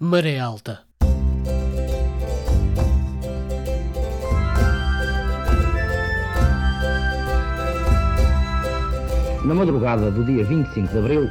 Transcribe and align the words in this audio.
Maré 0.00 0.38
Alta. 0.38 0.82
Na 9.44 9.54
madrugada 9.54 10.08
do 10.12 10.24
dia 10.24 10.44
25 10.44 10.86
de 10.86 10.98
abril, 10.98 11.28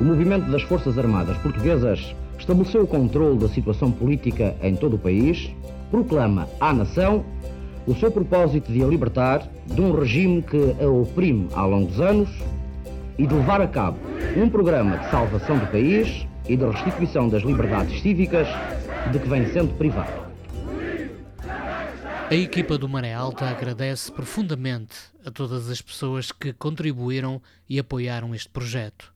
o 0.00 0.04
movimento 0.04 0.50
das 0.50 0.62
Forças 0.62 0.96
Armadas 0.96 1.36
Portuguesas 1.42 2.16
estabeleceu 2.38 2.84
o 2.84 2.86
controle 2.86 3.38
da 3.38 3.50
situação 3.50 3.92
política 3.92 4.56
em 4.62 4.74
todo 4.74 4.96
o 4.96 4.98
país, 4.98 5.54
proclama 5.90 6.48
à 6.58 6.72
nação 6.72 7.22
o 7.86 7.94
seu 7.94 8.10
propósito 8.10 8.72
de 8.72 8.82
a 8.82 8.86
libertar 8.86 9.46
de 9.66 9.82
um 9.82 9.92
regime 9.92 10.40
que 10.40 10.74
a 10.82 10.88
oprime 10.88 11.48
há 11.52 11.66
longos 11.66 12.00
anos 12.00 12.30
e 13.18 13.26
de 13.26 13.34
levar 13.34 13.60
a 13.60 13.68
cabo 13.68 13.98
um 14.38 14.48
programa 14.48 14.96
de 14.96 15.10
salvação 15.10 15.58
do 15.58 15.66
país 15.66 16.26
e 16.48 16.56
de 16.56 16.64
restituição 16.64 17.28
das 17.28 17.42
liberdades 17.42 18.00
cívicas 18.00 18.48
de 19.12 19.18
que 19.18 19.28
vem 19.28 19.46
sendo 19.52 19.74
privado. 19.74 20.30
A 22.30 22.34
equipa 22.34 22.78
do 22.78 22.88
Maré 22.88 23.12
Alta 23.12 23.48
agradece 23.48 24.12
profundamente 24.12 24.94
a 25.24 25.32
todas 25.32 25.68
as 25.68 25.82
pessoas 25.82 26.30
que 26.30 26.52
contribuíram 26.52 27.42
e 27.68 27.78
apoiaram 27.78 28.32
este 28.34 28.48
projeto. 28.48 29.12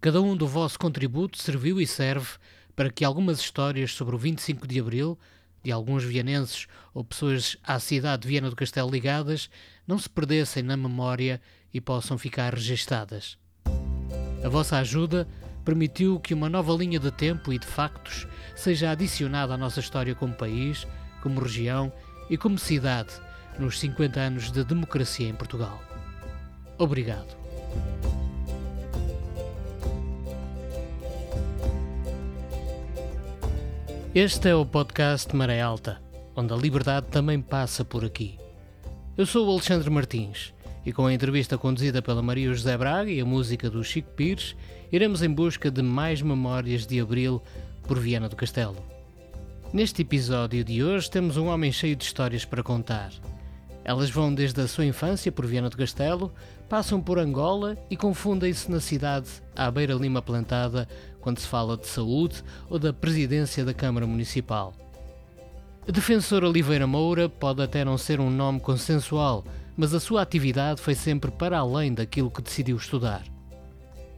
Cada 0.00 0.22
um 0.22 0.36
do 0.36 0.46
vosso 0.46 0.78
contributo 0.78 1.42
serviu 1.42 1.80
e 1.80 1.86
serve 1.86 2.28
para 2.76 2.90
que 2.90 3.04
algumas 3.04 3.40
histórias 3.40 3.92
sobre 3.92 4.14
o 4.14 4.18
25 4.18 4.66
de 4.66 4.78
Abril, 4.78 5.18
de 5.62 5.72
alguns 5.72 6.04
vianenses 6.04 6.66
ou 6.92 7.02
pessoas 7.02 7.56
à 7.64 7.80
cidade 7.80 8.22
de 8.22 8.28
Viana 8.28 8.50
do 8.50 8.54
Castelo 8.54 8.90
ligadas, 8.90 9.50
não 9.86 9.98
se 9.98 10.08
perdessem 10.08 10.62
na 10.62 10.76
memória 10.76 11.40
e 11.72 11.80
possam 11.80 12.16
ficar 12.16 12.54
registadas. 12.54 13.36
A 14.44 14.48
vossa 14.48 14.76
ajuda 14.76 15.26
permitiu 15.64 16.20
que 16.20 16.34
uma 16.34 16.48
nova 16.48 16.72
linha 16.72 16.98
de 16.98 17.10
tempo 17.10 17.52
e 17.52 17.58
de 17.58 17.66
factos 17.66 18.26
seja 18.54 18.90
adicionada 18.90 19.54
à 19.54 19.56
nossa 19.56 19.80
história 19.80 20.14
como 20.14 20.34
país, 20.34 20.86
como 21.22 21.40
região 21.40 21.92
e 22.28 22.36
como 22.36 22.58
cidade 22.58 23.14
nos 23.58 23.78
50 23.80 24.20
anos 24.20 24.50
de 24.50 24.62
democracia 24.64 25.28
em 25.28 25.34
Portugal. 25.34 25.82
Obrigado. 26.78 27.36
Este 34.14 34.48
é 34.48 34.54
o 34.54 34.64
podcast 34.64 35.34
Maré 35.34 35.60
Alta, 35.60 36.00
onde 36.36 36.52
a 36.52 36.56
liberdade 36.56 37.06
também 37.10 37.40
passa 37.40 37.84
por 37.84 38.04
aqui. 38.04 38.38
Eu 39.16 39.26
sou 39.26 39.46
o 39.46 39.50
Alexandre 39.50 39.90
Martins 39.90 40.54
e 40.86 40.92
com 40.92 41.06
a 41.06 41.12
entrevista 41.12 41.58
conduzida 41.58 42.02
pela 42.02 42.22
Maria 42.22 42.52
José 42.52 42.76
Braga 42.76 43.10
e 43.10 43.20
a 43.20 43.24
música 43.24 43.70
do 43.70 43.82
Chico 43.82 44.10
Pires, 44.12 44.54
iremos 44.94 45.24
em 45.24 45.28
busca 45.28 45.72
de 45.72 45.82
mais 45.82 46.22
memórias 46.22 46.86
de 46.86 47.00
Abril 47.00 47.42
por 47.82 47.98
Viana 47.98 48.28
do 48.28 48.36
Castelo. 48.36 48.76
Neste 49.72 50.02
episódio 50.02 50.62
de 50.62 50.84
hoje 50.84 51.10
temos 51.10 51.36
um 51.36 51.48
homem 51.48 51.72
cheio 51.72 51.96
de 51.96 52.04
histórias 52.04 52.44
para 52.44 52.62
contar. 52.62 53.10
Elas 53.82 54.08
vão 54.08 54.32
desde 54.32 54.60
a 54.60 54.68
sua 54.68 54.84
infância 54.84 55.32
por 55.32 55.46
Viana 55.46 55.68
do 55.68 55.76
Castelo, 55.76 56.32
passam 56.68 57.00
por 57.00 57.18
Angola 57.18 57.76
e 57.90 57.96
confundem-se 57.96 58.70
na 58.70 58.78
cidade 58.78 59.26
à 59.56 59.68
beira-lima 59.68 60.22
plantada 60.22 60.86
quando 61.20 61.40
se 61.40 61.48
fala 61.48 61.76
de 61.76 61.88
saúde 61.88 62.44
ou 62.70 62.78
da 62.78 62.92
presidência 62.92 63.64
da 63.64 63.74
Câmara 63.74 64.06
Municipal. 64.06 64.72
Defensor 65.88 66.44
Oliveira 66.44 66.86
Moura 66.86 67.28
pode 67.28 67.60
até 67.60 67.84
não 67.84 67.98
ser 67.98 68.20
um 68.20 68.30
nome 68.30 68.60
consensual, 68.60 69.44
mas 69.76 69.92
a 69.92 69.98
sua 69.98 70.22
atividade 70.22 70.80
foi 70.80 70.94
sempre 70.94 71.32
para 71.32 71.58
além 71.58 71.92
daquilo 71.92 72.30
que 72.30 72.40
decidiu 72.40 72.76
estudar. 72.76 73.33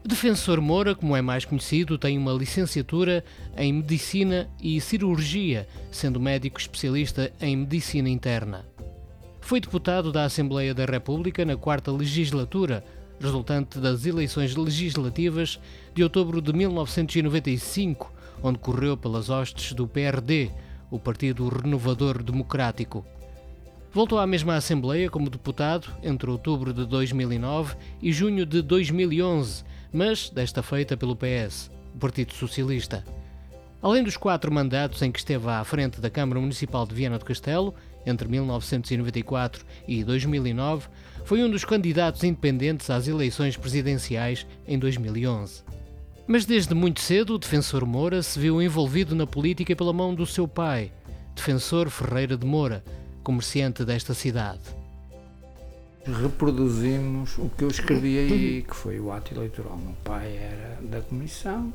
Defensor 0.07 0.61
Moura, 0.61 0.95
como 0.95 1.17
é 1.17 1.23
mais 1.23 1.45
conhecido, 1.45 1.99
tem 1.99 2.17
uma 2.17 2.33
licenciatura 2.33 3.25
em 3.57 3.73
Medicina 3.73 4.49
e 4.61 4.81
Cirurgia, 4.81 5.67
sendo 5.91 6.21
médico 6.21 6.61
especialista 6.61 7.33
em 7.41 7.57
Medicina 7.57 8.09
Interna. 8.09 8.65
Foi 9.41 9.61
deputado 9.61 10.13
da 10.13 10.25
Assembleia 10.25 10.73
da 10.73 10.85
República 10.85 11.45
na 11.45 11.57
quarta 11.57 11.91
legislatura, 11.91 12.85
resultante 13.21 13.79
das 13.79 14.07
eleições 14.07 14.55
legislativas 14.55 15.59
de 15.95 16.03
outubro 16.03 16.41
de 16.41 16.53
1995, 16.53 18.13
onde 18.43 18.59
correu 18.59 18.97
pelas 18.97 19.29
hostes 19.29 19.73
do 19.73 19.89
PRD, 19.89 20.51
o 20.91 20.99
Partido 20.99 21.49
Renovador 21.49 22.23
Democrático. 22.23 23.05
Voltou 23.93 24.19
à 24.19 24.27
mesma 24.27 24.57
Assembleia 24.57 25.11
como 25.11 25.31
deputado 25.31 25.89
entre 26.03 26.31
outubro 26.31 26.73
de 26.73 26.85
2009 26.85 27.75
e 28.03 28.13
junho 28.13 28.45
de 28.45 28.63
2011 28.63 29.65
mas 29.93 30.31
desta 30.31 30.63
feita 30.63 30.97
pelo 30.97 31.17
PS, 31.17 31.71
o 31.95 31.99
Partido 31.99 32.33
Socialista. 32.35 33.05
Além 33.83 34.03
dos 34.03 34.17
quatro 34.17 34.53
mandatos 34.53 35.03
em 35.03 35.13
que 35.13 35.19
esteve 35.19 35.49
à 35.49 35.63
frente 35.65 36.01
da 36.01 36.11
Câmara 36.11 36.41
Municipal 36.41 36.87
de 36.87 36.95
Viana 36.95 37.19
do 37.19 37.25
Castelo, 37.25 37.75
entre 38.05 38.29
1994 38.29 39.65
e 39.87 40.03
2009, 40.03 40.89
foi 41.25 41.43
um 41.43 41.51
dos 41.51 41.65
candidatos 41.65 42.25
independentes 42.25 42.89
às 42.91 43.07
eleições 43.09 43.57
presidenciais 43.57 44.47
em 44.67 44.79
2011. 44.79 45.63
Mas 46.27 46.45
desde 46.45 46.75
muito 46.75 47.01
cedo 47.01 47.35
o 47.35 47.39
defensor 47.39 47.85
Moura 47.85 48.23
se 48.23 48.39
viu 48.39 48.61
envolvido 48.61 49.15
na 49.15 49.27
política 49.27 49.77
pela 49.77 49.93
mão 49.93 50.15
do 50.15 50.27
seu 50.27 50.49
pai, 50.49 50.93
defensor 51.35 51.91
Ferreira 51.91 52.37
de 52.37 52.47
Moura, 52.47 52.83
comerciante 53.23 53.85
desta 53.85 54.15
cidade 54.15 54.86
reproduzimos 56.13 57.37
o 57.39 57.49
que 57.51 57.65
eu 57.65 57.69
escrevi 57.69 58.19
aí, 58.19 58.63
que 58.63 58.75
foi 58.75 59.01
o 59.01 59.13
ato 59.13 59.35
eleitoral. 59.35 59.77
Meu 59.77 59.95
pai 60.05 60.37
era 60.37 60.79
da 60.83 61.01
comissão, 61.01 61.73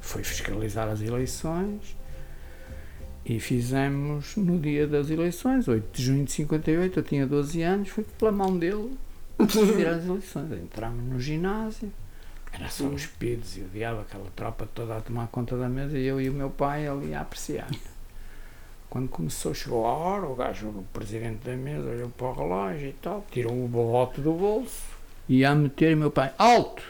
foi 0.00 0.22
fiscalizar 0.22 0.88
as 0.88 1.00
eleições 1.00 1.96
e 3.24 3.38
fizemos 3.40 4.36
no 4.36 4.58
dia 4.58 4.86
das 4.86 5.10
eleições, 5.10 5.68
8 5.68 5.96
de 5.96 6.02
junho 6.02 6.24
de 6.24 6.32
58, 6.32 6.98
eu 6.98 7.02
tinha 7.02 7.26
12 7.26 7.62
anos, 7.62 7.88
foi 7.88 8.04
pela 8.04 8.32
mão 8.32 8.56
dele 8.56 8.96
tirar 9.46 9.94
as 9.96 10.06
eleições. 10.06 10.52
Entramos 10.52 11.04
no 11.04 11.20
ginásio, 11.20 11.92
era 12.52 12.68
só 12.70 12.84
os 12.84 13.06
pidos 13.06 13.56
e 13.56 13.60
o 13.60 13.68
diabo, 13.68 14.00
aquela 14.00 14.30
tropa 14.34 14.66
toda 14.74 14.96
a 14.96 15.00
tomar 15.00 15.26
conta 15.28 15.56
da 15.56 15.68
mesa 15.68 15.98
e 15.98 16.06
eu 16.06 16.20
e 16.20 16.30
o 16.30 16.32
meu 16.32 16.48
pai 16.48 16.86
ali 16.86 17.12
a 17.12 17.20
apreciar. 17.20 17.68
Quando 18.90 19.08
começou, 19.08 19.52
chegou 19.52 19.84
a 19.86 19.92
hora, 19.92 20.26
o 20.26 20.34
gajo, 20.34 20.68
o 20.68 20.84
presidente 20.92 21.44
da 21.44 21.54
mesa, 21.56 21.90
olhou 21.90 22.08
para 22.08 22.26
o 22.26 22.32
relógio 22.32 22.88
e 22.88 22.92
tal, 22.94 23.24
tirou 23.30 23.52
o 23.52 23.68
voto 23.68 24.20
do 24.20 24.32
bolso 24.32 24.82
e 25.28 25.40
ia 25.40 25.54
meter 25.54 25.94
meu 25.94 26.10
pai, 26.10 26.32
alto! 26.38 26.82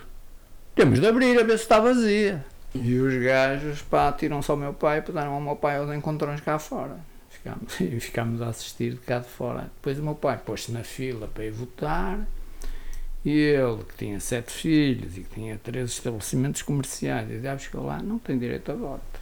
Temos 0.74 1.00
de 1.00 1.06
abrir 1.08 1.38
a 1.40 1.42
ver 1.42 1.58
se 1.58 1.64
está 1.64 1.80
vazia. 1.80 2.44
E 2.72 2.98
os 2.98 3.14
gajos, 3.20 3.82
pá, 3.82 4.12
tiram 4.12 4.40
só 4.42 4.54
o 4.54 4.56
meu 4.56 4.72
pai 4.72 5.02
puseram 5.02 5.32
ao 5.32 5.40
meu 5.40 5.56
pai 5.56 5.78
aos 5.78 5.92
encontrões 5.92 6.40
cá 6.40 6.58
fora. 6.58 6.98
Ficámos, 7.30 7.78
e 7.80 7.98
ficámos 7.98 8.40
a 8.40 8.48
assistir 8.48 8.92
de 8.92 8.98
cá 8.98 9.18
de 9.18 9.28
fora. 9.28 9.62
Depois 9.62 9.98
o 9.98 10.02
meu 10.02 10.14
pai 10.14 10.38
pôs-se 10.38 10.70
na 10.70 10.84
fila 10.84 11.26
para 11.26 11.44
ir 11.44 11.50
votar 11.50 12.24
e 13.24 13.30
ele, 13.30 13.82
que 13.84 13.96
tinha 13.96 14.20
sete 14.20 14.52
filhos 14.52 15.18
e 15.18 15.22
que 15.22 15.34
tinha 15.34 15.58
três 15.58 15.90
estabelecimentos 15.90 16.62
comerciais, 16.62 17.28
e 17.30 17.40
já 17.40 17.58
chegou 17.58 17.84
lá, 17.84 18.00
não 18.00 18.18
tem 18.18 18.38
direito 18.38 18.70
a 18.70 18.74
voto. 18.74 19.17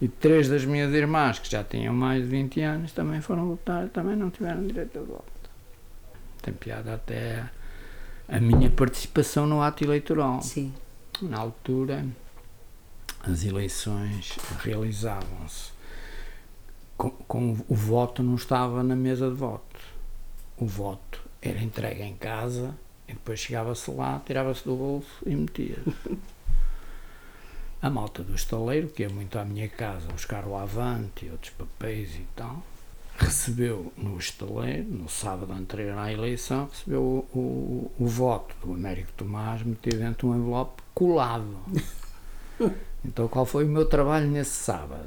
E 0.00 0.08
três 0.08 0.48
das 0.48 0.64
minhas 0.64 0.92
irmãs, 0.92 1.38
que 1.38 1.50
já 1.50 1.62
tinham 1.62 1.94
mais 1.94 2.22
de 2.22 2.28
20 2.28 2.60
anos, 2.60 2.92
também 2.92 3.20
foram 3.20 3.48
votar, 3.48 3.88
também 3.88 4.16
não 4.16 4.30
tiveram 4.30 4.66
direito 4.66 4.98
a 4.98 5.02
voto. 5.02 5.50
Tem 6.42 6.52
piada 6.52 6.94
até 6.94 7.48
a 8.28 8.40
minha 8.40 8.70
participação 8.70 9.46
no 9.46 9.62
ato 9.62 9.84
eleitoral. 9.84 10.42
Sim. 10.42 10.74
Na 11.22 11.38
altura, 11.38 12.04
as 13.22 13.44
eleições 13.44 14.36
realizavam-se 14.62 15.74
com, 16.96 17.10
com, 17.10 17.56
o 17.68 17.74
voto 17.74 18.22
não 18.22 18.34
estava 18.34 18.82
na 18.82 18.96
mesa 18.96 19.28
de 19.28 19.34
voto. 19.34 19.80
O 20.56 20.66
voto 20.66 21.22
era 21.42 21.62
entregue 21.62 22.02
em 22.02 22.16
casa 22.16 22.74
e 23.08 23.12
depois 23.12 23.40
chegava-se 23.40 23.90
lá, 23.90 24.20
tirava-se 24.24 24.64
do 24.64 24.76
bolso 24.76 25.22
e 25.26 25.34
metia. 25.34 25.78
A 27.84 27.90
malta 27.90 28.22
do 28.22 28.34
estaleiro, 28.34 28.88
que 28.88 29.04
é 29.04 29.10
muito 29.10 29.38
à 29.38 29.44
minha 29.44 29.68
casa 29.68 30.10
buscar 30.10 30.46
o 30.46 30.56
avante 30.56 31.26
e 31.26 31.30
outros 31.30 31.52
papéis 31.52 32.14
e 32.14 32.26
tal, 32.34 32.62
recebeu 33.18 33.92
no 33.94 34.16
estaleiro, 34.16 34.88
no 34.88 35.06
sábado 35.06 35.52
anterior 35.52 35.98
à 35.98 36.10
eleição, 36.10 36.66
recebeu 36.72 37.02
o, 37.02 37.38
o, 37.38 37.92
o 37.98 38.06
voto 38.06 38.56
do 38.64 38.72
Américo 38.72 39.12
Tomás 39.14 39.62
metido 39.62 39.98
dentro 39.98 40.26
de 40.28 40.34
um 40.34 40.38
envelope 40.40 40.82
colado. 40.94 41.58
Então 43.04 43.28
qual 43.28 43.44
foi 43.44 43.66
o 43.66 43.68
meu 43.68 43.84
trabalho 43.84 44.28
nesse 44.28 44.52
sábado? 44.52 45.06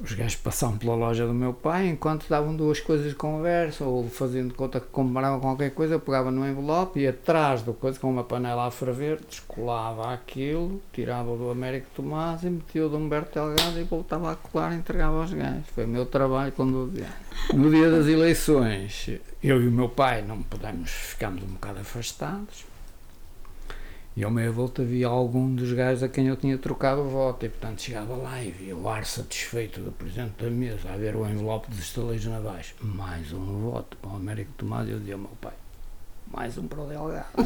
Os 0.00 0.12
gajos 0.12 0.36
passavam 0.36 0.76
pela 0.76 0.94
loja 0.94 1.26
do 1.26 1.32
meu 1.32 1.52
pai, 1.52 1.88
enquanto 1.88 2.28
davam 2.28 2.54
duas 2.54 2.80
coisas 2.80 3.08
de 3.08 3.14
conversa, 3.14 3.84
ou 3.84 4.08
fazendo 4.08 4.52
conta 4.52 4.80
que 4.80 4.88
compravam 4.88 5.40
qualquer 5.40 5.70
coisa, 5.70 5.98
pegava 5.98 6.30
no 6.30 6.46
envelope 6.46 6.98
e 7.00 7.06
atrás 7.06 7.62
do 7.62 7.72
coisa, 7.72 7.98
com 7.98 8.10
uma 8.10 8.24
panela 8.24 8.66
a 8.66 8.70
ferver, 8.70 9.20
descolava 9.28 10.12
aquilo, 10.12 10.82
tirava 10.92 11.36
do 11.36 11.48
Américo 11.50 11.86
Tomás 11.94 12.42
e 12.42 12.50
metia 12.50 12.88
do 12.88 12.96
Humberto 12.96 13.34
Delgado 13.34 13.78
e 13.78 13.84
voltava 13.84 14.32
a 14.32 14.36
colar 14.36 14.72
e 14.72 14.76
entregava 14.76 15.20
aos 15.20 15.32
gajos. 15.32 15.68
Foi 15.74 15.84
o 15.84 15.88
meu 15.88 16.06
trabalho 16.06 16.50
com 16.52 16.70
12 16.70 17.00
anos. 17.00 17.14
No 17.52 17.70
dia 17.70 17.90
das 17.90 18.06
eleições, 18.06 19.10
eu 19.42 19.62
e 19.62 19.68
o 19.68 19.70
meu 19.70 19.88
pai 19.88 20.22
não 20.22 20.42
pudemos, 20.42 20.90
ficámos 20.90 21.42
um 21.42 21.46
bocado 21.46 21.80
afastados. 21.80 22.73
E 24.16 24.22
ao 24.22 24.30
meia 24.30 24.52
volta 24.52 24.82
havia 24.82 25.08
algum 25.08 25.52
dos 25.54 25.72
gajos 25.72 26.04
a 26.04 26.08
quem 26.08 26.28
eu 26.28 26.36
tinha 26.36 26.56
trocado 26.56 27.00
o 27.00 27.08
voto. 27.08 27.44
E 27.46 27.48
portanto 27.48 27.82
chegava 27.82 28.14
lá 28.14 28.40
e 28.42 28.50
via 28.52 28.76
o 28.76 28.88
ar 28.88 29.04
satisfeito 29.04 29.80
do 29.80 29.90
presidente 29.90 30.42
da 30.44 30.48
mesa 30.50 30.92
a 30.92 30.96
ver 30.96 31.16
o 31.16 31.26
envelope 31.28 31.68
dos 31.68 31.80
estaleiros 31.80 32.24
navais. 32.26 32.74
Mais 32.80 33.32
um 33.32 33.60
voto 33.70 33.96
para 33.96 34.12
o 34.12 34.16
Américo 34.16 34.52
Tomás. 34.56 34.88
E 34.88 34.92
eu 34.92 34.98
dizia 35.00 35.14
ao 35.14 35.20
meu 35.20 35.32
pai: 35.40 35.52
mais 36.32 36.56
um 36.56 36.68
para 36.68 36.80
o 36.80 36.86
Delgado. 36.86 37.26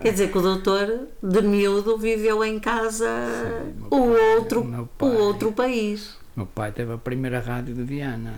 Quer 0.00 0.12
dizer 0.12 0.30
que 0.30 0.38
o 0.38 0.42
doutor 0.42 1.08
de 1.22 1.42
miúdo 1.42 1.98
viveu 1.98 2.44
em 2.44 2.60
casa 2.60 3.08
Sim, 3.26 3.74
o, 3.86 3.88
pai- 3.90 4.36
outro, 4.36 4.64
meu 4.64 4.82
o 4.84 4.86
pai- 4.86 5.16
outro 5.16 5.52
país. 5.52 6.16
meu 6.36 6.46
pai 6.46 6.70
teve 6.70 6.92
a 6.92 6.98
primeira 6.98 7.40
rádio 7.40 7.74
de 7.74 7.82
Viana 7.82 8.34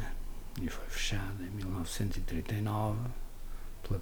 e 0.60 0.68
foi 0.70 0.86
fechada 0.88 1.42
em 1.42 1.50
1939 1.56 2.96
pela 3.82 4.00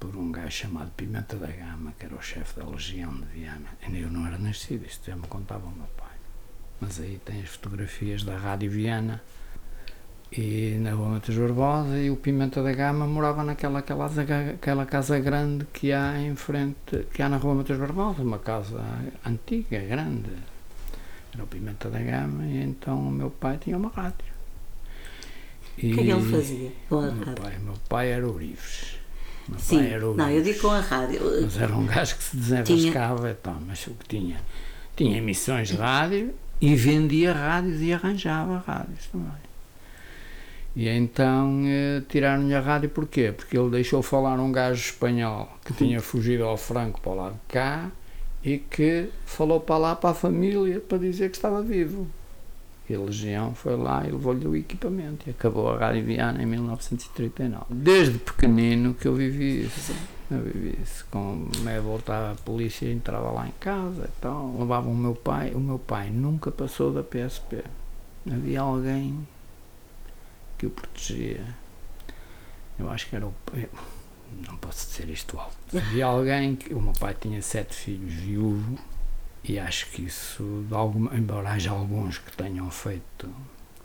por 0.00 0.16
um 0.16 0.32
gajo 0.32 0.50
chamado 0.50 0.90
Pimenta 0.96 1.36
da 1.36 1.46
Gama, 1.46 1.92
que 1.98 2.06
era 2.06 2.14
o 2.14 2.22
chefe 2.22 2.58
da 2.58 2.66
Legião 2.66 3.14
de 3.14 3.26
Viana. 3.26 3.68
Eu 3.92 4.10
não 4.10 4.26
era 4.26 4.38
nascido, 4.38 4.86
isto 4.86 5.06
já 5.06 5.14
me 5.14 5.26
contava 5.26 5.66
o 5.66 5.70
meu 5.70 5.86
pai. 5.98 6.16
Mas 6.80 6.98
aí 6.98 7.20
tem 7.22 7.42
as 7.42 7.50
fotografias 7.50 8.24
da 8.24 8.38
Rádio 8.38 8.70
Viana 8.70 9.22
e 10.32 10.78
na 10.80 10.92
Rua 10.92 11.08
Matheus 11.10 11.36
Barbosa 11.36 11.98
e 11.98 12.10
o 12.10 12.16
Pimenta 12.16 12.62
da 12.62 12.72
Gama 12.72 13.06
morava 13.06 13.44
naquela 13.44 13.80
aquela, 13.80 14.06
aquela 14.54 14.86
casa 14.86 15.18
grande 15.18 15.66
que 15.66 15.92
há 15.92 16.18
em 16.18 16.34
frente, 16.34 17.06
que 17.12 17.20
há 17.20 17.28
na 17.28 17.36
Rua 17.36 17.56
Matheus 17.56 17.78
Barbosa, 17.78 18.22
uma 18.22 18.38
casa 18.38 18.80
antiga, 19.26 19.80
grande. 19.80 20.30
Era 21.34 21.44
o 21.44 21.46
Pimenta 21.46 21.90
da 21.90 21.98
Gama 21.98 22.46
e 22.46 22.62
então 22.62 23.08
o 23.08 23.10
meu 23.10 23.30
pai 23.30 23.58
tinha 23.58 23.76
uma 23.76 23.90
rádio. 23.90 24.29
O 25.86 25.94
que 25.94 26.00
é 26.00 26.04
que 26.04 26.10
ele 26.10 26.30
fazia 26.30 26.72
com 26.88 26.98
a 26.98 27.02
meu 27.02 27.24
rádio? 27.24 27.42
pai, 27.42 27.58
meu 27.58 27.74
pai 27.88 28.12
era 28.12 28.26
Ourives. 28.26 28.98
Meu 29.48 29.58
Sim, 29.58 29.86
era 29.86 30.06
não, 30.14 30.30
eu 30.30 30.42
digo 30.42 30.60
com 30.60 30.70
a 30.70 30.80
rádio. 30.80 31.20
Mas 31.42 31.56
era 31.56 31.74
um 31.74 31.86
gajo 31.86 32.16
que 32.16 32.22
se 32.22 32.36
desenrascava, 32.36 33.30
então, 33.30 33.56
mas 33.66 33.86
o 33.86 33.90
que 33.92 34.08
tinha? 34.08 34.40
Tinha 34.94 35.18
emissões 35.18 35.68
de 35.68 35.76
rádio 35.76 36.34
e 36.60 36.74
vendia 36.74 37.32
rádios 37.32 37.80
e 37.80 37.92
arranjava 37.92 38.62
rádios 38.66 39.06
também. 39.06 39.50
E 40.76 40.88
então 40.88 41.62
eh, 41.66 42.02
tiraram-lhe 42.08 42.54
a 42.54 42.60
rádio 42.60 42.90
porquê? 42.90 43.32
Porque 43.32 43.58
ele 43.58 43.70
deixou 43.70 44.02
falar 44.02 44.38
um 44.38 44.52
gajo 44.52 44.80
espanhol 44.80 45.48
que 45.64 45.72
tinha 45.72 46.00
fugido 46.00 46.44
ao 46.44 46.56
Franco 46.56 47.00
para 47.00 47.10
o 47.10 47.14
lado 47.16 47.32
de 47.32 47.54
cá 47.54 47.90
e 48.44 48.58
que 48.58 49.08
falou 49.26 49.60
para 49.60 49.78
lá 49.78 49.96
para 49.96 50.10
a 50.10 50.14
família 50.14 50.80
para 50.80 50.98
dizer 50.98 51.30
que 51.30 51.36
estava 51.36 51.60
vivo. 51.62 52.06
E 52.90 52.94
a 52.96 52.98
Legião 52.98 53.54
foi 53.54 53.76
lá 53.76 54.04
e 54.04 54.10
levou-lhe 54.10 54.44
o 54.48 54.56
equipamento 54.56 55.28
e 55.28 55.30
acabou 55.30 55.72
a 55.72 55.78
Rádio 55.78 56.04
Viana 56.04 56.42
em 56.42 56.46
1939. 56.46 57.66
Desde 57.70 58.18
pequenino 58.18 58.94
que 58.94 59.06
eu 59.06 59.14
vivi 59.14 59.64
isso. 59.64 59.94
Eu 60.28 60.42
vivi 60.42 60.76
isso. 60.82 61.06
Com 61.08 61.48
meia 61.60 61.80
voltava 61.80 62.32
a 62.32 62.34
polícia 62.34 62.90
entrava 62.90 63.30
lá 63.30 63.46
em 63.46 63.52
casa 63.60 64.10
então 64.18 64.58
levavam 64.58 64.90
o 64.90 64.96
meu 64.96 65.14
pai. 65.14 65.52
O 65.54 65.60
meu 65.60 65.78
pai 65.78 66.10
nunca 66.10 66.50
passou 66.50 66.92
da 66.92 67.04
PSP. 67.04 67.62
Havia 68.28 68.62
alguém 68.62 69.24
que 70.58 70.66
o 70.66 70.70
protegia. 70.70 71.46
Eu 72.76 72.90
acho 72.90 73.08
que 73.08 73.14
era 73.14 73.24
o. 73.24 73.32
eu 73.54 73.68
não 74.48 74.56
posso 74.56 74.90
dizer 74.90 75.08
isto 75.12 75.38
alto. 75.38 75.78
Havia 75.78 76.06
alguém 76.06 76.56
que. 76.56 76.74
O 76.74 76.82
meu 76.82 76.94
pai 76.94 77.14
tinha 77.14 77.40
sete 77.40 77.72
filhos 77.72 78.14
viúvo 78.14 78.76
e 79.42 79.58
acho 79.58 79.90
que 79.90 80.02
isso, 80.02 80.64
alguma, 80.70 81.14
embora 81.16 81.50
haja 81.50 81.70
alguns 81.70 82.18
que 82.18 82.36
tenham 82.36 82.70
feito, 82.70 83.28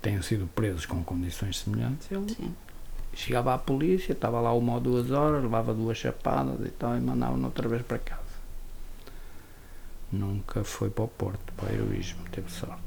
tenham 0.02 0.22
sido 0.22 0.48
presos 0.48 0.86
com 0.86 1.04
condições 1.04 1.60
semelhantes, 1.60 2.12
ele 2.12 2.30
Sim. 2.30 2.56
chegava 3.13 3.54
à 3.54 3.57
polícia, 3.57 4.12
estava 4.12 4.40
lá 4.42 4.54
uma 4.54 4.74
ou 4.74 4.80
duas 4.80 5.12
horas, 5.12 5.42
levava 5.42 5.74
duas 5.74 5.98
chapadas 5.98 6.66
e 6.66 6.72
tal, 6.72 6.98
e 6.98 7.00
mandava-no 7.00 7.46
outra 7.46 7.68
vez 7.68 7.81
para 7.81 8.00
casa. 8.00 8.22
Nunca 10.12 10.63
foi 10.63 10.90
para 10.90 11.06
o 11.06 11.07
Porto, 11.07 11.54
para 11.57 11.72
o 11.72 11.74
heroísmo, 11.74 12.24
teve 12.31 12.52
sorte. 12.52 12.84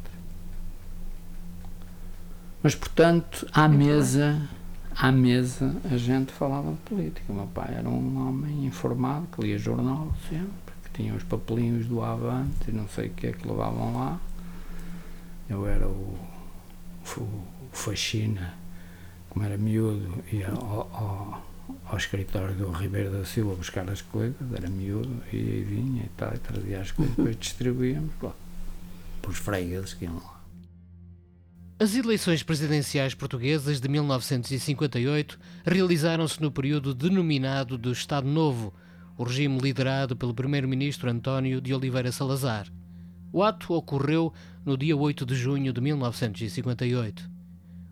Mas, 2.63 2.75
portanto, 2.75 3.47
à 3.53 3.69
Muito 3.69 3.85
mesa, 3.85 4.49
à 4.95 5.13
mesa, 5.13 5.77
a 5.85 5.97
gente 5.97 6.33
falava 6.33 6.73
de 6.73 6.79
política. 6.79 7.33
O 7.33 7.35
meu 7.35 7.47
pai 7.47 7.75
era 7.77 7.89
um 7.89 8.29
homem 8.29 8.67
informado, 8.67 9.29
que 9.33 9.43
lia 9.43 9.59
jornal 9.59 10.13
sempre, 10.29 10.68
tinha 10.99 11.15
os 11.15 11.23
papelinhos 11.23 11.87
do 11.87 12.03
Avante 12.03 12.73
não 12.73 12.89
sei 12.89 13.07
o 13.07 13.11
que 13.11 13.29
é 13.29 13.33
que 13.33 13.47
levavam 13.47 13.97
lá. 13.97 14.21
Eu 15.49 15.65
era 15.65 15.87
o, 15.87 16.19
o, 17.17 17.21
o 17.21 17.69
faxina, 17.73 18.53
como 19.31 19.45
era 19.45 19.57
miúdo, 19.57 20.25
ia 20.33 20.49
ao, 20.49 20.91
ao, 20.93 21.47
ao 21.87 21.97
escritório 21.97 22.53
do 22.57 22.73
Ribeiro 22.73 23.13
da 23.13 23.25
Silva 23.25 23.55
buscar 23.55 23.89
as 23.89 24.03
coisas, 24.03 24.37
era 24.53 24.69
miúdo, 24.69 25.23
ia 25.33 25.41
e 25.41 25.63
vinha 25.63 26.03
e 26.03 26.11
tal, 26.17 26.35
e 26.35 26.39
trazia 26.39 26.81
as 26.81 26.91
coisas, 26.91 27.15
depois 27.15 27.37
distribuíamos 27.39 28.13
lá, 28.21 28.35
para 29.23 29.31
os 29.31 29.39
fregueses 29.39 29.95
que 29.95 30.05
iam 30.05 30.17
lá. 30.17 30.43
As 31.79 31.95
eleições 31.95 32.43
presidenciais 32.43 33.15
portuguesas 33.15 33.81
de 33.81 33.89
1958 33.89 35.39
realizaram-se 35.65 36.43
no 36.43 36.51
período 36.51 36.93
denominado 36.93 37.79
do 37.79 37.93
Estado 37.93 38.27
Novo, 38.27 38.75
o 39.19 39.25
regime 39.25 39.59
liderado 39.59 40.17
pelo 40.17 40.33
primeiro-ministro 40.33 41.11
António 41.11 41.61
de 41.61 41.75
Oliveira 41.75 42.13
Salazar. 42.13 42.69
O 43.33 43.43
ato 43.43 43.75
ocorreu 43.75 44.33
no 44.65 44.79
dia 44.79 44.97
8 44.97 45.27
de 45.27 45.35
junho 45.35 45.73
de 45.73 45.81
1958. 45.81 47.29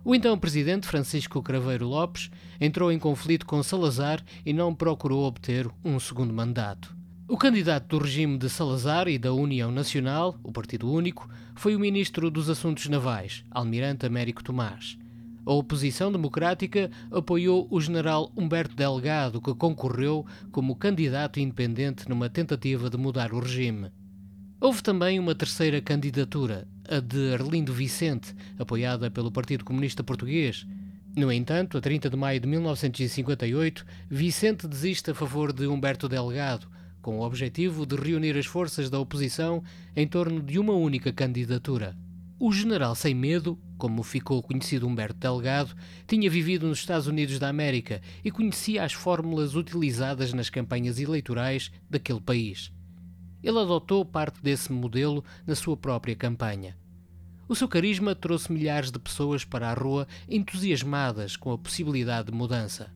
O 0.05 0.15
então 0.15 0.39
presidente 0.39 0.87
Francisco 0.87 1.43
Craveiro 1.43 1.89
Lopes 1.89 2.31
entrou 2.61 2.93
em 2.93 2.99
conflito 2.99 3.45
com 3.45 3.61
Salazar 3.61 4.25
e 4.45 4.53
não 4.53 4.73
procurou 4.73 5.25
obter 5.25 5.69
um 5.85 5.99
segundo 5.99 6.33
mandato. 6.33 6.97
O 7.29 7.37
candidato 7.37 7.89
do 7.89 8.05
regime 8.05 8.39
de 8.39 8.49
Salazar 8.49 9.09
e 9.09 9.19
da 9.19 9.33
União 9.33 9.73
Nacional, 9.73 10.39
o 10.45 10.53
Partido 10.53 10.89
Único, 10.89 11.29
foi 11.57 11.75
o 11.75 11.81
ministro 11.81 12.31
dos 12.31 12.49
Assuntos 12.49 12.89
Navais, 12.89 13.45
Almirante 13.51 14.07
Américo 14.07 14.45
Tomás. 14.45 14.97
A 15.47 15.53
oposição 15.53 16.11
democrática 16.11 16.91
apoiou 17.09 17.69
o 17.71 17.81
general 17.81 18.33
Humberto 18.37 18.75
Delgado, 18.75 19.41
que 19.41 19.55
concorreu 19.55 20.27
como 20.51 20.75
candidato 20.75 21.39
independente 21.39 22.09
numa 22.09 22.29
tentativa 22.29 22.91
de 22.91 22.97
mudar 22.97 23.33
o 23.33 23.39
regime. 23.39 23.93
Houve 24.61 24.83
também 24.83 25.21
uma 25.21 25.37
terceira 25.37 25.81
candidatura, 25.81 26.67
a 26.89 26.99
de 26.99 27.33
Arlindo 27.33 27.73
Vicente, 27.73 28.35
apoiada 28.59 29.09
pelo 29.09 29.31
Partido 29.31 29.65
Comunista 29.65 30.03
Português. 30.03 30.67
No 31.15 31.31
entanto, 31.31 31.79
a 31.79 31.81
30 31.81 32.11
de 32.11 32.17
maio 32.17 32.41
de 32.41 32.49
1958, 32.49 33.87
Vicente 34.11 34.67
desiste 34.67 35.13
a 35.13 35.15
favor 35.15 35.53
de 35.53 35.69
Humberto 35.69 36.09
Delgado, 36.09 36.67
com 37.01 37.21
o 37.21 37.23
objetivo 37.23 37.87
de 37.87 37.95
reunir 37.95 38.37
as 38.37 38.47
forças 38.47 38.91
da 38.91 38.99
oposição 38.99 39.63
em 39.95 40.09
torno 40.09 40.43
de 40.43 40.59
uma 40.59 40.73
única 40.73 41.13
candidatura. 41.13 41.97
O 42.37 42.51
general 42.51 42.97
sem 42.97 43.15
medo, 43.15 43.57
como 43.77 44.03
ficou 44.03 44.43
conhecido 44.43 44.87
Humberto 44.87 45.19
Delgado, 45.19 45.75
tinha 46.07 46.31
vivido 46.31 46.67
nos 46.67 46.79
Estados 46.79 47.07
Unidos 47.07 47.39
da 47.39 47.49
América 47.49 48.01
e 48.25 48.31
conhecia 48.31 48.85
as 48.85 48.93
fórmulas 48.93 49.55
utilizadas 49.55 50.33
nas 50.33 50.51
campanhas 50.51 50.99
eleitorais 50.99 51.71
daquele 51.89 52.21
país. 52.21 52.73
Ele 53.43 53.59
adotou 53.59 54.05
parte 54.05 54.43
desse 54.43 54.73
modelo 54.73 55.25
na 55.47 55.55
sua 55.55 55.77
própria 55.77 56.17
campanha. 56.17 56.77
O 57.49 57.55
seu 57.55 57.69
carisma 57.69 58.13
trouxe 58.15 58.53
milhares 58.53 58.91
de 58.91 58.99
pessoas 58.99 59.45
para 59.45 59.71
a 59.71 59.75
rua 59.75 60.09
entusiasmadas 60.29 61.37
com 61.37 61.53
a 61.53 61.59
possibilidade 61.59 62.33
de 62.33 62.37
mudança. 62.37 62.93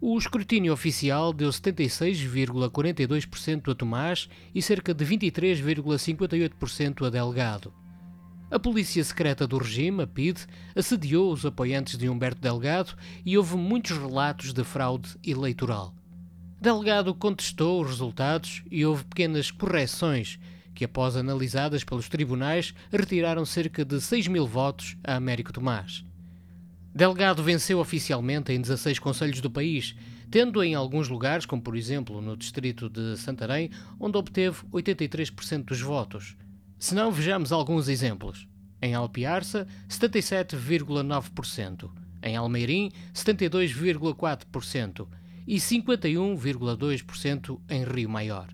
O 0.00 0.16
escrutínio 0.18 0.72
oficial 0.72 1.32
deu 1.32 1.50
76,42% 1.50 3.72
a 3.72 3.74
Tomás 3.74 4.28
e 4.54 4.62
cerca 4.62 4.94
de 4.94 5.04
23,58% 5.04 7.06
a 7.06 7.10
Delgado. 7.10 7.74
A 8.54 8.58
polícia 8.60 9.02
secreta 9.02 9.48
do 9.48 9.58
regime, 9.58 10.04
a 10.04 10.06
PID, 10.06 10.46
assediou 10.76 11.32
os 11.32 11.44
apoiantes 11.44 11.98
de 11.98 12.08
Humberto 12.08 12.40
Delgado 12.40 12.94
e 13.26 13.36
houve 13.36 13.56
muitos 13.56 13.98
relatos 13.98 14.52
de 14.52 14.62
fraude 14.62 15.16
eleitoral. 15.26 15.92
Delgado 16.60 17.12
contestou 17.16 17.82
os 17.82 17.88
resultados 17.90 18.62
e 18.70 18.86
houve 18.86 19.02
pequenas 19.06 19.50
correções 19.50 20.38
que, 20.72 20.84
após 20.84 21.16
analisadas 21.16 21.82
pelos 21.82 22.08
tribunais, 22.08 22.72
retiraram 22.92 23.44
cerca 23.44 23.84
de 23.84 24.00
6 24.00 24.28
mil 24.28 24.46
votos 24.46 24.96
a 25.02 25.16
Américo 25.16 25.52
Tomás. 25.52 26.04
Delgado 26.94 27.42
venceu 27.42 27.80
oficialmente 27.80 28.52
em 28.52 28.60
16 28.60 29.00
conselhos 29.00 29.40
do 29.40 29.50
país, 29.50 29.96
tendo 30.30 30.62
em 30.62 30.76
alguns 30.76 31.08
lugares, 31.08 31.44
como 31.44 31.60
por 31.60 31.76
exemplo 31.76 32.22
no 32.22 32.36
distrito 32.36 32.88
de 32.88 33.16
Santarém, 33.16 33.72
onde 33.98 34.16
obteve 34.16 34.58
83% 34.72 35.64
dos 35.64 35.80
votos. 35.80 36.36
Se 36.84 36.94
não, 36.94 37.10
vejamos 37.10 37.50
alguns 37.50 37.88
exemplos. 37.88 38.46
Em 38.82 38.92
Alpiarça, 38.92 39.66
77,9%. 39.88 41.90
Em 42.22 42.36
Almeirim, 42.36 42.92
72,4%. 43.14 45.08
E 45.46 45.56
51,2% 45.56 47.58
em 47.70 47.84
Rio 47.84 48.10
Maior. 48.10 48.48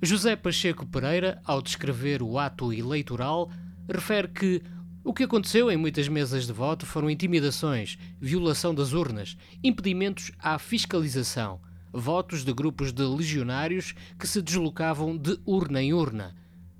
José 0.00 0.36
Pacheco 0.36 0.86
Pereira, 0.86 1.42
ao 1.44 1.60
descrever 1.60 2.22
o 2.22 2.38
ato 2.38 2.72
eleitoral, 2.72 3.50
refere 3.92 4.28
que 4.28 4.62
O 5.02 5.12
que 5.12 5.24
aconteceu 5.24 5.68
em 5.68 5.76
muitas 5.76 6.06
mesas 6.06 6.46
de 6.46 6.52
voto 6.52 6.86
foram 6.86 7.10
intimidações, 7.10 7.98
violação 8.20 8.72
das 8.72 8.92
urnas, 8.92 9.36
impedimentos 9.64 10.30
à 10.38 10.60
fiscalização, 10.60 11.60
votos 11.92 12.44
de 12.44 12.52
grupos 12.52 12.92
de 12.92 13.02
legionários 13.02 13.96
que 14.16 14.28
se 14.28 14.40
deslocavam 14.40 15.16
de 15.16 15.40
urna 15.44 15.82
em 15.82 15.92
urna, 15.92 16.36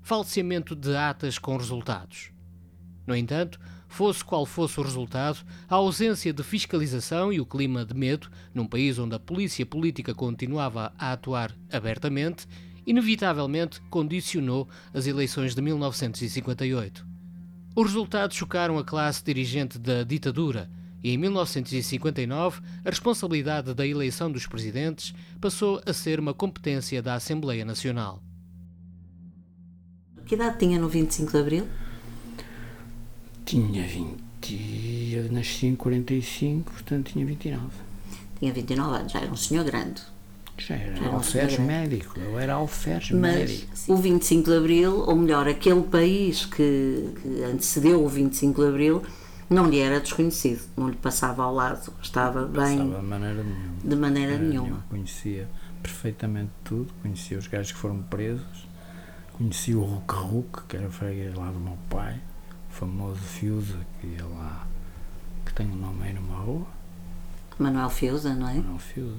falseamento 0.09 0.75
de 0.75 0.95
atas 0.95 1.37
com 1.37 1.55
resultados. 1.55 2.31
No 3.05 3.15
entanto, 3.15 3.59
fosse 3.87 4.25
qual 4.25 4.43
fosse 4.43 4.79
o 4.79 4.83
resultado, 4.83 5.45
a 5.69 5.75
ausência 5.75 6.33
de 6.33 6.41
fiscalização 6.41 7.31
e 7.31 7.39
o 7.39 7.45
clima 7.45 7.85
de 7.85 7.93
medo, 7.93 8.27
num 8.51 8.65
país 8.65 8.97
onde 8.97 9.13
a 9.13 9.19
polícia 9.19 9.63
política 9.67 10.15
continuava 10.15 10.91
a 10.97 11.11
atuar 11.11 11.55
abertamente, 11.71 12.47
inevitavelmente 12.87 13.79
condicionou 13.81 14.67
as 14.91 15.05
eleições 15.05 15.53
de 15.53 15.61
1958. 15.61 17.05
Os 17.75 17.85
resultados 17.85 18.35
chocaram 18.35 18.79
a 18.79 18.83
classe 18.83 19.23
dirigente 19.23 19.77
da 19.77 20.01
ditadura 20.01 20.71
e 21.03 21.11
em 21.11 21.19
1959 21.19 22.61
a 22.83 22.89
responsabilidade 22.89 23.75
da 23.75 23.85
eleição 23.85 24.31
dos 24.31 24.47
presidentes 24.47 25.13
passou 25.39 25.79
a 25.85 25.93
ser 25.93 26.19
uma 26.19 26.33
competência 26.33 26.99
da 26.99 27.13
Assembleia 27.13 27.63
Nacional. 27.63 28.23
Que 30.29 30.35
idade 30.35 30.59
tinha 30.59 30.77
no 30.77 30.87
25 30.87 31.31
de 31.31 31.37
Abril? 31.39 31.67
Tinha 33.45 33.83
20. 33.83 35.11
Eu 35.13 35.31
nasci 35.31 35.65
em 35.65 35.75
45, 35.75 36.71
portanto 36.71 37.11
tinha 37.11 37.25
29. 37.25 37.65
Tinha 38.37 38.53
29 38.53 38.95
anos, 38.99 39.11
já 39.11 39.19
era 39.21 39.31
um 39.31 39.35
senhor 39.35 39.65
grande. 39.65 40.01
Já 40.55 40.75
era 40.75 40.95
Já 40.95 41.01
era 41.03 41.11
um 41.11 41.15
alferes 41.15 41.53
senhor 41.55 41.67
médico. 41.67 42.19
Eu 42.19 42.37
era 42.37 42.53
alferes 42.53 43.09
Mas 43.11 43.35
médico. 43.49 43.93
o 43.93 43.95
25 43.97 44.49
de 44.51 44.57
Abril, 44.57 44.99
ou 44.99 45.15
melhor, 45.15 45.47
aquele 45.47 45.81
país 45.83 46.45
que, 46.45 47.09
que 47.21 47.43
antecedeu 47.43 48.03
o 48.03 48.07
25 48.07 48.61
de 48.61 48.67
Abril, 48.67 49.01
não 49.49 49.67
lhe 49.67 49.79
era 49.79 49.99
desconhecido, 49.99 50.61
não 50.77 50.89
lhe 50.89 50.95
passava 50.97 51.43
ao 51.43 51.55
lado, 51.55 51.91
estava 52.03 52.45
bem 52.45 52.73
Estava 52.83 52.99
de 52.99 53.05
maneira 53.07 53.43
nenhuma. 53.43 53.73
de 53.83 53.95
maneira 53.95 54.31
Maneira 54.33 54.37
nenhuma. 54.37 54.85
Conhecia 54.89 55.49
perfeitamente 55.81 56.51
tudo. 56.63 56.93
Conhecia 57.01 57.37
os 57.39 57.47
gajos 57.47 57.71
que 57.71 57.77
foram 57.79 58.03
presos. 58.03 58.68
Conhecia 59.39 59.77
o 59.77 59.83
Ruque 59.85 60.13
Ruque, 60.13 60.63
que 60.67 60.75
era 60.75 60.89
freguês 60.89 61.33
lá 61.33 61.49
do 61.49 61.59
meu 61.61 61.77
pai. 61.89 62.19
O 62.69 62.73
famoso 62.73 63.21
Fiusa, 63.21 63.77
que 64.01 64.07
ia 64.07 64.25
lá, 64.25 64.67
que 65.45 65.53
tem 65.53 65.65
um 65.65 65.75
nome 65.75 66.03
aí 66.03 66.13
numa 66.13 66.39
rua. 66.39 66.67
Manuel 67.57 67.89
Fiusa, 67.89 68.35
não 68.35 68.49
é? 68.49 68.55
Não, 68.55 68.77
Fiusa. 68.77 69.15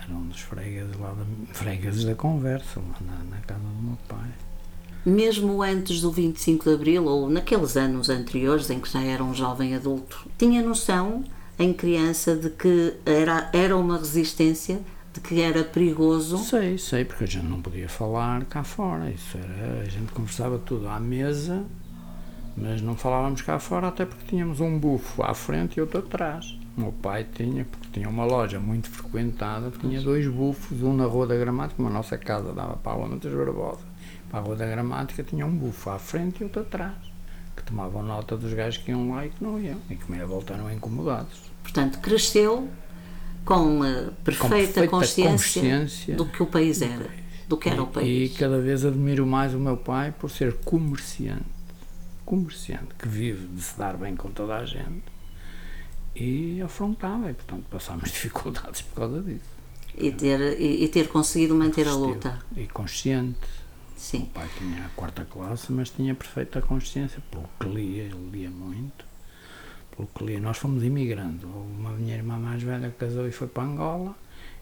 Era 0.00 0.14
um 0.14 0.28
dos 0.28 0.38
fregueses 0.38 0.96
lá 0.96 1.12
da, 1.12 1.24
fregueses 1.52 2.04
da 2.04 2.14
conversa, 2.14 2.78
lá 2.78 2.96
na, 3.00 3.24
na 3.24 3.38
casa 3.38 3.58
do 3.58 3.82
meu 3.82 3.98
pai. 4.06 4.30
Mesmo 5.04 5.60
antes 5.60 6.00
do 6.00 6.12
25 6.12 6.64
de 6.64 6.72
Abril, 6.72 7.04
ou 7.04 7.28
naqueles 7.28 7.76
anos 7.76 8.08
anteriores 8.08 8.70
em 8.70 8.78
que 8.78 8.88
já 8.88 9.02
era 9.02 9.24
um 9.24 9.34
jovem 9.34 9.74
adulto, 9.74 10.28
tinha 10.38 10.62
noção, 10.62 11.24
em 11.58 11.72
criança, 11.72 12.36
de 12.36 12.50
que 12.50 12.94
era, 13.04 13.50
era 13.52 13.76
uma 13.76 13.98
resistência, 13.98 14.80
de 15.16 15.20
que 15.20 15.40
era 15.40 15.64
perigoso. 15.64 16.38
Sei, 16.38 16.76
sei, 16.76 17.04
porque 17.04 17.24
a 17.24 17.26
gente 17.26 17.46
não 17.46 17.60
podia 17.62 17.88
falar 17.88 18.44
cá 18.44 18.62
fora. 18.62 19.10
Isso 19.10 19.38
era, 19.38 19.80
a 19.80 19.88
gente 19.88 20.12
conversava 20.12 20.58
tudo 20.58 20.88
à 20.88 21.00
mesa, 21.00 21.64
mas 22.56 22.82
não 22.82 22.94
falávamos 22.94 23.40
cá 23.40 23.58
fora 23.58 23.88
até 23.88 24.04
porque 24.04 24.24
tínhamos 24.26 24.60
um 24.60 24.78
bufo 24.78 25.22
à 25.22 25.32
frente 25.34 25.78
e 25.78 25.80
outro 25.80 26.00
atrás. 26.00 26.58
O 26.76 26.80
meu 26.82 26.92
pai 26.92 27.24
tinha, 27.24 27.64
porque 27.64 27.88
tinha 27.92 28.08
uma 28.08 28.26
loja 28.26 28.60
muito 28.60 28.90
frequentada, 28.90 29.72
tinha 29.80 30.00
dois 30.02 30.26
bufos, 30.28 30.82
um 30.82 30.94
na 30.94 31.06
Rua 31.06 31.26
da 31.26 31.36
Gramática, 31.36 31.76
como 31.76 31.88
a 31.88 31.92
nossa 31.92 32.18
casa 32.18 32.52
dava 32.52 32.76
para 32.76 32.92
a 32.92 32.94
Rua 32.96 33.08
Montes 33.08 33.32
Barbosa. 33.32 33.80
Para 34.30 34.40
a 34.40 34.42
Rua 34.42 34.56
da 34.56 34.66
Gramática 34.66 35.22
tinha 35.22 35.46
um 35.46 35.56
bufo 35.56 35.88
à 35.88 35.98
frente 35.98 36.42
e 36.42 36.44
outro 36.44 36.60
atrás, 36.60 36.94
que 37.56 37.62
tomavam 37.62 38.02
nota 38.02 38.36
dos 38.36 38.52
gajos 38.52 38.82
que 38.82 38.90
iam 38.90 39.10
lá 39.12 39.24
e 39.24 39.30
que 39.30 39.42
não 39.42 39.58
iam, 39.58 39.78
e 39.88 39.96
que 39.96 40.10
meia 40.12 40.26
voltaram 40.26 40.70
incomodados. 40.70 41.50
Portanto, 41.62 41.98
cresceu 42.00 42.68
com 43.46 43.82
eh, 43.84 44.10
perfeita, 44.24 44.48
perfeita 44.56 44.88
consciência, 44.88 45.62
consciência 45.62 46.16
do 46.16 46.26
que 46.26 46.42
o 46.42 46.46
país 46.46 46.82
era, 46.82 47.08
do 47.48 47.56
que 47.56 47.68
era 47.70 47.82
o 47.82 47.86
E, 47.86 47.90
país. 47.90 48.30
e 48.32 48.34
cada 48.38 48.60
vez 48.60 48.84
admiro 48.84 49.24
mais 49.26 49.54
o 49.54 49.58
meu 49.58 49.76
pai 49.76 50.12
por 50.12 50.28
ser 50.30 50.52
comerciante. 50.58 51.46
Comerciante, 52.24 52.88
que 52.98 53.08
vive 53.08 53.46
de 53.46 53.62
se 53.62 53.78
dar 53.78 53.96
bem 53.96 54.16
com 54.16 54.30
toda 54.30 54.56
a 54.56 54.64
gente. 54.66 55.04
E 56.14 56.60
afrontava, 56.60 57.30
e 57.30 57.34
portanto 57.34 57.64
passámos 57.70 58.10
dificuldades 58.10 58.82
por 58.82 58.96
causa 58.96 59.22
disso. 59.22 59.56
E 59.96 60.10
ter, 60.10 60.60
e, 60.60 60.84
e 60.84 60.88
ter 60.88 61.08
conseguido 61.08 61.54
manter 61.54 61.86
a 61.88 61.94
luta. 61.94 62.38
E 62.56 62.66
consciente. 62.66 63.38
O 63.96 64.00
Sim. 64.00 64.26
pai 64.34 64.46
tinha 64.58 64.84
a 64.84 64.88
quarta 64.90 65.24
classe, 65.24 65.72
mas 65.72 65.88
tinha 65.88 66.14
perfeita 66.14 66.60
consciência, 66.60 67.22
pelo 67.30 67.48
que 67.60 67.66
lia, 67.68 68.02
ele 68.02 68.28
lia 68.30 68.50
muito. 68.50 69.05
Pelo 69.96 70.08
que 70.08 70.24
lia. 70.24 70.40
Nós 70.40 70.58
fomos 70.58 70.84
imigrando. 70.84 71.48
Uma 71.48 71.90
minha 71.90 72.14
irmã 72.14 72.38
mais 72.38 72.62
velha 72.62 72.94
casou 72.98 73.26
e 73.26 73.32
foi 73.32 73.48
para 73.48 73.62
Angola, 73.62 74.14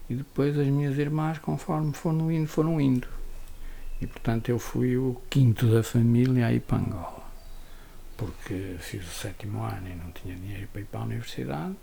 e 0.09 0.15
depois 0.15 0.57
as 0.57 0.67
minhas 0.67 0.97
irmãs, 0.97 1.39
conforme 1.39 1.93
foram 1.93 2.31
indo, 2.31 2.47
foram 2.47 2.79
indo. 2.79 3.07
E 4.01 4.07
portanto 4.07 4.49
eu 4.49 4.59
fui 4.59 4.97
o 4.97 5.21
quinto 5.29 5.67
da 5.67 5.83
família 5.83 6.47
a 6.47 6.53
ir 6.53 6.61
para 6.61 6.77
Angola. 6.77 7.25
Porque 8.17 8.77
fiz 8.79 9.05
o 9.05 9.11
sétimo 9.11 9.63
ano 9.63 9.89
e 9.89 9.95
não 9.95 10.11
tinha 10.11 10.35
dinheiro 10.35 10.67
para 10.71 10.81
ir 10.81 10.85
para 10.85 10.99
a 11.01 11.03
universidade. 11.03 11.75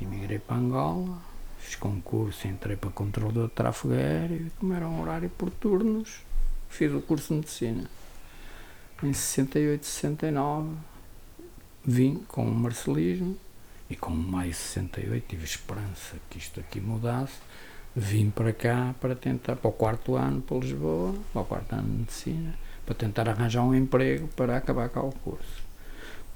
Emigrei 0.00 0.38
para 0.38 0.56
Angola, 0.56 1.18
fiz 1.58 1.74
concurso, 1.74 2.46
entrei 2.46 2.76
para 2.76 2.90
controlador 2.90 3.48
de 3.48 3.54
tráfego 3.54 3.94
aéreo 3.94 4.46
e 4.46 4.50
como 4.58 4.74
era 4.74 4.86
um 4.86 5.00
horário 5.00 5.30
por 5.30 5.50
turnos, 5.50 6.20
fiz 6.68 6.92
o 6.92 7.00
curso 7.00 7.28
de 7.28 7.40
medicina. 7.40 7.90
Em 9.02 9.12
68, 9.12 9.86
69 9.86 10.70
vim 11.88 12.22
com 12.28 12.44
o 12.44 12.54
marcelismo 12.54 13.34
e 13.88 13.96
com 13.96 14.10
maio 14.10 14.50
de 14.50 14.56
68 14.56 15.24
tive 15.26 15.44
esperança 15.44 16.16
que 16.28 16.36
isto 16.36 16.60
aqui 16.60 16.80
mudasse. 16.80 17.38
Vim 17.96 18.28
para 18.28 18.52
cá 18.52 18.94
para 19.00 19.16
tentar, 19.16 19.56
para 19.56 19.70
o 19.70 19.72
quarto 19.72 20.14
ano 20.14 20.42
para 20.42 20.58
Lisboa, 20.58 21.14
para 21.32 21.40
o 21.42 21.44
quarto 21.46 21.72
ano 21.72 21.84
de 21.84 21.98
medicina, 22.00 22.54
para 22.84 22.94
tentar 22.94 23.26
arranjar 23.30 23.62
um 23.64 23.74
emprego 23.74 24.28
para 24.36 24.58
acabar 24.58 24.90
cá 24.90 25.00
o 25.00 25.10
curso. 25.10 25.66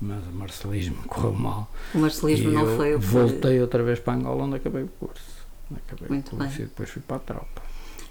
Mas 0.00 0.26
o 0.26 0.32
marcelismo 0.32 0.96
correu 1.06 1.34
mal. 1.34 1.70
O 1.94 1.98
marcelismo 1.98 2.50
não 2.50 2.74
foi 2.76 2.94
o 2.94 2.98
que 2.98 3.04
Voltei 3.04 3.60
outra 3.60 3.82
vez 3.82 4.00
para 4.00 4.14
Angola 4.14 4.44
onde 4.44 4.56
acabei 4.56 4.84
o 4.84 4.88
curso. 4.88 5.46
Acabei 5.70 6.08
Muito 6.08 6.28
o 6.28 6.38
curso 6.38 6.56
bem. 6.56 6.64
e 6.64 6.68
depois 6.68 6.88
fui 6.88 7.02
para 7.02 7.16
a 7.16 7.20
tropa. 7.20 7.62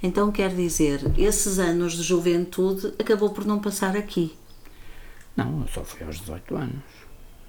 Então 0.03 0.31
quer 0.31 0.53
dizer, 0.55 1.01
esses 1.17 1.57
anos 1.57 1.93
de 1.93 2.03
juventude 2.03 2.93
acabou 2.99 3.31
por 3.31 3.45
não 3.45 3.59
passar 3.59 3.97
aqui. 3.97 4.37
Não, 5.35 5.61
eu 5.61 5.67
só 5.67 5.83
fui 5.83 6.05
aos 6.05 6.19
18 6.19 6.55
anos. 6.55 7.00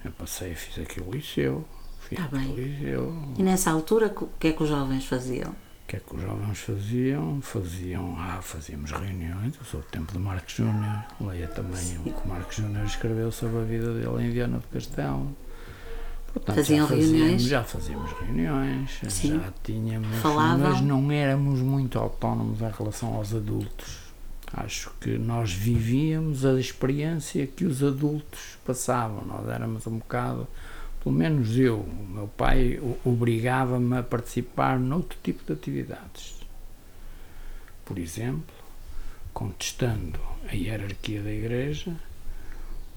Eu 0.05 0.11
passei, 0.13 0.55
fiz 0.55 0.83
aqui 0.83 1.01
o 1.01 1.11
liceu. 1.11 1.65
Fiz 2.09 2.19
Tá 2.19 2.29
bem. 2.33 2.51
o 2.51 2.55
liceu. 2.57 3.15
E 3.39 3.43
nessa 3.43 3.71
altura, 3.71 4.07
o 4.21 4.29
que 4.39 4.49
é 4.49 4.53
que 4.53 4.63
os 4.63 4.69
jovens 4.69 5.07
faziam? 5.07 5.51
O 5.51 5.87
que 5.87 5.97
é 5.97 6.01
que 6.01 6.15
os 6.17 6.23
jovens 6.23 6.59
faziam? 6.59 7.41
Faziam, 7.43 8.17
ah, 8.19 8.41
fazíamos 8.43 8.91
reuniões. 8.91 9.55
Eu 9.59 9.65
sou 9.65 9.81
do 9.81 9.87
tempo 9.87 10.13
de 10.13 10.19
Marcos 10.19 10.55
Júnior. 10.55 11.05
Leia 11.21 11.49
também 11.49 11.99
o 11.99 12.13
que 12.13 12.29
Marcos 12.29 12.57
Júnior 12.57 12.85
escreveu 12.87 13.31
sobre 13.31 13.61
a 13.61 13.65
vida 13.65 13.93
dele 13.95 14.25
em 14.27 14.31
Viana 14.31 14.59
do 14.59 14.69
Castelo. 14.69 15.37
Portanto, 16.33 16.57
Faziam 16.57 16.87
já 16.89 16.95
fazíamos, 16.95 17.13
reuniões? 17.13 17.43
Já 17.43 17.63
fazíamos 17.63 18.11
reuniões, 18.13 19.01
Sim. 19.11 19.39
já 19.39 19.53
tínhamos, 19.63 20.17
Falavam? 20.23 20.71
mas 20.71 20.81
não 20.81 21.13
éramos 21.13 21.61
muito 21.61 21.99
autónomos 21.99 22.63
em 22.63 22.71
relação 22.71 23.15
aos 23.15 23.35
adultos. 23.35 23.99
Acho 24.53 24.91
que 25.01 25.17
nós 25.17 25.53
vivíamos 25.53 26.45
a 26.45 26.61
experiência 26.61 27.47
que 27.47 27.65
os 27.65 27.83
adultos 27.83 28.59
passavam. 28.67 29.25
Nós 29.25 29.49
éramos 29.49 29.87
um 29.87 29.97
bocado, 29.99 30.47
pelo 31.03 31.15
menos 31.15 31.57
eu, 31.57 31.79
o 31.79 32.07
meu 32.07 32.29
pai 32.29 32.79
obrigava-me 33.03 33.97
a 33.97 34.03
participar 34.03 34.79
noutro 34.79 35.17
tipo 35.23 35.43
de 35.45 35.53
atividades. 35.55 36.35
Por 37.85 37.99
exemplo, 37.99 38.55
contestando 39.33 40.21
a 40.47 40.55
hierarquia 40.55 41.23
da 41.23 41.33
igreja, 41.33 41.97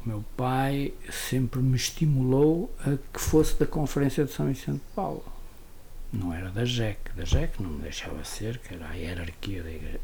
o 0.05 0.09
meu 0.09 0.25
pai 0.35 0.93
sempre 1.09 1.62
me 1.62 1.77
estimulou 1.77 2.74
a 2.79 2.97
que 3.13 3.19
fosse 3.19 3.57
da 3.57 3.65
Conferência 3.65 4.25
de 4.25 4.31
São 4.31 4.47
Vicente 4.47 4.75
de 4.75 4.93
Paulo. 4.93 5.34
Não 6.15 6.34
era 6.34 6.50
da 6.50 6.65
JEC. 6.65 7.12
Da 7.15 7.25
JEC 7.25 7.62
não 7.62 7.72
me 7.72 7.81
deixava 7.81 8.24
ser, 8.24 8.57
que 8.60 8.74
era 8.74 8.88
a 8.88 8.93
hierarquia 8.93 9.62
da 9.62 9.69
igreja. 9.69 10.00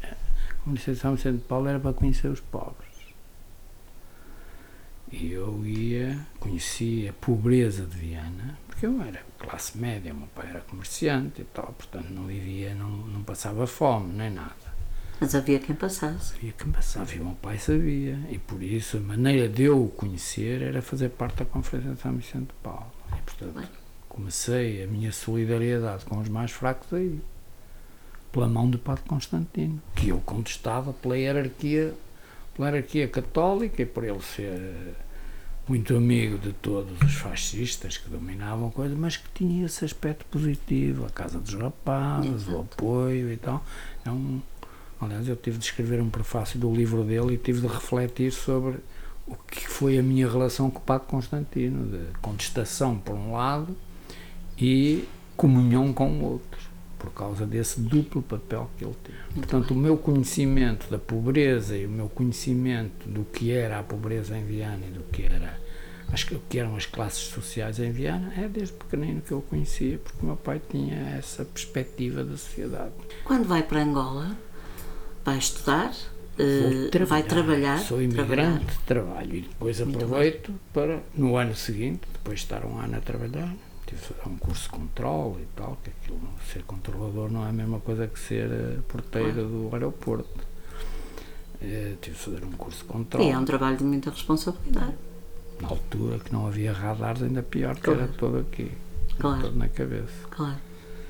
A 0.50 0.54
Conferência 0.64 0.92
de 0.92 0.98
São 1.00 1.14
Vicente 1.14 1.38
de 1.38 1.44
Paulo 1.44 1.68
era 1.68 1.80
para 1.80 1.92
conhecer 1.92 2.28
os 2.28 2.40
pobres. 2.40 2.92
E 5.10 5.32
eu 5.32 5.64
ia, 5.66 6.18
conhecia 6.40 7.10
a 7.10 7.12
pobreza 7.12 7.84
de 7.84 7.96
Viana, 7.96 8.58
porque 8.66 8.86
eu 8.86 9.02
era 9.02 9.22
classe 9.38 9.76
média, 9.76 10.14
meu 10.14 10.26
pai 10.28 10.48
era 10.48 10.60
comerciante 10.60 11.42
e 11.42 11.44
tal, 11.44 11.66
portanto 11.72 12.08
não 12.08 12.26
vivia, 12.26 12.74
não, 12.74 12.88
não 12.88 13.22
passava 13.22 13.66
fome, 13.66 14.14
nem 14.14 14.30
nada. 14.30 14.72
Mas 15.20 15.34
havia 15.34 15.58
quem 15.58 15.76
passasse. 15.76 16.32
Sabia 16.32 16.52
quem 16.52 16.72
passava 16.72 17.12
e 17.14 17.20
o 17.20 17.24
meu 17.24 17.34
pai 17.36 17.58
sabia. 17.58 18.18
E 18.30 18.38
por 18.38 18.62
isso 18.62 18.96
a 18.96 19.00
maneira 19.00 19.48
de 19.48 19.64
eu 19.64 19.84
o 19.84 19.88
conhecer 19.88 20.62
era 20.62 20.82
fazer 20.82 21.10
parte 21.10 21.36
da 21.36 21.44
Conferência 21.44 21.94
de 21.94 22.00
São 22.00 22.16
Vicente 22.16 22.48
de 22.48 22.54
Paulo. 22.62 22.90
E 23.16 23.22
portanto 23.22 23.54
Bem. 23.54 23.81
Comecei 24.12 24.84
a 24.84 24.86
minha 24.86 25.10
solidariedade 25.10 26.04
com 26.04 26.18
os 26.18 26.28
mais 26.28 26.50
fracos 26.50 26.92
aí. 26.92 27.18
Pela 28.30 28.46
mão 28.46 28.68
do 28.68 28.78
Padre 28.78 29.04
Constantino, 29.06 29.80
que 29.94 30.08
eu 30.08 30.18
contestava 30.24 30.92
pela 30.92 31.18
hierarquia, 31.18 31.92
pela 32.54 32.68
hierarquia 32.68 33.06
católica 33.06 33.82
e 33.82 33.86
por 33.86 34.04
ele 34.04 34.22
ser 34.22 34.94
muito 35.68 35.94
amigo 35.94 36.38
de 36.38 36.52
todos 36.54 37.00
os 37.02 37.14
fascistas 37.14 37.98
que 37.98 38.08
dominavam 38.08 38.68
a 38.68 38.70
coisa, 38.70 38.94
mas 38.96 39.18
que 39.18 39.28
tinha 39.34 39.66
esse 39.66 39.84
aspecto 39.84 40.24
positivo, 40.26 41.04
a 41.04 41.10
casa 41.10 41.38
dos 41.38 41.52
rapazes, 41.54 42.30
Exato. 42.30 42.56
o 42.56 42.60
apoio 42.60 43.30
e 43.30 43.36
tal. 43.36 43.62
É 44.04 44.10
um, 44.10 44.40
aliás, 44.98 45.28
eu 45.28 45.36
tive 45.36 45.58
de 45.58 45.66
escrever 45.66 46.00
um 46.00 46.08
prefácio 46.08 46.58
do 46.58 46.72
livro 46.74 47.04
dele 47.04 47.34
e 47.34 47.38
tive 47.38 47.60
de 47.60 47.66
refletir 47.66 48.32
sobre 48.32 48.78
o 49.26 49.36
que 49.36 49.68
foi 49.68 49.98
a 49.98 50.02
minha 50.02 50.28
relação 50.28 50.70
com 50.70 50.78
o 50.78 50.82
Padre 50.82 51.06
Constantino, 51.06 51.86
de 51.86 52.18
contestação 52.20 52.98
por 52.98 53.14
um 53.14 53.32
lado 53.32 53.76
e 54.62 55.08
comunhão 55.36 55.92
com 55.92 56.08
o 56.08 56.24
outro, 56.24 56.60
por 56.98 57.10
causa 57.10 57.44
desse 57.44 57.80
duplo 57.80 58.22
papel 58.22 58.70
que 58.78 58.84
ele 58.84 58.94
tinha. 59.04 59.18
Portanto, 59.34 59.72
o 59.72 59.76
meu 59.76 59.96
conhecimento 59.96 60.88
da 60.88 60.98
pobreza 60.98 61.76
e 61.76 61.84
o 61.84 61.90
meu 61.90 62.08
conhecimento 62.08 63.08
do 63.08 63.24
que 63.24 63.50
era 63.50 63.80
a 63.80 63.82
pobreza 63.82 64.38
em 64.38 64.44
Viana 64.44 64.86
e 64.86 64.90
do 64.90 65.02
que 65.04 65.24
era 65.24 65.60
as, 66.12 66.22
que 66.24 66.58
eram 66.58 66.76
as 66.76 66.86
classes 66.86 67.24
sociais 67.24 67.80
em 67.80 67.90
Viana 67.90 68.32
é 68.36 68.46
desde 68.46 68.74
pequenino 68.74 69.20
que 69.20 69.32
eu 69.32 69.40
conhecia, 69.42 69.98
porque 69.98 70.18
o 70.22 70.26
meu 70.26 70.36
pai 70.36 70.60
tinha 70.70 71.16
essa 71.18 71.44
perspectiva 71.44 72.22
da 72.22 72.36
sociedade. 72.36 72.92
Quando 73.24 73.48
vai 73.48 73.62
para 73.62 73.82
Angola, 73.82 74.36
vai 75.24 75.38
estudar, 75.38 75.92
Vou 76.36 76.46
eh, 76.46 77.04
vai 77.04 77.22
trabalhar. 77.22 77.78
Sou 77.78 77.98
trabalhar. 77.98 78.44
imigrante, 78.44 78.78
trabalho 78.86 79.36
e 79.36 79.40
depois 79.42 79.80
aproveito 79.80 80.54
para, 80.72 81.02
no 81.14 81.36
ano 81.36 81.54
seguinte, 81.54 82.02
depois 82.12 82.38
de 82.38 82.44
estar 82.44 82.64
um 82.64 82.78
ano 82.78 82.96
a 82.96 83.00
trabalhar, 83.00 83.54
fazer 83.96 84.28
um 84.28 84.36
curso 84.36 84.62
de 84.64 84.68
controle 84.70 85.42
e 85.42 85.46
tal, 85.56 85.78
que 85.82 85.90
aquilo, 85.90 86.20
ser 86.52 86.62
controlador 86.64 87.30
não 87.30 87.44
é 87.44 87.48
a 87.48 87.52
mesma 87.52 87.80
coisa 87.80 88.06
que 88.06 88.18
ser 88.18 88.50
eh, 88.50 88.78
porteiro 88.88 89.46
do 89.46 89.68
aeroporto. 89.72 90.28
Eh, 91.60 91.94
tive 92.00 92.16
de 92.16 92.22
fazer 92.22 92.44
um 92.44 92.52
curso 92.52 92.78
de 92.78 92.84
controle. 92.84 93.26
E 93.26 93.30
é 93.30 93.38
um 93.38 93.44
trabalho 93.44 93.76
de 93.76 93.84
muita 93.84 94.10
responsabilidade. 94.10 94.94
Na 95.60 95.68
altura 95.68 96.18
que 96.18 96.32
não 96.32 96.46
havia 96.46 96.72
radares, 96.72 97.22
ainda 97.22 97.42
pior, 97.42 97.76
que 97.76 97.88
era 97.90 98.08
todo 98.08 98.38
aqui, 98.38 98.70
Claro. 99.18 99.42
todo 99.42 99.56
na 99.56 99.68
cabeça. 99.68 100.26
Claro. 100.30 100.56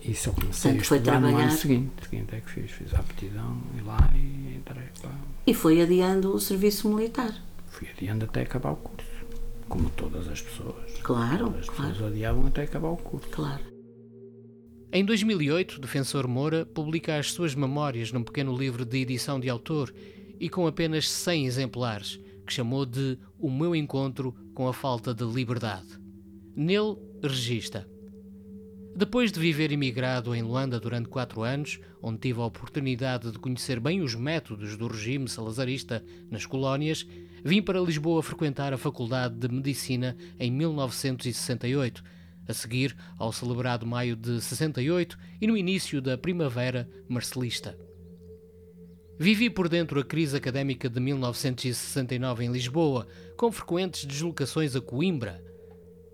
E 0.05 0.15
só 0.15 0.33
comecei 0.33 0.73
Portanto, 0.73 0.93
a 0.93 0.97
estudar 0.97 1.21
no 1.21 1.27
ano 1.29 1.37
trabalhar. 1.37 1.57
seguinte. 1.57 1.93
seguinte 2.11 2.35
é 2.35 2.41
que 2.41 2.51
fiz, 2.51 2.71
fiz 2.73 2.93
a 2.93 2.99
aptidão 2.99 3.57
e 3.79 3.81
lá 3.83 4.11
e 4.15 4.57
entrei 4.57 4.83
lá. 5.05 5.15
E 5.47 5.55
foi 5.55 5.81
adiando 5.81 6.35
o 6.35 6.41
serviço 6.41 6.89
militar. 6.89 7.33
Fui 7.71 7.89
adiando 7.97 8.25
até 8.25 8.43
acabar 8.43 8.73
o 8.73 8.77
curso. 8.77 9.02
Como 9.73 9.89
todas 9.89 10.29
as 10.29 10.43
pessoas. 10.43 11.01
Claro, 11.03 11.55
as 11.59 11.67
claro. 11.67 11.93
pessoas 11.93 12.13
adiavam 12.13 12.47
até 12.47 12.65
acabar 12.65 12.91
o 12.91 12.97
curso. 12.99 13.27
Claro. 13.31 13.65
Em 14.93 15.03
2008, 15.03 15.81
Defensor 15.81 16.29
Moura 16.29 16.67
publica 16.67 17.17
as 17.17 17.33
suas 17.33 17.55
memórias 17.55 18.13
num 18.13 18.23
pequeno 18.23 18.55
livro 18.55 18.85
de 18.85 18.99
edição 18.99 19.41
de 19.41 19.49
autor 19.49 19.91
e 20.39 20.51
com 20.51 20.67
apenas 20.67 21.09
100 21.09 21.47
exemplares, 21.47 22.21
que 22.47 22.53
chamou 22.53 22.85
de 22.85 23.19
O 23.39 23.51
Meu 23.51 23.75
Encontro 23.75 24.37
com 24.53 24.69
a 24.69 24.75
Falta 24.75 25.15
de 25.15 25.25
Liberdade. 25.25 25.99
Nele, 26.55 26.99
regista. 27.23 27.89
Depois 28.95 29.33
de 29.33 29.41
viver 29.41 29.73
imigrado 29.73 30.35
em 30.35 30.43
Luanda 30.43 30.79
durante 30.79 31.09
quatro 31.09 31.41
anos, 31.41 31.81
onde 32.03 32.19
tive 32.19 32.43
a 32.43 32.45
oportunidade 32.45 33.33
de 33.33 33.39
conhecer 33.39 33.81
bem 33.81 34.03
os 34.03 34.15
métodos 34.15 34.77
do 34.77 34.87
regime 34.87 35.31
salazarista 35.31 36.05
nas 36.31 36.45
colónias, 36.45 37.07
vim 37.45 37.61
para 37.61 37.81
Lisboa 37.81 38.23
frequentar 38.23 38.73
a 38.73 38.79
Faculdade 38.79 39.35
de 39.37 39.49
Medicina 39.49 40.17
em 40.39 40.51
1968, 40.51 42.03
a 42.47 42.53
seguir 42.53 42.97
ao 43.19 43.33
celebrado 43.33 43.87
Maio 43.87 44.17
de 44.17 44.41
68 44.41 45.19
e 45.41 45.47
no 45.47 45.57
início 45.57 46.01
da 46.01 46.17
Primavera 46.17 46.89
Marcelista. 47.09 47.77
Vivi 49.19 49.51
por 49.51 49.69
dentro 49.69 50.01
a 50.01 50.05
crise 50.05 50.37
académica 50.37 50.89
de 50.89 50.99
1969 50.99 52.45
em 52.45 52.51
Lisboa, 52.51 53.07
com 53.37 53.53
frequentes 53.53 54.05
deslocações 54.05 54.75
a 54.75 54.81
Coimbra. 54.81 55.43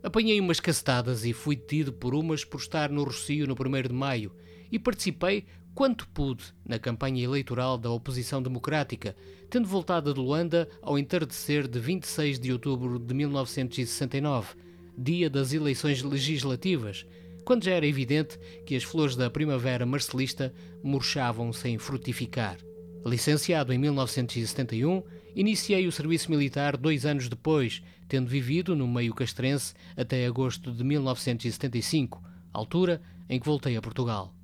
Apanhei 0.03 0.41
umas 0.41 0.61
cacetadas 0.61 1.25
e 1.25 1.33
fui 1.33 1.57
detido 1.57 1.93
por 1.93 2.15
umas 2.15 2.45
por 2.45 2.61
estar 2.61 2.91
no 2.91 3.05
Rocio 3.05 3.47
no 3.47 3.55
1 3.55 3.89
de 3.89 3.95
Maio 3.95 4.33
e 4.71 4.79
participei 4.79 5.47
quanto 5.75 6.09
pude 6.09 6.45
na 6.65 6.79
campanha 6.79 7.23
eleitoral 7.23 7.79
da 7.79 7.91
oposição 7.91 8.43
democrática, 8.43 9.15
tendo 9.49 9.69
voltado 9.69 10.13
de 10.13 10.21
Luanda 10.21 10.69
ao 10.83 10.99
entardecer 10.99 11.69
de 11.69 11.79
26 11.79 12.39
de 12.39 12.53
outubro 12.53 12.99
de 12.99 13.15
1969, 13.15 14.57
dia 14.97 15.31
das 15.31 15.53
eleições 15.53 16.03
legislativas, 16.03 17.07
quando 17.45 17.65
já 17.65 17.73
era 17.73 17.87
evidente 17.87 18.39
que 18.67 18.77
as 18.77 18.83
flores 18.83 19.17
da 19.17 19.31
primavera 19.31 19.87
marcelista 19.87 20.53
murchavam 20.83 21.53
sem 21.53 21.79
frutificar. 21.79 22.59
Licenciado 23.07 23.73
em 23.73 23.79
1971, 23.79 25.03
iniciei 25.35 25.87
o 25.87 25.93
serviço 25.93 26.31
militar 26.31 26.77
dois 26.77 27.07
anos 27.07 27.29
depois, 27.29 27.83
tendo 28.09 28.29
vivido 28.29 28.75
no 28.75 28.87
meio 28.87 29.15
castrense 29.15 29.73
até 29.97 30.27
agosto 30.27 30.73
de 30.73 30.83
1975, 30.83 32.23
altura 32.53 33.01
em 33.31 33.39
que 33.39 33.47
voltei 33.47 33.77
a 33.77 33.83
Portugal. 33.83 34.35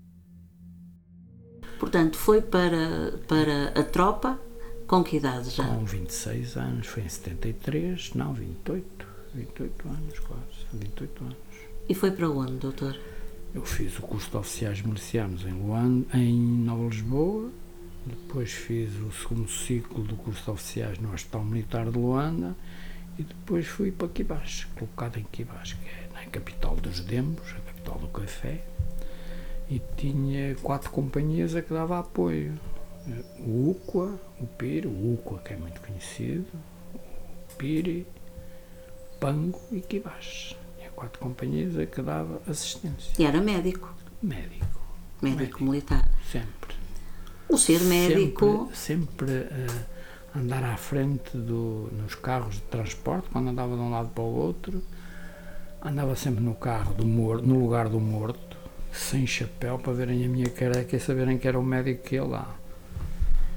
Portanto, 1.79 2.17
foi 2.17 2.41
para, 2.41 3.19
para 3.27 3.69
a 3.79 3.83
tropa 3.83 4.39
com 4.87 5.03
que 5.03 5.17
idade 5.17 5.51
já? 5.51 5.65
Com 5.65 5.85
26 5.85 6.57
anos, 6.57 6.87
foi 6.87 7.03
em 7.03 7.09
73, 7.09 8.15
não, 8.15 8.33
28. 8.33 9.07
28 9.35 9.89
anos 9.89 10.19
quase, 10.21 10.67
28 10.73 11.25
anos. 11.25 11.37
E 11.89 11.95
foi 11.95 12.11
para 12.11 12.31
onde, 12.31 12.53
doutor? 12.55 12.97
Eu 13.55 13.65
fiz 13.65 13.99
o 13.99 14.03
curso 14.03 14.31
de 14.31 14.37
oficiais 14.37 14.83
milicianos 14.83 15.45
em 15.45 15.53
Luanda, 15.53 16.07
em 16.17 16.35
Nova 16.35 16.89
Lisboa, 16.89 17.51
depois 18.07 18.53
fiz 18.53 18.91
o 18.97 19.11
segundo 19.13 19.49
ciclo 19.49 20.03
do 20.05 20.17
curso 20.17 20.45
de 20.45 20.51
oficiais 20.51 20.99
no 20.99 21.13
Hospital 21.13 21.45
Militar 21.45 21.91
de 21.91 21.99
Luanda 21.99 22.55
e 23.19 23.23
depois 23.23 23.67
fui 23.67 23.91
para 23.91 24.09
Quibás, 24.09 24.67
colocado 24.77 25.19
em 25.19 25.25
Quibás, 25.25 25.73
que 25.73 25.89
é 25.89 26.09
na 26.13 26.27
capital 26.27 26.77
dos 26.77 27.01
Dembos, 27.01 27.49
a 27.53 27.61
capital 27.61 27.99
do 27.99 28.09
café, 28.09 28.65
e 29.68 29.81
tinha 29.96 30.55
quatro 30.57 30.90
companhias 30.90 31.55
a 31.55 31.62
que 31.62 31.72
dava 31.72 31.98
apoio. 31.98 32.55
O 33.38 33.70
UCA, 33.70 34.18
o 34.40 34.46
PIR, 34.46 34.87
o 34.87 35.14
UCA 35.14 35.38
que 35.42 35.53
é 35.53 35.57
muito 35.57 35.81
conhecido, 35.81 36.46
o 36.94 37.57
PIRI, 37.57 38.07
Pango 39.20 39.61
e 39.70 39.81
Quibás. 39.81 40.57
Tinha 40.79 40.90
quatro 40.90 41.18
companhias 41.20 41.77
a 41.79 41.85
que 41.87 42.00
dava 42.03 42.40
assistência. 42.48 43.12
E 43.18 43.24
era 43.24 43.40
médico, 43.40 43.94
Médico, 44.22 44.81
médico, 45.20 45.40
Médico. 45.40 45.64
militar. 45.64 46.09
sempre. 46.31 46.74
O 47.48 47.59
ser 47.59 47.81
médico, 47.83 48.70
Sempre, 48.72 49.27
sempre 49.27 49.33
eh, 49.33 49.85
andar 50.35 50.64
à 50.64 50.77
frente 50.79 51.37
do, 51.37 51.90
nos 51.92 52.14
carros 52.14 52.55
de 52.57 52.62
transporte, 52.62 53.29
quando 53.31 53.48
andava 53.50 53.74
de 53.77 53.81
um 53.83 53.90
lado 53.90 54.09
para 54.09 54.24
o 54.24 54.35
outro, 54.35 54.83
andava 55.85 56.16
sempre 56.16 56.42
no 56.42 56.55
carro 56.55 56.94
do 56.94 57.05
morto, 57.05 57.46
no 57.46 57.61
lugar 57.61 57.88
do 57.90 58.00
morto, 58.00 58.54
sem 58.94 59.26
chapéu, 59.26 59.78
para 59.78 59.92
verem 59.92 60.24
a 60.24 60.28
minha 60.28 60.48
careca 60.48 60.96
e 60.96 61.00
saberem 61.00 61.37
que 61.38 61.46
era 61.48 61.59
o 61.59 61.62
médico 61.62 62.02
que 62.04 62.14
ia 62.16 62.24
lá. 62.24 62.54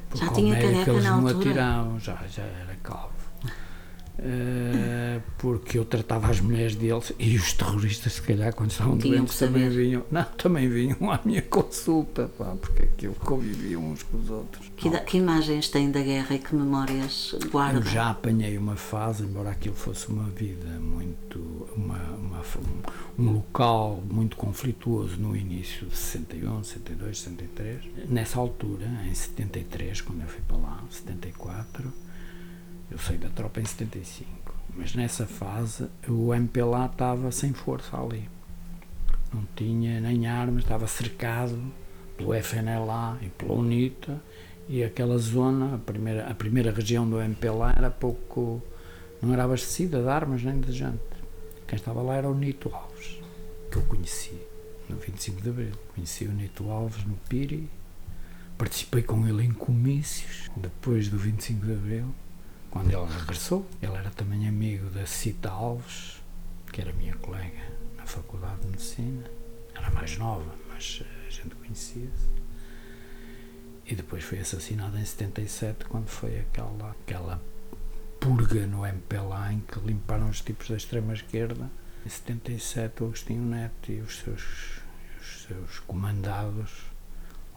Porque 0.10 0.26
Já 0.26 0.34
tinha 0.34 0.54
médico 0.54 0.71
careca 0.73 0.91
eles 0.91 1.04
na 1.04 1.10
não 1.12 1.28
altura? 1.28 1.50
atiravam, 1.50 2.00
já, 2.00 2.15
já 2.28 2.43
era 2.43 2.76
calvo. 2.84 3.17
Eh, 4.20 5.20
porque 5.38 5.78
eu 5.78 5.86
tratava 5.86 6.30
as 6.30 6.40
mulheres 6.40 6.76
deles 6.76 7.14
e 7.20 7.36
os 7.36 7.54
terroristas, 7.54 8.14
se 8.14 8.22
calhar, 8.22 8.54
quando 8.54 8.72
estavam 8.72 8.98
Tinham 8.98 9.18
doentes, 9.18 9.38
também 9.38 9.70
vinham. 9.70 10.04
Não, 10.12 10.24
também 10.24 10.68
vinham 10.70 11.12
à 11.12 11.20
minha 11.24 11.42
consulta, 11.42 12.28
pá, 12.38 12.56
porque 12.60 12.84
aquilo 12.84 13.14
conviviam 13.16 13.84
uns 13.92 14.04
com 14.04 14.18
os 14.18 14.30
outros. 14.30 14.72
que, 14.76 14.90
que 15.02 15.18
imagens 15.18 15.70
tem 15.70 15.92
da 15.92 16.02
guerra 16.02 16.36
e 16.36 16.40
que 16.40 16.56
memórias 16.56 17.36
guarda? 17.52 17.80
Eu 17.80 17.84
já 17.84 18.10
apanhei 18.10 18.58
uma 18.58 18.76
fase, 18.76 19.24
embora 19.24 19.50
aquilo 19.52 19.76
fosse 19.76 20.08
uma 20.10 20.30
vida 20.30 20.68
muito. 20.80 21.68
Uma, 21.76 21.98
uma- 22.16 22.38
um 23.20 23.32
local 23.34 24.02
muito 24.10 24.36
conflituoso 24.38 25.18
no 25.18 25.36
início 25.36 25.88
de 25.88 25.96
61, 25.98 26.64
62, 26.64 27.18
63. 27.20 27.84
Nessa 28.10 28.40
altura, 28.40 28.86
em 29.08 29.14
73, 29.14 30.02
quando 30.02 30.22
eu 30.22 30.28
fui 30.28 30.42
para 30.48 30.58
lá, 30.58 30.84
74, 30.90 31.92
eu 32.89 32.97
saí 32.97 33.17
da 33.17 33.30
tropa 33.30 33.60
em 33.60 33.65
75. 33.65 34.56
Mas 34.76 34.93
nessa 34.95 35.26
fase, 35.26 35.88
o 36.08 36.34
MPLA 36.34 36.86
estava 36.86 37.32
sem 37.32 37.54
força 37.54 37.97
ali. 37.97 38.30
Não 39.34 39.45
tinha 39.56 40.00
nem 40.00 40.28
armas, 40.28 40.63
estava 40.63 40.88
cercado 40.88 41.60
pelo 42.15 42.34
FNLA 42.34 43.17
e 43.21 43.30
pela 43.30 43.54
UNITA 43.54 44.21
e 44.69 44.84
aquela 44.84 45.17
zona, 45.17 45.76
a 45.76 45.78
primeira, 45.78 46.28
a 46.28 46.34
primeira 46.34 46.71
região 46.71 47.10
do 47.10 47.21
MPLA 47.21 47.73
era 47.78 47.89
pouco, 47.89 48.62
não 49.21 49.34
era 49.34 49.45
abastecida 49.45 50.02
de 50.02 50.10
armas 50.10 50.43
nem 50.43 50.60
de 50.60 50.71
gente. 50.71 51.00
Quem 51.67 51.78
estava 51.78 52.02
lá 52.02 52.15
era 52.15 52.30
o 52.30 52.36
Nito 52.36 52.69
Alves, 52.73 53.19
que 53.71 53.78
eu 53.78 53.84
conheci 53.84 54.38
no 54.89 54.97
25 54.97 55.41
de 55.41 55.50
Abril. 55.50 55.73
Conheci 55.93 56.26
o 56.26 56.32
Nito 56.32 56.69
Alves 56.69 57.04
no 57.06 57.15
Piri, 57.30 57.69
participei 58.58 59.04
com 59.04 59.28
ele 59.28 59.43
em 59.43 59.52
comícios 59.52 60.50
depois 60.56 61.08
do 61.10 61.17
25 61.17 61.65
de 61.65 61.73
Abril, 61.73 62.15
quando 62.78 62.94
ele 62.94 63.20
regressou. 63.20 63.66
Ele 63.82 63.96
era 63.96 64.12
também 64.12 64.48
amigo 64.48 64.90
da 64.92 65.06
Cita 65.06 65.50
Alves, 65.50 66.22
que 66.72 66.80
era 66.80 66.94
minha 66.94 67.16
colega 67.16 67.72
na 67.98 68.06
Faculdade 68.06 68.62
de 68.62 68.68
Medicina. 68.68 69.24
Era 69.74 69.90
mais 69.90 70.16
nova, 70.18 70.54
mas 70.70 71.04
a 71.26 71.30
gente 71.30 71.56
conhecia-se. 71.56 72.38
E 73.86 73.96
depois 73.96 74.24
foi 74.24 74.40
assassinado 74.40 74.98
em 74.98 75.06
77, 75.06 75.86
quando 75.86 76.08
foi 76.08 76.40
aquela, 76.40 76.92
aquela 76.92 77.42
purga 78.20 78.68
no 78.68 78.86
MPLA 78.86 79.54
em 79.54 79.60
que 79.62 79.80
limparam 79.80 80.30
os 80.30 80.42
tipos 80.42 80.70
da 80.70 80.76
extrema-esquerda. 80.76 81.72
Em 82.06 82.10
77, 82.10 83.02
o 83.02 83.06
Agostinho 83.08 83.44
Neto 83.44 83.92
e 83.92 84.02
os 84.02 84.18
seus, 84.20 84.82
os 85.20 85.46
seus 85.48 85.80
comandados 85.80 86.87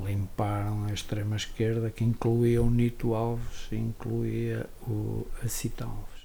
limparam 0.05 0.85
a 0.85 0.93
extrema-esquerda, 0.93 1.91
que 1.91 2.05
incluía 2.05 2.63
o 2.63 2.71
Nito 2.71 3.15
Alves 3.15 3.69
incluía 3.73 4.69
o 4.83 5.27
Acita 5.43 5.85
Alves. 5.85 6.21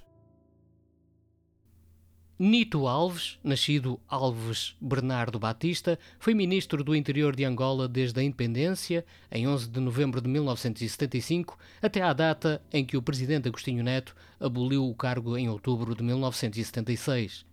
Nito 2.38 2.85
Alves, 2.85 3.39
nascido 3.41 3.97
Alves 4.09 4.75
Bernardo 4.81 5.39
Batista, 5.39 5.97
foi 6.19 6.33
ministro 6.33 6.83
do 6.83 6.93
interior 6.93 7.33
de 7.33 7.45
Angola 7.45 7.88
desde 7.88 8.19
a 8.19 8.23
independência, 8.23 9.05
em 9.31 9.47
11 9.47 9.69
de 9.69 9.79
novembro 9.79 10.19
de 10.19 10.27
1975, 10.27 11.57
até 11.81 12.01
à 12.01 12.11
data 12.11 12.61
em 12.73 12.83
que 12.83 12.97
o 12.97 13.01
presidente 13.01 13.47
Agostinho 13.47 13.83
Neto 13.83 14.13
aboliu 14.38 14.85
o 14.85 14.93
cargo 14.93 15.38
em 15.38 15.47
outubro 15.47 15.95
de 15.95 16.03
1976. 16.03 17.45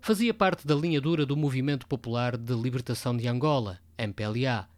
Fazia 0.00 0.32
parte 0.32 0.66
da 0.66 0.74
linha 0.74 1.00
dura 1.00 1.26
do 1.26 1.36
Movimento 1.36 1.86
Popular 1.86 2.38
de 2.38 2.54
Libertação 2.54 3.14
de 3.14 3.28
Angola, 3.28 3.78
MPLA, 3.98 4.68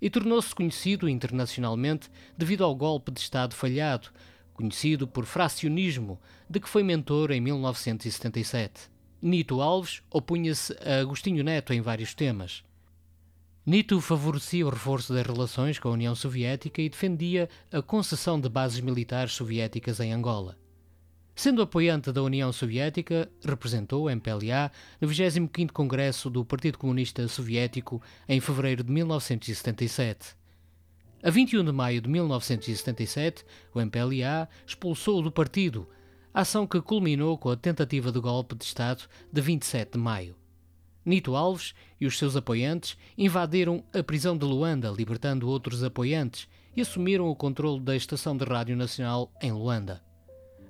e 0.00 0.10
tornou-se 0.10 0.54
conhecido 0.54 1.08
internacionalmente 1.08 2.10
devido 2.36 2.64
ao 2.64 2.74
golpe 2.74 3.10
de 3.10 3.20
Estado 3.20 3.54
falhado, 3.54 4.08
conhecido 4.54 5.06
por 5.06 5.24
fracionismo, 5.24 6.20
de 6.48 6.60
que 6.60 6.68
foi 6.68 6.82
mentor 6.82 7.30
em 7.30 7.40
1977. 7.40 8.90
Nito 9.20 9.60
Alves 9.60 10.02
opunha-se 10.10 10.76
a 10.80 11.00
Agostinho 11.00 11.42
Neto 11.42 11.72
em 11.72 11.80
vários 11.80 12.14
temas. 12.14 12.62
Nito 13.64 14.00
favorecia 14.00 14.64
o 14.64 14.70
reforço 14.70 15.12
das 15.12 15.26
relações 15.26 15.78
com 15.78 15.88
a 15.88 15.92
União 15.92 16.14
Soviética 16.14 16.80
e 16.80 16.88
defendia 16.88 17.48
a 17.72 17.82
concessão 17.82 18.40
de 18.40 18.48
bases 18.48 18.80
militares 18.80 19.32
soviéticas 19.32 19.98
em 19.98 20.12
Angola. 20.12 20.56
Sendo 21.38 21.60
apoiante 21.60 22.10
da 22.10 22.22
União 22.22 22.50
Soviética, 22.50 23.30
representou 23.44 24.06
o 24.06 24.10
MPLA 24.10 24.72
no 24.98 25.06
25º 25.06 25.70
Congresso 25.70 26.30
do 26.30 26.42
Partido 26.46 26.78
Comunista 26.78 27.28
Soviético 27.28 28.00
em 28.26 28.40
fevereiro 28.40 28.82
de 28.82 28.90
1977. 28.90 30.34
A 31.22 31.28
21 31.28 31.62
de 31.62 31.72
maio 31.72 32.00
de 32.00 32.08
1977, 32.08 33.44
o 33.74 33.80
MPLA 33.82 34.48
expulsou 34.66 35.20
do 35.20 35.30
partido, 35.30 35.86
ação 36.32 36.66
que 36.66 36.80
culminou 36.80 37.36
com 37.36 37.50
a 37.50 37.56
tentativa 37.56 38.10
de 38.10 38.18
golpe 38.18 38.54
de 38.54 38.64
Estado 38.64 39.02
de 39.30 39.40
27 39.42 39.92
de 39.92 39.98
maio. 39.98 40.34
Nito 41.04 41.36
Alves 41.36 41.74
e 42.00 42.06
os 42.06 42.16
seus 42.16 42.34
apoiantes 42.34 42.96
invadiram 43.16 43.84
a 43.92 44.02
prisão 44.02 44.38
de 44.38 44.46
Luanda, 44.46 44.88
libertando 44.88 45.50
outros 45.50 45.84
apoiantes, 45.84 46.48
e 46.74 46.80
assumiram 46.80 47.28
o 47.28 47.36
controle 47.36 47.80
da 47.80 47.94
estação 47.94 48.34
de 48.34 48.44
rádio 48.46 48.74
nacional 48.74 49.30
em 49.42 49.52
Luanda. 49.52 50.05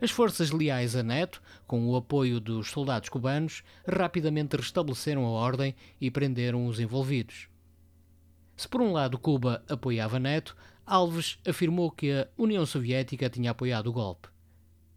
As 0.01 0.11
forças 0.11 0.51
leais 0.51 0.95
a 0.95 1.03
Neto, 1.03 1.43
com 1.67 1.89
o 1.89 1.97
apoio 1.97 2.39
dos 2.39 2.71
soldados 2.71 3.09
cubanos, 3.09 3.63
rapidamente 3.89 4.57
restabeleceram 4.57 5.25
a 5.25 5.31
ordem 5.31 5.75
e 5.99 6.11
prenderam 6.11 6.67
os 6.67 6.79
envolvidos. 6.79 7.49
Se 8.57 8.69
por 8.69 8.83
um 8.83 8.93
lado 8.93 9.19
Cuba 9.19 9.65
apoiava 9.69 10.19
Neto, 10.19 10.55
Alves 10.85 11.39
afirmou 11.47 11.91
que 11.91 12.13
a 12.13 12.29
União 12.37 12.65
Soviética 12.65 13.31
tinha 13.31 13.51
apoiado 13.51 13.89
o 13.89 13.93
golpe. 13.93 14.29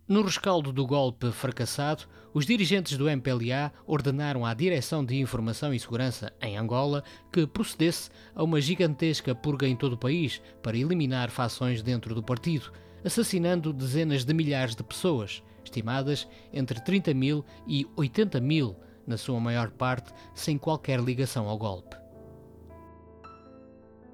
No 0.07 0.21
rescaldo 0.21 0.73
do 0.73 0.85
golpe 0.85 1.31
fracassado, 1.31 2.03
os 2.33 2.45
dirigentes 2.45 2.97
do 2.97 3.07
MPLA 3.07 3.71
ordenaram 3.85 4.45
à 4.45 4.53
Direção 4.53 5.05
de 5.05 5.15
Informação 5.19 5.73
e 5.73 5.79
Segurança 5.79 6.33
em 6.41 6.57
Angola 6.57 7.03
que 7.31 7.47
procedesse 7.47 8.09
a 8.35 8.43
uma 8.43 8.59
gigantesca 8.59 9.33
purga 9.33 9.67
em 9.67 9.75
todo 9.75 9.93
o 9.93 9.97
país 9.97 10.41
para 10.61 10.77
eliminar 10.77 11.29
fações 11.29 11.81
dentro 11.81 12.15
do 12.15 12.23
partido, 12.23 12.71
assassinando 13.03 13.73
dezenas 13.73 14.25
de 14.25 14.33
milhares 14.33 14.75
de 14.75 14.83
pessoas, 14.83 15.43
estimadas 15.63 16.27
entre 16.51 16.79
30 16.81 17.13
mil 17.13 17.45
e 17.67 17.87
80 17.95 18.39
mil, 18.39 18.75
na 19.05 19.17
sua 19.17 19.39
maior 19.39 19.71
parte 19.71 20.13
sem 20.33 20.57
qualquer 20.57 20.99
ligação 20.99 21.47
ao 21.47 21.57
golpe. 21.57 21.95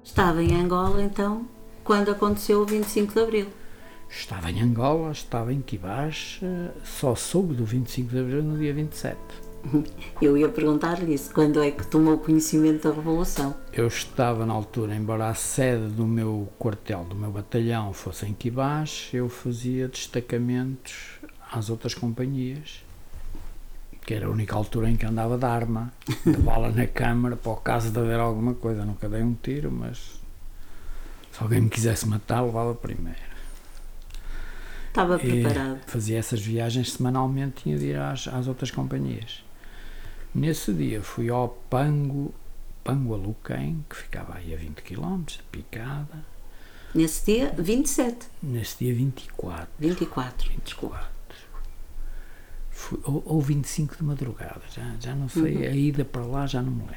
Estava 0.02 0.42
em 0.42 0.54
Angola 0.54 1.02
então 1.02 1.46
quando 1.82 2.10
aconteceu 2.10 2.62
o 2.62 2.66
25 2.66 3.12
de 3.12 3.20
Abril. 3.20 3.48
Estava 4.08 4.50
em 4.50 4.60
Angola, 4.60 5.10
estava 5.10 5.52
em 5.52 5.60
Quibás, 5.60 6.40
só 6.84 7.14
soube 7.14 7.54
do 7.54 7.64
25 7.64 8.10
de 8.10 8.18
Abril 8.20 8.42
no 8.42 8.56
dia 8.56 8.72
27. 8.72 9.16
Eu 10.20 10.36
ia 10.36 10.48
perguntar-lhe 10.48 11.14
isso, 11.14 11.32
quando 11.32 11.62
é 11.62 11.70
que 11.70 11.86
tomou 11.86 12.18
conhecimento 12.18 12.88
da 12.88 12.94
Revolução? 12.94 13.54
Eu 13.72 13.86
estava 13.86 14.46
na 14.46 14.52
altura, 14.52 14.94
embora 14.94 15.28
a 15.28 15.34
sede 15.34 15.88
do 15.88 16.06
meu 16.06 16.48
quartel, 16.58 17.04
do 17.04 17.14
meu 17.14 17.30
batalhão, 17.30 17.92
fosse 17.92 18.26
em 18.26 18.32
Quibás, 18.32 19.10
eu 19.12 19.28
fazia 19.28 19.88
destacamentos 19.88 21.20
às 21.50 21.70
outras 21.70 21.94
companhias, 21.94 22.84
que 24.04 24.14
era 24.14 24.26
a 24.26 24.30
única 24.30 24.54
altura 24.54 24.88
em 24.88 24.96
que 24.96 25.04
andava 25.04 25.36
de 25.36 25.44
arma, 25.44 25.92
de 26.24 26.36
bala 26.36 26.70
na 26.70 26.86
câmara, 26.86 27.36
para 27.36 27.52
o 27.52 27.56
caso 27.56 27.90
de 27.90 27.98
haver 27.98 28.20
alguma 28.20 28.54
coisa. 28.54 28.84
Nunca 28.84 29.08
dei 29.08 29.22
um 29.22 29.34
tiro, 29.34 29.70
mas 29.70 30.20
se 31.32 31.42
alguém 31.42 31.60
me 31.60 31.68
quisesse 31.68 32.06
matar, 32.06 32.40
levava 32.40 32.74
primeiro. 32.74 33.36
Estava 34.88 35.18
preparado. 35.18 35.80
E 35.86 35.90
fazia 35.90 36.18
essas 36.18 36.40
viagens 36.40 36.92
semanalmente, 36.92 37.64
tinha 37.64 37.76
de 37.76 37.86
ir 37.86 37.98
às, 37.98 38.28
às 38.28 38.46
outras 38.46 38.70
companhias. 38.70 39.45
Nesse 40.36 40.70
dia 40.70 41.02
fui 41.02 41.30
ao 41.30 41.48
Pango, 41.48 42.34
Pango 42.84 43.14
Aluquém, 43.14 43.82
que 43.88 43.96
ficava 43.96 44.34
aí 44.34 44.52
a 44.52 44.56
20 44.58 44.82
km, 44.82 45.22
picada. 45.50 46.26
Nesse 46.94 47.24
dia, 47.24 47.54
27. 47.56 48.26
Nesse 48.42 48.84
dia, 48.84 48.94
24. 48.94 49.66
24. 49.78 50.50
24. 50.50 51.08
Fui, 52.70 53.00
ou, 53.04 53.22
ou 53.24 53.40
25 53.40 53.96
de 53.96 54.04
madrugada, 54.04 54.60
já, 54.70 54.94
já 55.00 55.14
não 55.14 55.26
sei, 55.26 55.56
uhum. 55.56 55.62
a 55.62 55.70
ida 55.70 56.04
para 56.04 56.26
lá 56.26 56.46
já 56.46 56.60
não 56.60 56.70
me 56.70 56.82
lembro. 56.82 56.96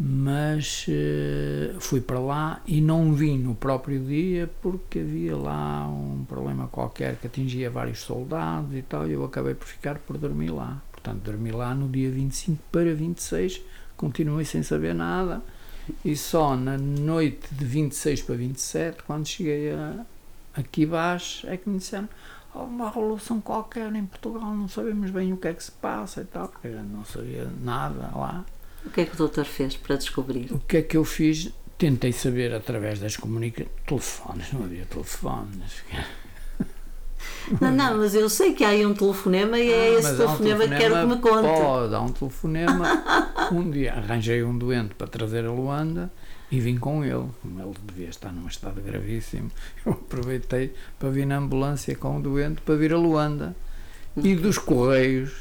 Mas 0.00 0.86
uh, 0.88 1.78
fui 1.80 2.00
para 2.00 2.18
lá 2.18 2.62
e 2.66 2.80
não 2.80 3.12
vim 3.12 3.36
no 3.36 3.54
próprio 3.54 4.02
dia 4.02 4.50
porque 4.62 5.00
havia 5.00 5.36
lá 5.36 5.86
um 5.86 6.24
problema 6.26 6.66
qualquer 6.68 7.16
que 7.16 7.26
atingia 7.26 7.68
vários 7.70 7.98
soldados 7.98 8.74
e 8.74 8.80
tal, 8.80 9.06
e 9.06 9.12
eu 9.12 9.22
acabei 9.22 9.52
por 9.52 9.66
ficar 9.66 9.98
por 9.98 10.16
dormir 10.16 10.50
lá. 10.50 10.80
Portanto, 11.02 11.22
dormi 11.24 11.50
lá 11.50 11.74
no 11.74 11.88
dia 11.88 12.10
25 12.10 12.62
para 12.70 12.94
26, 12.94 13.60
continuei 13.96 14.44
sem 14.44 14.62
saber 14.62 14.94
nada, 14.94 15.42
e 16.04 16.16
só 16.16 16.56
na 16.56 16.78
noite 16.78 17.52
de 17.52 17.64
26 17.64 18.22
para 18.22 18.36
27, 18.36 19.02
quando 19.02 19.26
cheguei 19.26 19.72
a, 19.72 20.06
aqui 20.54 20.86
baixo, 20.86 21.46
é 21.48 21.56
que 21.56 21.68
me 21.68 21.78
disseram 21.78 22.08
houve 22.54 22.72
uma 22.72 22.88
revolução 22.88 23.40
qualquer 23.40 23.92
em 23.94 24.06
Portugal, 24.06 24.54
não 24.54 24.68
sabemos 24.68 25.10
bem 25.10 25.32
o 25.32 25.36
que 25.36 25.48
é 25.48 25.54
que 25.54 25.64
se 25.64 25.72
passa 25.72 26.20
e 26.20 26.24
tal, 26.24 26.48
porque 26.48 26.68
eu 26.68 26.82
não 26.84 27.04
sabia 27.04 27.50
nada 27.62 28.10
lá. 28.14 28.44
O 28.84 28.90
que 28.90 29.00
é 29.00 29.04
que 29.04 29.14
o 29.14 29.16
doutor 29.16 29.44
fez 29.44 29.76
para 29.76 29.96
descobrir? 29.96 30.52
O 30.52 30.58
que 30.60 30.76
é 30.76 30.82
que 30.82 30.96
eu 30.96 31.04
fiz? 31.04 31.50
Tentei 31.78 32.12
saber 32.12 32.54
através 32.54 33.00
das 33.00 33.16
comunicações, 33.16 33.72
telefones, 33.86 34.52
não 34.52 34.64
havia 34.64 34.84
telefones. 34.84 35.82
Não, 37.60 37.70
não, 37.70 37.98
mas 37.98 38.14
eu 38.14 38.28
sei 38.28 38.54
que 38.54 38.64
há 38.64 38.68
aí 38.68 38.86
um 38.86 38.94
telefonema 38.94 39.58
e 39.58 39.70
é 39.70 39.74
ah, 39.74 39.98
esse 39.98 40.16
telefonema, 40.16 40.34
um 40.34 40.38
telefonema 40.38 40.64
que 40.64 40.80
quero 40.80 40.94
que 40.94 41.14
me 41.14 41.20
conte. 41.20 41.48
Pode, 41.48 41.94
há 41.94 42.00
um 42.00 42.12
telefonema. 42.12 43.04
um 43.52 43.70
dia 43.70 43.94
arranjei 43.94 44.42
um 44.42 44.56
doente 44.56 44.94
para 44.94 45.06
trazer 45.06 45.44
a 45.44 45.50
Luanda 45.50 46.10
e 46.50 46.60
vim 46.60 46.76
com 46.76 47.04
ele. 47.04 47.26
Como 47.40 47.60
ele 47.60 47.74
devia 47.84 48.08
estar 48.08 48.32
num 48.32 48.46
estado 48.46 48.80
gravíssimo, 48.80 49.50
eu 49.84 49.92
aproveitei 49.92 50.74
para 50.98 51.10
vir 51.10 51.26
na 51.26 51.38
ambulância 51.38 51.94
com 51.96 52.18
o 52.18 52.22
doente 52.22 52.60
para 52.62 52.74
vir 52.76 52.92
a 52.92 52.98
Luanda. 52.98 53.56
E 54.16 54.34
dos 54.34 54.58
Correios, 54.58 55.32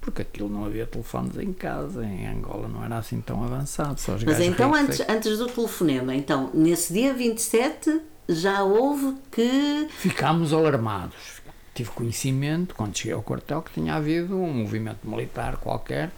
porque 0.00 0.22
aquilo 0.22 0.48
não 0.48 0.64
havia 0.64 0.86
telefones 0.86 1.36
em 1.36 1.52
casa, 1.52 2.04
em 2.04 2.28
Angola 2.28 2.68
não 2.68 2.84
era 2.84 2.98
assim 2.98 3.20
tão 3.20 3.42
avançado. 3.42 4.00
Só 4.00 4.14
os 4.14 4.22
Mas 4.22 4.38
então, 4.38 4.72
antes, 4.72 5.00
antes 5.08 5.38
do 5.38 5.46
telefonema, 5.46 6.14
então, 6.14 6.50
nesse 6.54 6.92
dia 6.92 7.12
27 7.12 8.00
já 8.28 8.62
houve 8.62 9.16
que. 9.30 9.88
Ficámos 9.90 10.52
alarmados 10.52 11.41
tive 11.74 11.90
conhecimento, 11.90 12.74
quando 12.74 12.96
cheguei 12.96 13.14
ao 13.14 13.22
quartel, 13.22 13.62
que 13.62 13.72
tinha 13.72 13.94
havido 13.94 14.36
um 14.36 14.52
movimento 14.52 15.08
militar 15.08 15.56
qualquer 15.56 16.10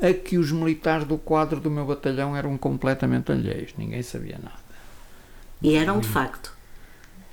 a 0.00 0.12
que 0.12 0.38
os 0.38 0.52
militares 0.52 1.06
do 1.06 1.18
quadro 1.18 1.60
do 1.60 1.70
meu 1.70 1.84
batalhão 1.84 2.36
eram 2.36 2.56
completamente 2.56 3.32
alheios, 3.32 3.72
ninguém 3.76 4.02
sabia 4.02 4.38
nada. 4.42 4.68
E 5.60 5.74
eram 5.74 6.00
de 6.00 6.06
facto? 6.06 6.52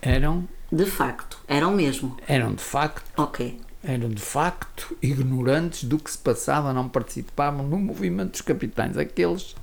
Eram? 0.02 0.48
De 0.72 0.86
facto, 0.86 1.40
eram 1.48 1.72
mesmo? 1.72 2.18
Eram 2.28 2.54
de 2.54 2.64
facto. 2.64 3.04
Ok. 3.18 3.60
Eram 3.84 4.10
de 4.10 4.22
facto 4.22 4.98
ignorantes 5.00 5.84
do 5.84 6.00
que 6.00 6.10
se 6.10 6.18
passava, 6.18 6.74
não 6.74 6.90
participavam 6.90 7.68
no 7.68 7.78
movimento 7.78 8.32
dos 8.32 8.42
capitães. 8.42 8.98
Aqueles 8.98 9.56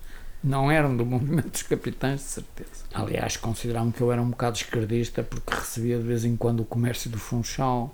não 0.42 0.70
eram 0.70 0.96
do 0.96 1.04
movimento 1.04 1.50
dos 1.50 1.62
capitães, 1.62 2.20
de 2.20 2.26
certeza. 2.26 2.84
Aliás, 2.94 3.36
consideravam 3.36 3.90
que 3.90 4.00
eu 4.00 4.12
era 4.12 4.22
um 4.22 4.30
bocado 4.30 4.56
esquerdista 4.56 5.24
porque 5.24 5.52
recebia 5.54 5.98
de 5.98 6.04
vez 6.04 6.24
em 6.24 6.36
quando 6.36 6.60
o 6.60 6.64
comércio 6.64 7.10
do 7.10 7.18
Funchal 7.18 7.92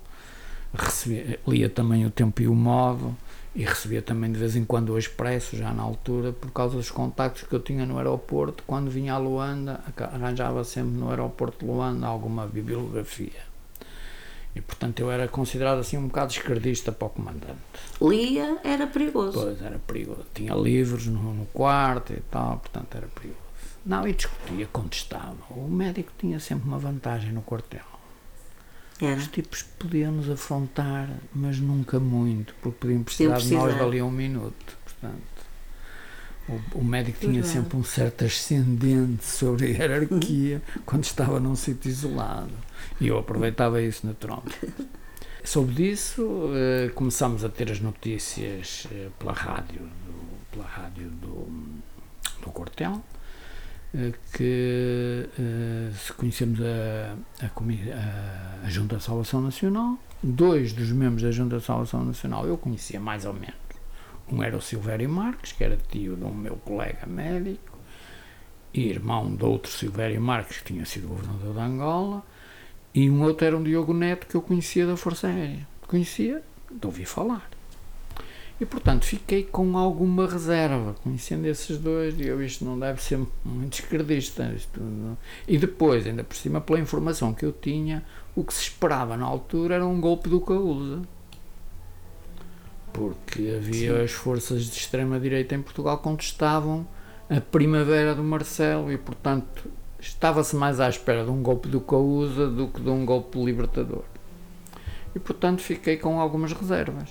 recebia, 0.73 1.39
lia 1.47 1.69
também 1.69 2.05
o 2.05 2.11
Tempo 2.11 2.41
e 2.41 2.47
o 2.47 2.55
Modo 2.55 3.15
e 3.55 3.63
recebia 3.63 4.01
também 4.01 4.31
de 4.31 4.39
vez 4.39 4.55
em 4.55 4.63
quando 4.63 4.93
o 4.93 4.97
Expresso, 4.97 5.57
já 5.57 5.73
na 5.73 5.81
altura, 5.81 6.31
por 6.31 6.51
causa 6.51 6.77
dos 6.77 6.91
contactos 6.91 7.43
que 7.43 7.53
eu 7.53 7.59
tinha 7.59 7.85
no 7.85 7.97
aeroporto. 7.97 8.63
Quando 8.65 8.89
vinha 8.89 9.13
a 9.13 9.17
Luanda, 9.17 9.81
arranjava 9.97 10.63
sempre 10.63 10.91
no 10.91 11.09
aeroporto 11.09 11.65
de 11.65 11.71
Luanda 11.71 12.05
alguma 12.05 12.45
bibliografia. 12.45 13.49
E 14.55 14.61
portanto 14.61 14.99
eu 14.99 15.11
era 15.11 15.27
considerado 15.27 15.79
assim 15.79 15.97
um 15.97 16.07
bocado 16.07 16.31
esquerdista 16.31 16.91
para 16.91 17.07
o 17.07 17.09
comandante. 17.09 17.59
Lia 18.01 18.59
era 18.63 18.87
perigoso. 18.87 19.39
Pois 19.39 19.61
era 19.61 19.79
perigoso. 19.79 20.25
Tinha 20.33 20.53
livros 20.53 21.07
no, 21.07 21.33
no 21.33 21.45
quarto 21.47 22.13
e 22.13 22.21
tal, 22.31 22.57
portanto 22.57 22.95
era 22.95 23.07
perigoso. 23.07 23.49
Não, 23.85 24.07
e 24.07 24.13
discutia, 24.13 24.67
contestava. 24.71 25.37
O 25.49 25.67
médico 25.67 26.11
tinha 26.17 26.39
sempre 26.39 26.67
uma 26.67 26.77
vantagem 26.77 27.31
no 27.31 27.41
quartel. 27.41 27.98
Era. 29.01 29.15
Os 29.15 29.27
tipos 29.27 29.63
podiam-nos 29.63 30.29
afrontar, 30.29 31.09
mas 31.33 31.57
nunca 31.59 31.99
muito, 31.99 32.53
porque 32.61 32.77
podiam 32.79 33.03
precisar, 33.03 33.35
Podiam 33.35 33.47
de 33.49 33.53
nós 33.55 33.63
precisar. 33.63 33.85
dali 33.85 33.99
a 33.99 34.05
um 34.05 34.11
minuto. 34.11 34.77
Portanto, 34.83 35.39
o, 36.49 36.79
o 36.79 36.83
médico 36.83 37.19
tinha 37.19 37.33
Verdade. 37.33 37.53
sempre 37.53 37.77
um 37.77 37.83
certo 37.83 38.25
ascendente 38.25 39.25
sobre 39.25 39.67
a 39.67 39.69
hierarquia 39.69 40.61
quando 40.85 41.03
estava 41.05 41.39
num 41.39 41.55
sítio 41.55 41.89
isolado. 41.89 42.51
E 42.99 43.07
eu 43.07 43.17
aproveitava 43.17 43.81
isso 43.81 44.05
naturalmente. 44.05 44.57
Soube 45.43 45.73
disso, 45.73 46.49
eh, 46.53 46.89
começámos 46.93 47.45
a 47.45 47.49
ter 47.49 47.71
as 47.71 47.79
notícias 47.79 48.85
eh, 48.91 49.07
pela 49.17 49.31
rádio, 49.31 49.79
do, 49.79 50.51
pela 50.51 50.65
rádio 50.65 51.09
do, 51.09 51.45
do 52.43 52.49
eh, 52.51 53.01
que 54.33 55.27
eh, 55.39 55.91
se 55.95 56.13
conhecemos 56.13 56.59
a, 56.61 57.15
a, 57.43 58.65
a- 58.65 58.69
Junta 58.69 58.97
de 58.97 59.03
Salvação 59.03 59.41
Nacional, 59.41 59.97
dois 60.21 60.73
dos 60.73 60.91
membros 60.91 61.23
da 61.23 61.31
Junta 61.31 61.57
de 61.57 61.63
Salvação 61.65 62.05
Nacional 62.05 62.45
eu 62.45 62.57
conhecia 62.57 62.99
mais 62.99 63.25
ou 63.25 63.33
menos. 63.33 63.55
Um 64.31 64.43
era 64.43 64.55
o 64.55 64.61
Silvério 64.61 65.09
Marques, 65.09 65.51
que 65.53 65.63
era 65.63 65.75
tio 65.75 66.15
de 66.15 66.23
um 66.23 66.33
meu 66.33 66.55
colega 66.57 67.07
médico, 67.07 67.79
e 68.71 68.87
irmão 68.87 69.35
de 69.35 69.43
outro 69.43 69.71
Silvério 69.71 70.21
Marques, 70.21 70.59
que 70.59 70.65
tinha 70.65 70.85
sido 70.85 71.07
governador 71.07 71.53
de 71.55 71.59
Angola, 71.59 72.23
e 72.93 73.09
um 73.09 73.23
outro 73.23 73.47
era 73.47 73.57
um 73.57 73.63
Diogo 73.63 73.93
Neto, 73.93 74.27
que 74.27 74.35
eu 74.35 74.41
conhecia 74.41 74.85
da 74.85 74.95
Força 74.95 75.27
Aérea. 75.27 75.67
Conhecia, 75.87 76.43
de 76.71 76.85
ouvir 76.85 77.05
falar. 77.05 77.49
E 78.59 78.65
portanto 78.65 79.05
fiquei 79.05 79.43
com 79.43 79.77
alguma 79.77 80.27
reserva, 80.27 80.93
conhecendo 81.01 81.45
esses 81.45 81.77
dois, 81.77 82.19
e 82.19 82.27
eu 82.27 82.43
isto 82.43 82.65
não 82.65 82.77
deve 82.77 83.01
ser 83.01 83.17
muito 83.45 83.79
esquerdista. 83.79 84.53
E 85.47 85.57
depois, 85.57 86.05
ainda 86.05 86.25
por 86.25 86.35
cima, 86.35 86.59
pela 86.59 86.79
informação 86.79 87.33
que 87.33 87.45
eu 87.45 87.53
tinha, 87.53 88.03
o 88.35 88.43
que 88.43 88.53
se 88.53 88.63
esperava 88.63 89.15
na 89.15 89.25
altura 89.25 89.75
era 89.75 89.85
um 89.85 90.01
golpe 90.01 90.27
do 90.27 90.41
Causa. 90.41 91.01
Porque 92.91 93.55
havia 93.57 94.03
as 94.03 94.11
forças 94.11 94.65
de 94.65 94.77
extrema-direita 94.77 95.55
em 95.55 95.61
Portugal 95.61 95.97
que 95.97 96.03
contestavam 96.03 96.85
a 97.29 97.39
primavera 97.39 98.13
do 98.13 98.23
Marcelo 98.23 98.91
e, 98.91 98.97
portanto, 98.97 99.69
estava-se 100.01 100.55
mais 100.55 100.81
à 100.81 100.89
espera 100.89 101.23
de 101.23 101.29
um 101.31 101.41
golpe 101.41 101.69
do 101.69 101.79
Causa 101.79 102.49
do 102.49 102.67
que 102.67 102.81
de 102.81 102.89
um 102.89 103.05
golpe 103.05 103.41
libertador. 103.41 104.03
E, 105.15 105.19
portanto, 105.19 105.61
fiquei 105.61 105.95
com 105.95 106.19
algumas 106.19 106.51
reservas. 106.51 107.09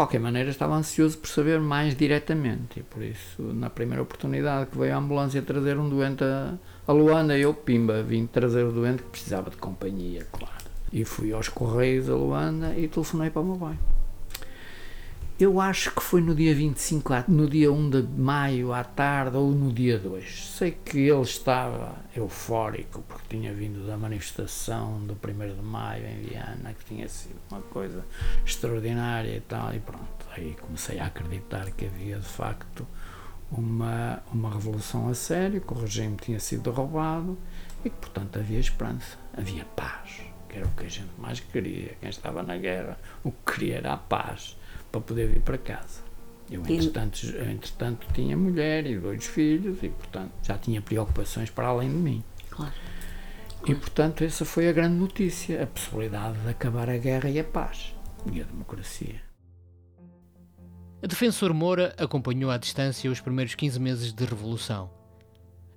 Qualquer 0.00 0.18
maneira, 0.18 0.48
estava 0.48 0.74
ansioso 0.76 1.18
por 1.18 1.28
saber 1.28 1.60
mais 1.60 1.94
diretamente 1.94 2.80
e, 2.80 2.82
por 2.82 3.02
isso, 3.02 3.42
na 3.42 3.68
primeira 3.68 4.02
oportunidade 4.02 4.70
que 4.70 4.78
veio 4.78 4.94
a 4.94 4.96
ambulância 4.96 5.42
trazer 5.42 5.76
um 5.76 5.90
doente 5.90 6.24
a, 6.24 6.54
a 6.86 6.92
Luanda, 6.92 7.36
eu, 7.36 7.52
pimba, 7.52 8.02
vim 8.02 8.26
trazer 8.26 8.64
o 8.64 8.72
doente 8.72 9.02
que 9.02 9.10
precisava 9.10 9.50
de 9.50 9.58
companhia, 9.58 10.26
claro. 10.32 10.54
E 10.90 11.04
fui 11.04 11.34
aos 11.34 11.50
Correios 11.50 12.08
a 12.08 12.14
Luanda 12.14 12.74
e 12.78 12.88
telefonei 12.88 13.28
para 13.28 13.42
o 13.42 13.44
meu 13.44 13.56
pai. 13.56 13.78
Eu 15.40 15.58
acho 15.58 15.90
que 15.92 16.02
foi 16.02 16.20
no 16.20 16.34
dia 16.34 16.54
25, 16.54 17.14
à- 17.14 17.24
no 17.26 17.48
dia 17.48 17.72
1 17.72 17.88
de 17.88 18.02
maio 18.02 18.74
à 18.74 18.84
tarde 18.84 19.38
ou 19.38 19.50
no 19.52 19.72
dia 19.72 19.98
2. 19.98 20.48
Sei 20.50 20.72
que 20.72 20.98
ele 20.98 21.22
estava 21.22 21.94
eufórico 22.14 23.00
porque 23.08 23.24
tinha 23.38 23.50
vindo 23.54 23.86
da 23.86 23.96
manifestação 23.96 25.00
do 25.06 25.14
1 25.14 25.54
de 25.56 25.62
maio 25.62 26.04
em 26.06 26.20
Viana, 26.20 26.74
que 26.74 26.84
tinha 26.84 27.08
sido 27.08 27.36
uma 27.50 27.62
coisa 27.62 28.04
extraordinária 28.44 29.34
e 29.34 29.40
tal, 29.40 29.74
e 29.74 29.78
pronto. 29.78 30.26
Aí 30.36 30.54
comecei 30.60 30.98
a 31.00 31.06
acreditar 31.06 31.70
que 31.70 31.86
havia 31.86 32.18
de 32.18 32.28
facto 32.28 32.86
uma, 33.50 34.22
uma 34.30 34.50
revolução 34.52 35.08
a 35.08 35.14
sério, 35.14 35.62
que 35.62 35.72
o 35.72 35.78
regime 35.80 36.16
tinha 36.16 36.38
sido 36.38 36.70
roubado 36.70 37.38
e 37.82 37.88
que, 37.88 37.96
portanto, 37.96 38.38
havia 38.38 38.60
esperança, 38.60 39.16
havia 39.34 39.64
paz, 39.64 40.20
que 40.50 40.58
era 40.58 40.66
o 40.66 40.70
que 40.72 40.84
a 40.84 40.88
gente 40.88 41.10
mais 41.18 41.40
queria. 41.40 41.94
Quem 41.98 42.10
estava 42.10 42.42
na 42.42 42.58
guerra, 42.58 42.98
o 43.24 43.32
que 43.32 43.54
queria 43.54 43.76
era 43.78 43.94
a 43.94 43.96
paz 43.96 44.59
para 44.90 45.00
poder 45.00 45.28
vir 45.28 45.40
para 45.40 45.58
casa. 45.58 46.02
Eu, 46.50 46.62
entretanto, 46.62 47.26
entretanto, 47.26 48.06
tinha 48.12 48.36
mulher 48.36 48.84
e 48.84 48.98
dois 48.98 49.24
filhos 49.26 49.82
e, 49.82 49.88
portanto, 49.88 50.32
já 50.42 50.58
tinha 50.58 50.82
preocupações 50.82 51.48
para 51.48 51.68
além 51.68 51.88
de 51.88 51.96
mim. 51.96 52.24
Claro. 52.50 52.72
E, 53.66 53.74
portanto, 53.74 54.24
essa 54.24 54.44
foi 54.44 54.68
a 54.68 54.72
grande 54.72 54.96
notícia: 54.96 55.62
a 55.62 55.66
possibilidade 55.66 56.38
de 56.40 56.48
acabar 56.48 56.90
a 56.90 56.96
guerra 56.96 57.30
e 57.30 57.38
a 57.38 57.44
paz 57.44 57.94
e 58.32 58.40
a 58.40 58.44
democracia. 58.44 59.22
A 61.02 61.06
defensor 61.06 61.54
Moura 61.54 61.94
acompanhou 61.96 62.50
à 62.50 62.58
distância 62.58 63.10
os 63.10 63.20
primeiros 63.20 63.54
15 63.54 63.78
meses 63.80 64.12
de 64.12 64.24
Revolução. 64.24 64.90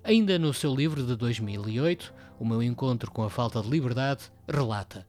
Ainda 0.02 0.38
no 0.38 0.52
seu 0.52 0.74
livro 0.74 1.06
de 1.06 1.16
2008, 1.16 2.12
O 2.38 2.44
meu 2.44 2.62
encontro 2.62 3.10
com 3.12 3.22
a 3.22 3.30
falta 3.30 3.62
de 3.62 3.70
liberdade, 3.70 4.24
relata: 4.48 5.06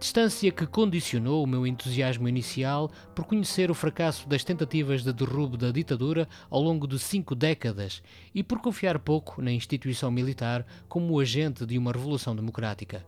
Distância 0.00 0.50
que 0.50 0.66
condicionou 0.66 1.44
o 1.44 1.46
meu 1.46 1.66
entusiasmo 1.66 2.26
inicial 2.26 2.90
por 3.14 3.26
conhecer 3.26 3.70
o 3.70 3.74
fracasso 3.74 4.26
das 4.26 4.42
tentativas 4.42 5.04
de 5.04 5.12
derrubo 5.12 5.58
da 5.58 5.70
ditadura 5.70 6.26
ao 6.48 6.62
longo 6.62 6.88
de 6.88 6.98
cinco 6.98 7.34
décadas 7.34 8.02
e 8.34 8.42
por 8.42 8.60
confiar 8.60 8.98
pouco 8.98 9.42
na 9.42 9.52
instituição 9.52 10.10
militar 10.10 10.64
como 10.88 11.20
agente 11.20 11.66
de 11.66 11.76
uma 11.76 11.92
revolução 11.92 12.34
democrática. 12.34 13.06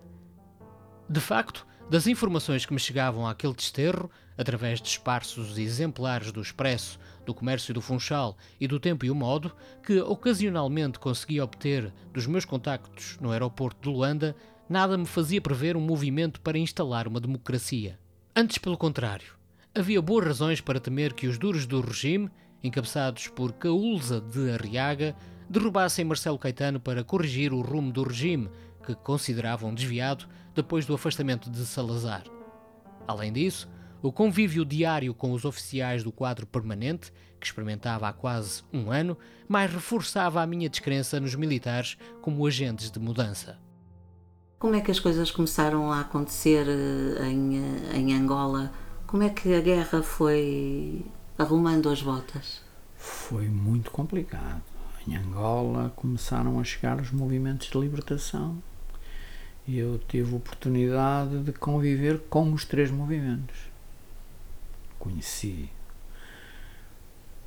De 1.09 1.18
facto, 1.18 1.66
das 1.88 2.07
informações 2.07 2.66
que 2.66 2.74
me 2.74 2.78
chegavam 2.78 3.26
àquele 3.26 3.55
desterro, 3.55 4.11
através 4.37 4.81
de 4.81 4.88
esparsos 4.88 5.59
exemplares 5.59 6.31
do 6.31 6.40
Expresso, 6.40 6.98
do 7.24 7.35
Comércio 7.35 7.72
do 7.72 7.81
Funchal 7.81 8.37
e 8.61 8.66
do 8.66 8.81
Tempo 8.81 9.05
e 9.05 9.11
o 9.11 9.14
Modo, 9.14 9.55
que 9.85 10.00
ocasionalmente 10.00 10.98
conseguia 10.98 11.44
obter 11.44 11.92
dos 12.12 12.26
meus 12.26 12.44
contactos 12.44 13.18
no 13.20 13.31
aeroporto 13.31 13.81
de 13.83 13.94
Luanda, 13.94 14.37
nada 14.68 14.96
me 14.96 15.07
fazia 15.07 15.40
prever 15.40 15.77
um 15.77 15.81
movimento 15.81 16.40
para 16.40 16.59
instalar 16.59 17.07
uma 17.07 17.20
democracia. 17.20 17.98
Antes, 18.35 18.59
pelo 18.59 18.79
contrário, 18.79 19.35
havia 19.75 20.01
boas 20.01 20.27
razões 20.27 20.61
para 20.61 20.81
temer 20.81 21.12
que 21.12 21.27
os 21.27 21.38
duros 21.38 21.66
do 21.66 21.81
regime, 21.81 22.31
encabeçados 22.62 23.29
por 23.29 23.53
Caúlza 23.53 24.20
de 24.20 24.51
Arriaga, 24.51 25.14
derrubassem 25.48 26.05
Marcelo 26.05 26.38
Caetano 26.38 26.81
para 26.81 27.05
corrigir 27.05 27.53
o 27.53 27.61
rumo 27.61 27.92
do 27.92 28.03
regime, 28.03 28.48
que 28.87 28.94
consideravam 28.94 29.75
desviado 29.75 30.27
depois 30.55 30.87
do 30.87 30.94
afastamento 30.94 31.51
de 31.51 31.64
Salazar. 31.66 32.25
Além 33.07 33.33
disso, 33.33 33.68
o 34.03 34.11
convívio 34.11 34.64
diário 34.64 35.14
com 35.14 35.33
os 35.33 35.44
oficiais 35.44 36.03
do 36.03 36.11
quadro 36.11 36.46
permanente, 36.46 37.12
que 37.38 37.46
experimentava 37.46 38.09
há 38.09 38.12
quase 38.12 38.62
um 38.72 38.90
ano, 38.90 39.16
mais 39.48 39.70
reforçava 39.72 40.42
a 40.42 40.46
minha 40.46 40.68
descrença 40.68 41.20
nos 41.20 41.35
militares 41.35 41.96
como 42.20 42.46
agentes 42.46 42.90
de 42.90 42.98
mudança. 42.98 43.59
Como 44.62 44.77
é 44.77 44.81
que 44.81 44.92
as 44.92 45.01
coisas 45.01 45.33
começaram 45.33 45.90
a 45.90 46.03
acontecer 46.03 46.68
eh, 46.68 47.27
em, 47.27 47.57
eh, 47.57 47.96
em 47.96 48.14
Angola? 48.14 48.70
Como 49.09 49.25
é 49.25 49.29
que 49.29 49.53
a 49.53 49.61
guerra 49.61 50.05
foi 50.05 51.05
arrumando 51.37 51.88
as 51.88 52.01
botas? 52.01 52.62
Foi 52.96 53.48
muito 53.48 53.90
complicado. 53.90 54.62
Em 55.05 55.16
Angola 55.16 55.92
começaram 55.96 56.61
a 56.61 56.62
chegar 56.62 57.01
os 57.01 57.11
movimentos 57.11 57.70
de 57.70 57.77
libertação 57.77 58.62
e 59.66 59.79
eu 59.79 60.01
tive 60.07 60.33
oportunidade 60.33 61.42
de 61.42 61.51
conviver 61.51 62.20
com 62.31 62.53
os 62.53 62.64
três 62.64 62.88
movimentos. 62.88 63.59
Conheci 64.96 65.70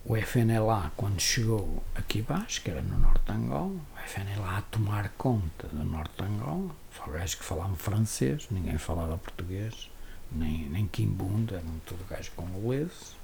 o 0.05 0.15
FNLA 0.15 0.91
quando 0.95 1.19
chegou 1.19 1.83
aqui 1.95 2.21
baixo, 2.21 2.61
que 2.61 2.69
era 2.69 2.81
no 2.81 2.99
norte 2.99 3.23
de 3.25 3.31
Angola, 3.31 3.73
o 3.73 4.07
FNLA 4.07 4.57
a 4.57 4.61
tomar 4.61 5.09
conta 5.17 5.67
do 5.67 5.83
norte 5.83 6.13
de 6.17 6.23
Angola, 6.23 6.71
só 6.95 7.05
gajos 7.07 7.35
que 7.35 7.43
falavam 7.43 7.75
francês, 7.75 8.47
ninguém 8.51 8.77
falava 8.77 9.17
português, 9.17 9.89
nem, 10.31 10.69
nem 10.69 10.87
quimbunda, 10.87 11.55
eram 11.55 11.79
tudo 11.85 12.05
gajos 12.07 12.29
congoleses 12.29 13.15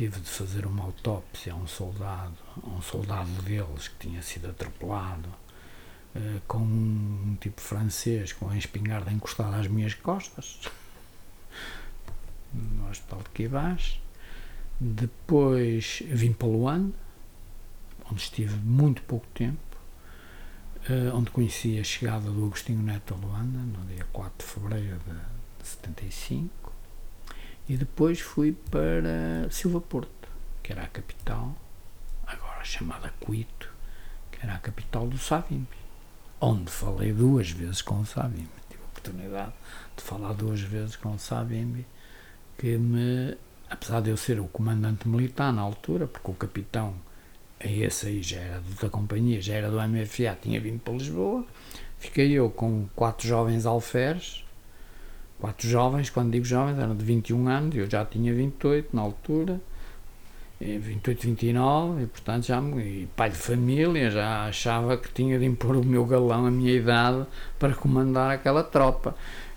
tive 0.00 0.18
de 0.18 0.30
fazer 0.30 0.64
uma 0.64 0.84
autópsia 0.84 1.52
a 1.52 1.56
um 1.56 1.66
soldado, 1.66 2.38
a 2.62 2.70
um 2.70 2.80
soldado 2.80 3.30
deles 3.42 3.88
que 3.88 4.08
tinha 4.08 4.22
sido 4.22 4.48
atropelado 4.48 5.28
eh, 6.14 6.40
com 6.48 6.58
um 6.58 7.36
tipo 7.38 7.60
francês 7.60 8.32
com 8.32 8.48
a 8.48 8.56
espingarda 8.56 9.12
encostada 9.12 9.56
às 9.56 9.66
minhas 9.66 9.92
costas 9.92 10.60
no 12.52 12.88
hospital 12.88 13.18
de 13.18 13.28
Quibás. 13.28 14.00
Depois 14.82 16.02
vim 16.06 16.32
para 16.32 16.48
Luanda, 16.48 16.94
onde 18.10 18.22
estive 18.22 18.56
muito 18.56 19.02
pouco 19.02 19.26
tempo, 19.34 19.58
eh, 20.88 21.10
onde 21.12 21.30
conheci 21.30 21.78
a 21.78 21.84
chegada 21.84 22.30
do 22.30 22.46
Agostinho 22.46 22.82
Neto 22.82 23.12
a 23.12 23.16
Luanda, 23.18 23.58
no 23.58 23.84
dia 23.84 24.06
4 24.10 24.32
de 24.38 24.52
fevereiro 24.52 24.98
de, 25.00 25.12
de 25.62 25.68
75. 25.68 26.72
E 27.68 27.76
depois 27.76 28.20
fui 28.20 28.52
para 28.70 29.50
Silva 29.50 29.82
Porto, 29.82 30.28
que 30.62 30.72
era 30.72 30.84
a 30.84 30.88
capital, 30.88 31.54
agora 32.26 32.64
chamada 32.64 33.12
Cuito, 33.20 33.70
que 34.32 34.38
era 34.42 34.54
a 34.54 34.58
capital 34.58 35.06
do 35.06 35.18
Savimbi, 35.18 35.76
onde 36.40 36.70
falei 36.70 37.12
duas 37.12 37.50
vezes 37.50 37.82
com 37.82 38.00
o 38.00 38.06
Savimbi. 38.06 38.48
Tive 38.70 38.82
a 38.82 38.86
oportunidade 38.86 39.52
de 39.94 40.02
falar 40.02 40.32
duas 40.32 40.60
vezes 40.60 40.96
com 40.96 41.12
o 41.12 41.18
Sabimbi, 41.18 41.86
que 42.56 42.78
me, 42.78 43.36
apesar 43.70 44.00
de 44.00 44.10
eu 44.10 44.16
ser 44.16 44.40
o 44.40 44.48
comandante 44.48 45.08
militar 45.08 45.52
na 45.52 45.62
altura, 45.62 46.06
porque 46.06 46.30
o 46.30 46.34
capitão, 46.34 46.94
esse 47.60 48.08
aí 48.08 48.22
já 48.22 48.40
era 48.40 48.62
da 48.82 48.88
companhia, 48.90 49.40
já 49.40 49.54
era 49.54 49.70
do 49.70 49.80
MFA, 49.80 50.36
tinha 50.42 50.60
vindo 50.60 50.80
para 50.80 50.92
Lisboa, 50.94 51.44
fiquei 51.98 52.32
eu 52.32 52.50
com 52.50 52.88
quatro 52.96 53.26
jovens 53.26 53.64
alferes, 53.64 54.44
quatro 55.38 55.68
jovens, 55.68 56.10
quando 56.10 56.32
digo 56.32 56.44
jovens, 56.44 56.78
eram 56.78 56.96
de 56.96 57.04
21 57.04 57.48
anos, 57.48 57.76
eu 57.76 57.88
já 57.88 58.04
tinha 58.04 58.34
28 58.34 58.94
na 58.94 59.02
altura, 59.02 59.60
28, 60.60 61.22
29, 61.26 62.02
e 62.02 62.06
portanto 62.06 62.44
já 62.44 62.60
e 62.60 63.08
pai 63.16 63.30
de 63.30 63.36
família, 63.36 64.10
já 64.10 64.44
achava 64.44 64.96
que 64.98 65.10
tinha 65.10 65.38
de 65.38 65.46
impor 65.46 65.76
o 65.76 65.84
meu 65.84 66.04
galão, 66.04 66.44
a 66.44 66.50
minha 66.50 66.72
idade, 66.72 67.24
para 67.58 67.72
comandar 67.72 68.30
aquela 68.30 68.62
tropa. 68.62 69.14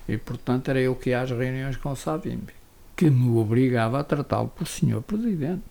E 0.08 0.16
portanto 0.16 0.70
era 0.70 0.80
eu 0.80 0.94
que 0.94 1.10
ia 1.10 1.20
às 1.20 1.30
reuniões 1.30 1.76
com 1.76 1.90
o 1.90 1.96
Sabimbi, 1.96 2.54
que 2.96 3.10
me 3.10 3.36
obrigava 3.38 4.00
a 4.00 4.04
tratá-lo 4.04 4.48
por 4.48 4.66
senhor 4.66 5.02
presidente. 5.02 5.62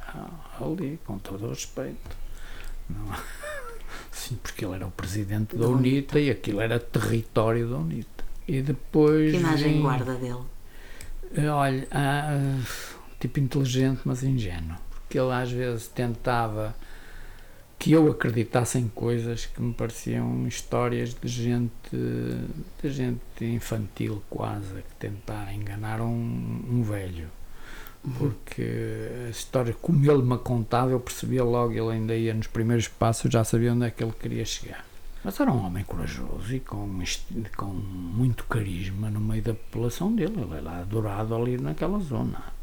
Ah, 0.00 0.30
ali, 0.60 0.98
com 1.04 1.18
todo 1.18 1.46
o 1.46 1.48
respeito. 1.50 2.16
Não. 2.88 3.06
Sim, 4.10 4.38
porque 4.42 4.64
ele 4.64 4.74
era 4.74 4.86
o 4.86 4.90
presidente 4.90 5.56
da 5.56 5.68
UNITA 5.68 6.18
e 6.18 6.30
aquilo 6.30 6.60
era 6.60 6.78
território 6.78 7.68
da 7.68 7.76
UNITA. 7.76 8.24
E 8.48 8.62
depois. 8.62 9.32
Que 9.32 9.38
imagem 9.38 9.80
guarda 9.80 10.14
dele? 10.14 10.44
Olha, 11.52 11.88
ah, 11.90 12.58
tipo 13.20 13.40
inteligente, 13.40 14.00
mas 14.04 14.22
ingênuo. 14.22 14.76
Porque 15.02 15.18
ele 15.18 15.32
às 15.32 15.50
vezes 15.50 15.88
tentava 15.88 16.74
que 17.78 17.92
eu 17.92 18.10
acreditasse 18.10 18.78
em 18.78 18.88
coisas 18.88 19.46
que 19.46 19.60
me 19.60 19.72
pareciam 19.72 20.46
histórias 20.46 21.14
de 21.14 21.28
gente, 21.28 21.70
de 22.82 22.90
gente 22.90 23.44
infantil 23.44 24.22
quase, 24.30 24.82
que 24.82 24.94
tentara 24.98 25.52
enganar 25.52 26.00
um, 26.00 26.64
um 26.68 26.82
velho. 26.82 27.28
Uhum. 28.04 28.12
Porque 28.12 29.08
a 29.26 29.30
história, 29.30 29.74
como 29.74 30.10
ele 30.10 30.22
me 30.22 30.38
contava, 30.38 30.90
eu 30.90 31.00
percebia 31.00 31.44
logo, 31.44 31.72
ele 31.72 31.92
ainda 31.92 32.14
ia 32.14 32.32
nos 32.32 32.46
primeiros 32.46 32.88
passos, 32.88 33.30
já 33.30 33.44
sabia 33.44 33.72
onde 33.72 33.86
é 33.86 33.90
que 33.90 34.02
ele 34.02 34.12
queria 34.12 34.44
chegar. 34.44 34.84
Mas 35.24 35.40
era 35.40 35.50
um 35.50 35.66
homem 35.66 35.82
corajoso 35.82 36.54
e 36.54 36.60
com, 36.60 37.02
com 37.56 37.66
muito 37.66 38.44
carisma 38.44 39.10
no 39.10 39.18
meio 39.18 39.42
da 39.42 39.54
população 39.54 40.14
dele. 40.14 40.34
Ele 40.40 40.56
era 40.56 40.78
adorado 40.78 41.34
ali 41.34 41.58
naquela 41.58 41.98
zona. 41.98 42.55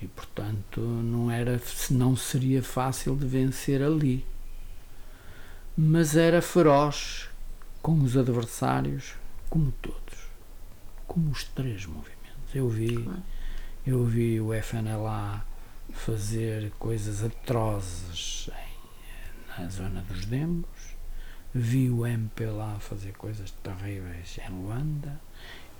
E, 0.00 0.06
portanto, 0.06 0.80
não, 0.80 1.30
era, 1.30 1.60
não 1.90 2.16
seria 2.16 2.62
fácil 2.62 3.16
de 3.16 3.26
vencer 3.26 3.82
ali. 3.82 4.24
Mas 5.76 6.16
era 6.16 6.42
feroz 6.42 7.28
com 7.82 8.00
os 8.00 8.16
adversários, 8.16 9.14
como 9.48 9.72
todos. 9.82 10.28
Como 11.06 11.30
os 11.30 11.44
três 11.44 11.86
movimentos. 11.86 12.54
Eu 12.54 12.68
vi, 12.68 13.08
eu 13.86 14.04
vi 14.04 14.40
o 14.40 14.52
FNLA 14.54 15.44
fazer 15.92 16.70
coisas 16.78 17.22
atrozes 17.22 18.48
em, 18.48 19.62
na 19.62 19.68
zona 19.68 20.00
dos 20.02 20.26
Demos, 20.26 20.66
vi 21.54 21.88
o 21.88 22.06
MPLA 22.06 22.78
fazer 22.80 23.12
coisas 23.12 23.50
terríveis 23.62 24.38
em 24.38 24.50
Luanda 24.50 25.20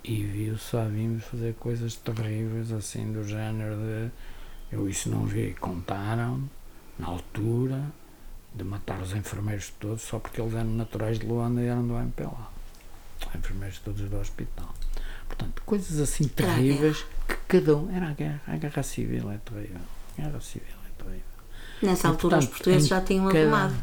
e 0.04 0.22
vi 0.22 0.50
o 0.50 0.58
Savimbi 0.58 1.20
fazer 1.20 1.54
coisas 1.54 1.96
terríveis 1.96 2.70
assim 2.70 3.12
do 3.12 3.26
género 3.26 3.76
de 3.76 4.10
eu 4.70 4.88
isso 4.88 5.08
não 5.08 5.24
vi, 5.24 5.54
contaram 5.54 6.48
na 6.98 7.06
altura 7.06 7.82
de 8.54 8.64
matar 8.64 9.00
os 9.00 9.12
enfermeiros 9.12 9.72
todos 9.80 10.02
só 10.02 10.18
porque 10.18 10.40
eles 10.40 10.54
eram 10.54 10.70
naturais 10.70 11.18
de 11.18 11.26
Luanda 11.26 11.62
e 11.62 11.66
eram 11.66 11.86
do 11.86 11.94
MPLA 11.96 12.54
enfermeiros 13.34 13.78
todos 13.78 14.08
do 14.08 14.18
hospital. 14.18 14.74
Portanto, 15.26 15.62
coisas 15.64 15.98
assim 15.98 16.28
terríveis 16.28 17.04
que 17.26 17.36
cada 17.48 17.76
um, 17.76 17.94
era 17.94 18.10
a 18.10 18.12
guerra 18.12 18.40
a 18.46 18.56
guerra 18.56 18.82
civil 18.82 19.30
é 19.30 19.38
terrível 19.38 19.80
a 20.18 20.22
guerra 20.22 20.40
civil 20.40 20.76
é 20.86 21.02
terrível. 21.02 21.22
Nessa 21.82 22.08
e, 22.08 22.10
altura 22.10 22.36
portanto, 22.36 22.42
os 22.42 22.56
portugueses 22.56 22.88
já 22.88 23.00
tinham 23.00 23.28
arrumado 23.28 23.74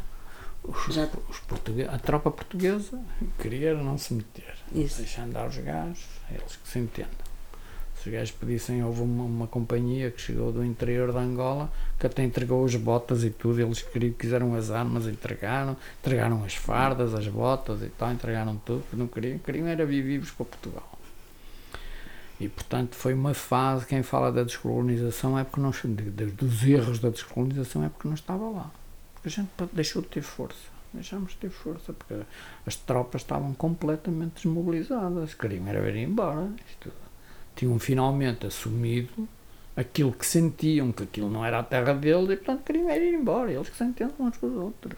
os, 0.64 0.94
Já... 0.94 1.10
os 1.30 1.42
a 1.90 1.98
tropa 1.98 2.30
portuguesa 2.30 3.00
queria 3.40 3.74
não 3.74 3.98
se 3.98 4.14
meter, 4.14 4.56
Isso. 4.74 4.98
deixar 4.98 5.24
andar 5.24 5.48
os 5.48 5.58
gajos, 5.58 6.06
eles 6.30 6.56
que 6.56 6.68
se 6.68 6.80
entendam. 6.80 7.32
Se 7.96 8.10
os 8.10 8.14
gajos 8.16 8.32
pedissem, 8.32 8.84
houve 8.84 9.02
uma, 9.02 9.24
uma, 9.24 9.48
companhia 9.48 10.10
que 10.10 10.20
chegou 10.20 10.52
do 10.52 10.66
interior 10.66 11.12
da 11.12 11.20
Angola 11.20 11.72
que 12.00 12.08
até 12.08 12.24
entregou 12.24 12.66
as 12.66 12.76
botas 12.76 13.24
e 13.24 13.30
tudo, 13.30 13.62
eles 13.62 13.82
queriam, 13.84 14.14
quiseram 14.14 14.56
as 14.56 14.72
armas, 14.72 15.06
entregaram, 15.06 15.78
entregaram 16.00 16.44
as 16.44 16.56
fardas, 16.56 17.14
as 17.14 17.28
botas 17.28 17.84
e 17.84 17.90
tal, 17.90 18.12
entregaram 18.12 18.58
tudo, 18.66 18.84
não 18.94 19.08
queriam, 19.08 19.38
queriam 19.38 19.68
era 19.68 19.86
vir 19.86 20.02
vivos 20.02 20.32
para 20.32 20.46
Portugal. 20.46 20.92
E 22.40 22.50
portanto 22.50 22.96
foi 22.96 23.14
uma 23.14 23.36
fase, 23.36 23.86
quem 23.86 24.02
fala 24.02 24.32
da 24.32 24.44
descolonização 24.44 25.38
é 25.38 25.44
porque 25.44 25.62
não, 25.62 25.72
dos 26.34 26.64
erros 26.64 26.98
da 26.98 27.10
descolonização 27.10 27.84
é 27.84 27.90
porque 27.90 28.08
não 28.08 28.16
estava 28.16 28.50
lá 28.50 28.72
a 29.24 29.30
gente 29.30 29.50
deixou 29.74 30.02
de 30.02 30.08
ter 30.08 30.22
força. 30.22 30.70
Deixámos 30.94 31.32
de 31.32 31.38
ter 31.38 31.50
força, 31.50 31.94
porque 31.94 32.22
as 32.66 32.76
tropas 32.76 33.22
estavam 33.22 33.54
completamente 33.54 34.44
desmobilizadas. 34.44 35.34
Queriam 35.34 35.68
era 35.68 35.90
ir 35.90 36.04
embora. 36.04 36.50
Isto, 36.70 36.92
tinham 37.56 37.78
finalmente 37.80 38.46
assumido 38.46 39.28
aquilo 39.76 40.12
que 40.12 40.26
sentiam, 40.26 40.92
que 40.92 41.04
aquilo 41.04 41.30
não 41.30 41.46
era 41.46 41.60
a 41.60 41.64
terra 41.64 41.94
deles, 41.94 42.30
e 42.30 42.36
portanto 42.36 42.64
queriam 42.64 42.90
ir 42.90 43.14
embora. 43.14 43.52
Eles 43.52 43.70
que 43.70 43.78
se 43.78 43.84
entendem 43.84 44.16
uns 44.20 44.38
com 44.38 44.48
os 44.48 44.54
outros. 44.54 44.98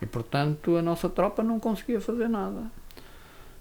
E 0.00 0.06
portanto 0.06 0.76
a 0.76 0.82
nossa 0.82 1.08
tropa 1.08 1.42
não 1.42 1.58
conseguia 1.58 2.00
fazer 2.00 2.28
nada. 2.28 2.70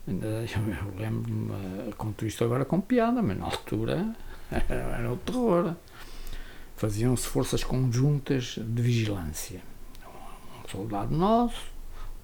Eu 0.08 1.00
lembro-me, 1.00 1.54
eh, 1.54 1.94
conto 1.96 2.26
isto 2.26 2.44
agora 2.44 2.66
com 2.66 2.82
piada, 2.82 3.22
mas 3.22 3.38
na 3.38 3.46
altura 3.46 4.16
era, 4.52 4.98
era 4.98 5.14
o 5.14 5.18
terror 5.18 5.76
faziam-se 6.82 7.28
forças 7.28 7.64
conjuntas 7.64 8.58
de 8.58 8.82
vigilância. 8.82 9.62
Um 10.66 10.68
soldado 10.68 11.16
nosso, 11.16 11.68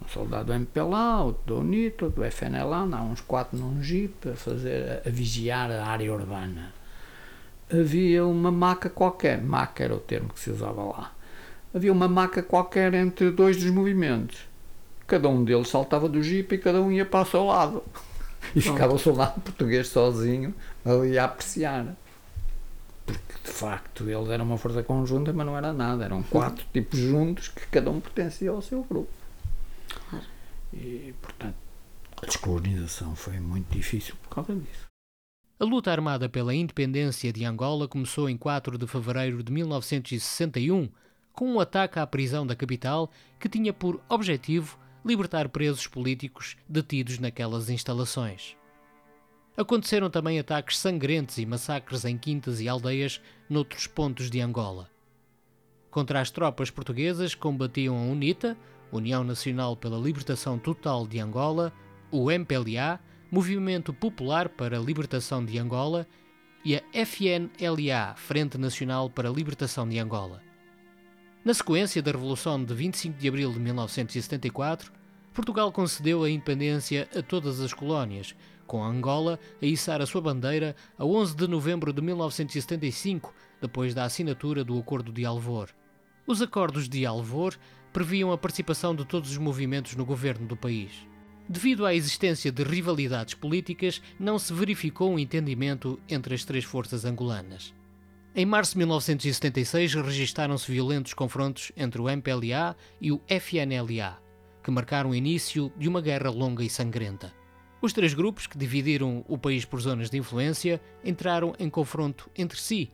um 0.04 0.08
soldado 0.08 0.46
do 0.46 0.54
MPLA, 0.54 1.22
outro 1.22 1.44
do 1.46 1.60
UNIT, 1.60 2.04
outro 2.04 2.24
do 2.24 2.32
FNLA, 2.32 2.90
há 2.92 3.04
uns 3.04 3.22
quatro 3.22 3.56
num 3.56 3.84
jeep 3.84 4.28
a, 4.28 4.36
fazer, 4.36 5.04
a 5.06 5.10
vigiar 5.12 5.70
a 5.70 5.86
área 5.86 6.12
urbana. 6.12 6.74
Havia 7.72 8.26
uma 8.26 8.52
maca 8.52 8.90
qualquer, 8.90 9.40
maca 9.40 9.84
era 9.84 9.94
o 9.94 10.00
termo 10.00 10.30
que 10.30 10.40
se 10.40 10.50
usava 10.50 10.82
lá. 10.82 11.12
Havia 11.72 11.94
uma 11.94 12.08
maca 12.08 12.42
qualquer 12.42 12.96
entre 12.96 13.30
dois 13.30 13.58
dos 13.58 13.70
movimentos. 13.70 14.40
Cada 15.06 15.30
um 15.30 15.44
deles 15.44 15.68
saltava 15.68 16.10
do 16.10 16.24
jeep 16.24 16.56
e 16.56 16.58
cada 16.58 16.82
um 16.82 16.92
ia 16.92 17.06
para 17.06 17.22
o 17.22 17.26
seu 17.26 17.46
lado. 17.46 17.84
E 18.56 18.62
ficava 18.62 18.94
o 18.94 19.00
soldado 19.00 19.42
português 19.42 19.90
sozinho 19.90 20.54
ali 20.86 21.20
a 21.20 21.26
apreciar 21.26 21.98
de 23.48 23.54
facto, 23.54 24.10
eles 24.10 24.30
eram 24.30 24.46
uma 24.46 24.58
força 24.58 24.84
conjunta, 24.84 25.32
mas 25.32 25.46
não 25.46 25.58
era 25.58 25.72
nada. 25.72 26.04
Eram 26.04 26.22
quatro 26.22 26.66
tipos 26.74 27.00
juntos 27.00 27.48
que 27.48 27.66
cada 27.68 27.90
um 27.90 28.00
pertencia 28.00 28.52
ao 28.52 28.62
seu 28.62 28.84
grupo. 28.84 29.10
Claro. 30.10 30.26
E, 30.74 31.14
portanto, 31.22 31.56
a 32.22 32.26
descolonização 32.26 33.16
foi 33.16 33.40
muito 33.40 33.72
difícil 33.74 34.16
por 34.22 34.30
causa 34.30 34.54
disso. 34.54 34.86
A 35.60 35.64
luta 35.64 35.92
armada 35.92 36.28
pela 36.30 36.54
independência 36.54 37.32
de 37.32 37.46
Angola 37.46 37.88
começou 37.88 38.30
em 38.30 38.38
4 38.38 38.78
de 38.78 38.86
fevereiro 38.86 39.42
de 39.42 39.52
1961, 39.52 40.90
com 41.32 41.54
um 41.54 41.60
ataque 41.60 42.00
à 42.00 42.06
prisão 42.06 42.46
da 42.46 42.56
capital 42.56 43.10
que 43.40 43.50
tinha 43.50 43.72
por 43.72 44.02
objetivo 44.10 44.78
libertar 45.06 45.48
presos 45.50 45.88
políticos 45.88 46.58
detidos 46.68 47.18
naquelas 47.18 47.70
instalações. 47.70 48.58
Aconteceram 49.58 50.08
também 50.08 50.38
ataques 50.38 50.78
sangrentos 50.78 51.40
e 51.40 51.46
massacres 51.46 52.06
em 52.06 52.16
quintas 52.16 52.62
e 52.62 52.70
aldeias 52.70 53.20
noutros 53.50 53.88
pontos 53.88 54.30
de 54.30 54.40
Angola. 54.40 54.88
Contra 55.90 56.22
as 56.22 56.30
tropas 56.30 56.70
portuguesas 56.70 57.34
combatiam 57.34 57.98
a 57.98 58.02
UNITA, 58.02 58.56
União 58.92 59.24
Nacional 59.24 59.76
pela 59.76 59.98
Libertação 59.98 60.60
Total 60.60 61.08
de 61.08 61.20
Angola, 61.20 61.74
o 62.12 62.30
MPLA, 62.32 63.00
Movimento 63.32 63.92
Popular 63.92 64.48
para 64.48 64.78
a 64.78 64.82
Libertação 64.82 65.44
de 65.44 65.58
Angola, 65.58 66.06
e 66.64 66.76
a 66.76 66.84
FNLA, 66.94 68.14
Frente 68.16 68.60
Nacional 68.60 69.10
para 69.10 69.28
a 69.28 69.34
Libertação 69.34 69.90
de 69.90 69.98
Angola. 69.98 70.44
Na 71.44 71.54
sequência 71.56 72.04
da 72.04 72.12
Revolução 72.12 72.64
de 72.64 72.76
25 72.76 73.18
de 73.18 73.28
abril 73.28 73.52
de 73.52 73.60
1974, 73.60 74.92
Portugal 75.34 75.72
concedeu 75.72 76.24
a 76.24 76.30
independência 76.30 77.10
a 77.16 77.24
todas 77.24 77.60
as 77.60 77.74
colónias, 77.74 78.36
com 78.68 78.84
Angola 78.84 79.40
a 79.60 79.66
içar 79.66 80.02
a 80.02 80.06
sua 80.06 80.22
bandeira 80.22 80.76
a 81.00 81.06
11 81.06 81.36
de 81.36 81.48
novembro 81.48 81.92
de 81.92 82.02
1975, 82.02 83.34
depois 83.60 83.96
da 83.96 84.04
assinatura 84.04 84.64
do 84.64 84.78
Acordo 84.78 85.12
de 85.12 85.26
Alvor. 85.26 85.70
Os 86.28 86.42
acordos 86.42 86.88
de 86.88 87.06
Alvor 87.06 87.56
previam 87.92 88.32
a 88.32 88.38
participação 88.38 88.94
de 88.94 89.06
todos 89.06 89.32
os 89.32 89.38
movimentos 89.38 89.96
no 89.96 90.06
governo 90.06 90.46
do 90.46 90.58
país. 90.58 90.92
Devido 91.50 91.86
à 91.86 91.96
existência 91.96 92.52
de 92.52 92.62
rivalidades 92.62 93.34
políticas, 93.34 94.02
não 94.20 94.38
se 94.38 94.54
verificou 94.54 95.12
um 95.12 95.18
entendimento 95.18 95.98
entre 96.10 96.36
as 96.36 96.44
três 96.44 96.66
forças 96.66 97.06
angolanas. 97.06 97.74
Em 98.36 98.46
março 98.46 98.74
de 98.74 98.80
1976 98.80 99.96
registaram-se 99.96 100.70
violentos 100.70 101.14
confrontos 101.14 101.72
entre 101.76 102.02
o 102.02 102.10
MPLA 102.10 102.76
e 103.00 103.12
o 103.12 103.22
FNLA, 103.28 104.22
que 104.62 104.70
marcaram 104.70 105.12
o 105.12 105.16
início 105.16 105.72
de 105.78 105.88
uma 105.88 106.02
guerra 106.02 106.30
longa 106.30 106.64
e 106.64 106.70
sangrenta. 106.70 107.34
Os 107.82 107.94
três 107.94 108.14
grupos, 108.14 108.48
que 108.48 108.58
dividiram 108.58 109.24
o 109.28 109.38
país 109.38 109.64
por 109.64 109.80
zonas 109.80 110.10
de 110.10 110.18
influência, 110.18 110.82
entraram 111.04 111.54
em 111.60 111.70
confronto 111.70 112.30
entre 112.36 112.60
si, 112.60 112.92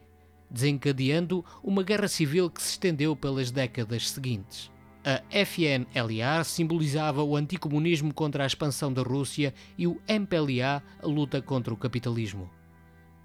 desencadeando 0.50 1.44
uma 1.64 1.84
guerra 1.84 2.08
civil 2.08 2.50
que 2.50 2.62
se 2.62 2.72
estendeu 2.72 3.16
pelas 3.16 3.50
décadas 3.50 4.10
seguintes. 4.10 4.72
A 5.06 5.22
FNLA 5.46 6.44
simbolizava 6.44 7.24
o 7.24 7.36
anticomunismo 7.36 8.14
contra 8.14 8.44
a 8.44 8.48
expansão 8.48 8.92
da 8.92 9.02
Rússia 9.02 9.54
e 9.78 9.86
o 9.86 10.02
MPLA 10.08 10.82
a 11.02 11.08
luta 11.08 11.42
contra 11.42 11.74
o 11.74 11.78
capitalismo. 11.78 12.50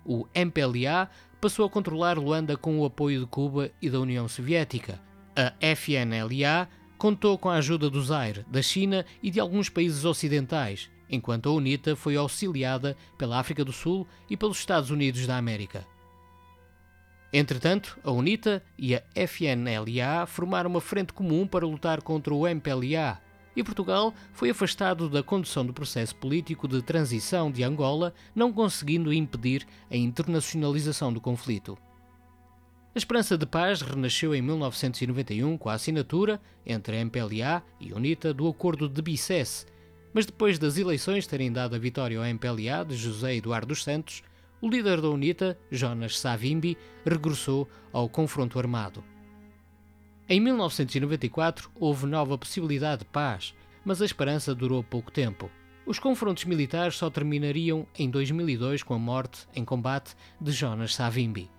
O 0.05 0.27
MPLA 0.35 1.09
passou 1.41 1.67
a 1.67 1.71
controlar 1.71 2.19
Luanda 2.19 2.57
com 2.57 2.79
o 2.79 2.85
apoio 2.85 3.21
de 3.21 3.27
Cuba 3.27 3.71
e 3.81 3.91
da 3.91 4.01
União 4.01 4.27
Soviética. 4.27 5.01
A 5.37 5.53
FNLA 5.77 6.69
contou 6.97 7.39
com 7.39 7.49
a 7.49 7.57
ajuda 7.57 7.89
do 7.89 8.03
Zaire, 8.03 8.45
da 8.49 8.63
China 8.63 9.05
e 9.23 9.31
de 9.31 9.39
alguns 9.39 9.69
países 9.69 10.05
ocidentais, 10.05 10.91
enquanto 11.11 11.49
a 11.49 11.53
UNITA 11.53 11.97
foi 11.97 12.17
auxiliada 12.17 12.97
pela 13.17 13.39
África 13.39 13.65
do 13.65 13.73
Sul 13.73 14.07
e 14.29 14.37
pelos 14.37 14.59
Estados 14.59 14.91
Unidos 14.91 15.27
da 15.27 15.37
América. 15.37 15.87
Entretanto, 17.33 17.99
a 18.03 18.11
UNITA 18.11 18.63
e 18.79 18.95
a 18.95 19.03
FNLA 19.15 20.27
formaram 20.27 20.71
uma 20.71 20.81
frente 20.81 21.13
comum 21.13 21.47
para 21.47 21.67
lutar 21.67 22.01
contra 22.03 22.35
o 22.35 22.47
MPLA, 22.47 23.21
e 23.55 23.65
Portugal 23.65 24.15
foi 24.33 24.51
afastado 24.51 25.09
da 25.09 25.23
condução 25.23 25.67
do 25.67 25.75
processo 25.75 26.15
político 26.15 26.69
de 26.69 26.81
transição 26.81 27.51
de 27.51 27.65
Angola, 27.65 28.15
não 28.35 28.53
conseguindo 28.53 29.13
impedir 29.13 29.67
a 29.91 29.97
internacionalização 29.97 31.13
do 31.13 31.21
conflito. 31.21 31.77
A 32.95 32.99
esperança 32.99 33.37
de 33.37 33.45
paz 33.45 33.83
renasceu 33.83 34.35
em 34.35 34.41
1991 34.41 35.59
com 35.59 35.69
a 35.69 35.75
assinatura, 35.75 36.41
entre 36.65 36.97
a 36.97 37.01
MPLA 37.01 37.63
e 37.81 37.93
UNITA, 37.93 38.33
do 38.33 38.49
Acordo 38.49 38.89
de 38.89 39.03
Bicesse, 39.03 39.67
mas 40.13 40.27
depois 40.27 40.59
das 40.59 40.77
eleições 40.77 41.27
terem 41.27 41.53
dado 41.53 41.75
a 41.75 41.79
vitória 41.79 42.19
ao 42.19 42.25
MPLA 42.25 42.85
de 42.87 42.97
José 42.97 43.37
Eduardo 43.37 43.69
dos 43.69 43.85
Santos, 43.85 44.23
o 44.61 44.69
líder 44.69 45.01
da 45.01 45.09
UNITA, 45.09 45.59
Jonas 45.71 46.19
Savimbi, 46.19 46.77
regressou 47.05 47.69
ao 47.93 48.09
confronto 48.09 48.59
armado. 48.59 49.05
Em 50.29 50.41
1994 50.41 51.71
houve 51.75 52.07
nova 52.07 52.37
possibilidade 52.37 53.01
de 53.01 53.07
paz, 53.07 53.55
mas 53.85 54.03
a 54.03 54.05
esperança 54.05 54.55
durou 54.55 54.83
pouco 54.83 55.11
tempo. 55.11 55.51
Os 55.87 55.99
confrontos 55.99 56.45
militares 56.45 56.97
só 56.97 57.09
terminariam 57.09 57.87
em 57.99 58.11
2002 58.11 58.83
com 58.83 58.93
a 58.93 58.99
morte 58.99 59.47
em 59.55 59.65
combate 59.65 60.15
de 60.39 60.53
Jonas 60.53 60.95
Savimbi. 60.95 61.51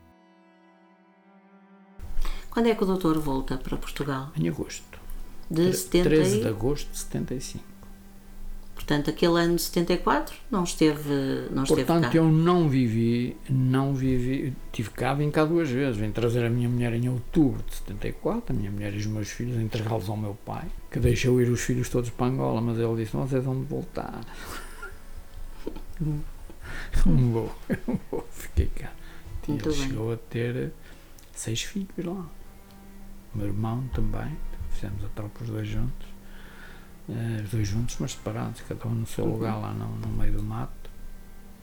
Quando 2.52 2.68
é 2.68 2.76
que 2.76 2.84
o 2.84 2.86
doutor 2.86 3.18
volta 3.20 3.58
para 3.58 3.78
Portugal? 3.78 4.32
Em 4.36 4.48
agosto. 4.48 5.00
De 5.50 5.74
70 5.74 6.10
13 6.10 6.38
e... 6.38 6.42
de 6.42 6.48
agosto 6.48 6.92
de 6.92 6.98
75. 7.00 7.69
Portanto, 8.80 9.10
aquele 9.10 9.38
ano 9.38 9.58
de 9.58 9.62
74 9.64 10.34
não 10.50 10.64
esteve, 10.64 11.50
não 11.52 11.64
esteve 11.64 11.84
Portanto, 11.84 12.12
cá. 12.12 12.18
eu 12.18 12.24
não 12.32 12.70
vivi, 12.70 13.36
não 13.50 13.94
vivi, 13.94 14.56
tive 14.72 14.90
cá, 14.92 15.14
vim 15.14 15.30
cá 15.30 15.44
duas 15.44 15.70
vezes. 15.70 15.98
Vim 15.98 16.12
trazer 16.12 16.46
a 16.46 16.50
minha 16.50 16.70
mulher 16.70 16.94
em 16.94 17.10
outubro 17.10 17.62
de 17.68 17.76
74, 17.76 18.56
a 18.56 18.58
minha 18.58 18.72
mulher 18.72 18.94
e 18.94 18.98
os 18.98 19.06
meus 19.06 19.28
filhos, 19.30 19.60
entregá-los 19.62 20.08
ao 20.10 20.16
meu 20.16 20.34
pai, 20.46 20.66
que 20.90 20.98
deixou 20.98 21.42
ir 21.42 21.50
os 21.50 21.60
filhos 21.60 21.90
todos 21.90 22.10
para 22.10 22.28
Angola, 22.28 22.62
mas 22.62 22.80
ele 22.80 22.96
disse: 23.04 23.16
Vocês 23.18 23.44
vão 23.44 23.62
voltar. 23.64 24.22
Não 27.06 27.32
vou, 27.32 27.56
não 27.86 28.00
vou, 28.10 28.26
fiquei 28.32 28.68
cá. 28.68 28.92
E 29.46 29.52
ele 29.52 29.62
bem. 29.62 29.72
chegou 29.74 30.14
a 30.14 30.18
ter 30.18 30.72
seis 31.34 31.62
filhos 31.64 31.90
lá. 32.06 32.26
O 33.36 33.38
meu 33.38 33.48
irmão 33.48 33.84
também, 33.94 34.38
fizemos 34.72 35.04
a 35.04 35.10
tropa 35.10 35.44
os 35.44 35.50
dois 35.50 35.68
juntos. 35.68 36.08
Eh, 37.10 37.42
os 37.44 37.50
dois 37.52 37.68
juntos, 37.68 37.98
mas 38.00 38.12
separados, 38.12 38.62
cada 38.62 38.88
um 38.88 38.92
no 38.96 39.08
seu 39.08 39.26
Uhum. 39.26 39.32
lugar 39.34 39.56
lá 39.60 39.74
no, 39.74 39.88
no 39.98 40.08
meio 40.10 40.34
do 40.34 40.44
mato. 40.44 40.72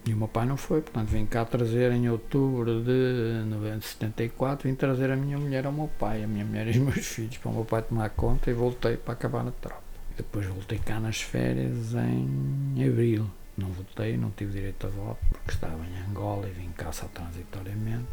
E 0.04 0.12
o 0.14 0.16
meu 0.16 0.28
pai 0.28 0.46
não 0.46 0.56
foi, 0.56 0.80
portanto 0.82 1.08
vim 1.08 1.26
cá 1.26 1.44
trazer 1.44 1.90
em 1.90 2.08
outubro 2.08 2.82
de 2.84 3.42
90 3.46 3.80
74, 3.84 4.68
vim 4.68 4.74
trazer 4.76 5.10
a 5.10 5.16
minha 5.16 5.36
mulher 5.36 5.66
ao 5.66 5.72
meu 5.72 5.88
pai, 5.98 6.22
a 6.22 6.26
minha 6.28 6.44
mulher 6.44 6.66
e 6.68 6.70
os 6.70 6.76
meus 6.78 7.06
filhos, 7.06 7.38
para 7.38 7.50
o 7.50 7.54
meu 7.54 7.64
pai 7.64 7.82
tomar 7.82 8.10
conta 8.10 8.48
e 8.50 8.54
voltei 8.54 8.96
para 8.96 9.14
acabar 9.14 9.42
na 9.42 9.50
tropa. 9.50 9.82
Depois 10.16 10.46
voltei 10.46 10.78
cá 10.78 11.00
nas 11.00 11.20
férias 11.20 11.92
em 11.94 12.88
abril. 12.88 13.28
Não 13.58 13.68
voltei, 13.72 14.16
não 14.16 14.30
tive 14.30 14.52
direito 14.52 14.86
a 14.86 14.90
voto 14.90 15.18
porque 15.30 15.50
estava 15.52 15.82
em 15.84 15.98
Angola 16.08 16.46
e 16.48 16.52
vim 16.52 16.68
cá 16.76 16.92
só 16.92 17.06
transitoriamente. 17.08 18.06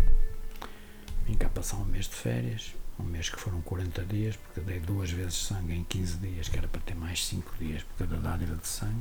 Vim 1.28 1.36
cá 1.36 1.48
passar 1.50 1.78
um 1.78 1.86
mês 1.86 2.06
de 2.06 2.16
férias, 2.16 2.74
um 3.00 3.04
mês 3.04 3.30
que 3.30 3.40
foram 3.40 3.62
40 3.62 4.04
dias, 4.06 4.36
porque 4.36 4.62
dei 4.62 4.80
duas 4.80 5.10
vezes 5.12 5.34
sangue 5.36 5.74
em 5.74 5.84
15 5.84 6.18
dias, 6.18 6.48
que 6.50 6.58
era 6.58 6.68
para 6.68 6.82
ter 6.82 6.96
mais 6.96 7.26
5 7.26 7.52
dias 7.60 7.84
por 7.84 8.08
cada 8.08 8.18
dádiva 8.22 8.56
de 8.56 8.68
sangue. 8.68 8.94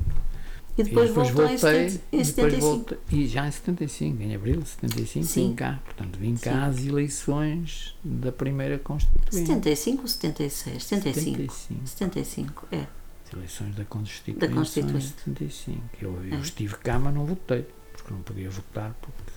E 0.78 0.82
depois, 0.84 1.06
E 1.06 1.08
depois 1.12 1.30
voltei, 1.30 1.54
em, 1.54 1.58
70, 1.58 1.76
em 1.76 2.20
e 2.20 2.24
depois 2.24 2.26
75. 2.28 2.60
voltei- 2.66 2.98
e 3.10 3.26
já 3.28 3.46
em 3.46 3.50
75, 3.50 4.22
em 4.22 4.34
abril 4.34 4.60
de 4.62 4.68
75, 4.70 5.26
Sim. 5.26 5.48
vim 5.50 5.54
cá. 5.54 5.80
Portanto, 5.84 6.18
vim 6.18 6.34
cá 6.36 6.50
Sim. 6.52 6.58
às 6.80 6.86
eleições 6.86 7.94
da 8.02 8.32
primeira 8.32 8.78
Constituinte. 8.78 9.36
75 9.36 10.02
ou 10.02 10.08
76? 10.08 10.84
75. 10.84 11.52
75. 11.54 11.86
75, 11.86 12.68
é. 12.72 12.86
As 13.26 13.32
eleições 13.34 13.74
da 13.74 13.84
Constituinte. 13.84 14.40
Da 14.40 14.48
Constituinte. 14.48 15.04
75. 15.08 15.82
Eu, 16.00 16.24
eu 16.24 16.38
É. 16.38 16.40
estive 16.40 16.74
cá, 16.76 16.98
mas 16.98 17.14
não 17.14 17.26
votei, 17.26 17.66
porque 17.92 18.12
não 18.12 18.22
podia 18.22 18.48
votar, 18.48 18.94
porque 19.00 19.31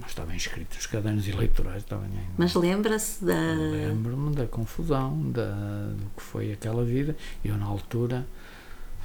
não 0.00 0.06
estavam 0.06 0.34
inscritos 0.34 0.78
os 0.78 0.86
cadernos 0.86 1.26
eleitorais. 1.28 1.82
Estavam 1.82 2.08
Mas 2.36 2.54
lembra-se 2.54 3.24
da. 3.24 3.34
Lembro-me 3.34 4.34
da 4.34 4.46
confusão, 4.46 5.30
da, 5.30 5.52
do 5.90 6.10
que 6.16 6.22
foi 6.22 6.52
aquela 6.52 6.84
vida. 6.84 7.16
Eu, 7.44 7.56
na 7.56 7.66
altura, 7.66 8.26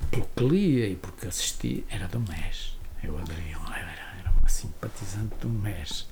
pelo 0.09 0.27
que 0.35 0.43
lia 0.43 0.87
e 0.87 0.95
porque 0.95 1.27
assisti, 1.27 1.85
era 1.89 2.07
do 2.07 2.19
MES. 2.19 2.77
Eu 3.03 3.17
aderi, 3.17 3.51
era, 3.51 4.19
era 4.19 4.31
uma 4.39 4.49
simpatizante 4.49 5.35
do 5.41 5.49
MES. 5.49 6.07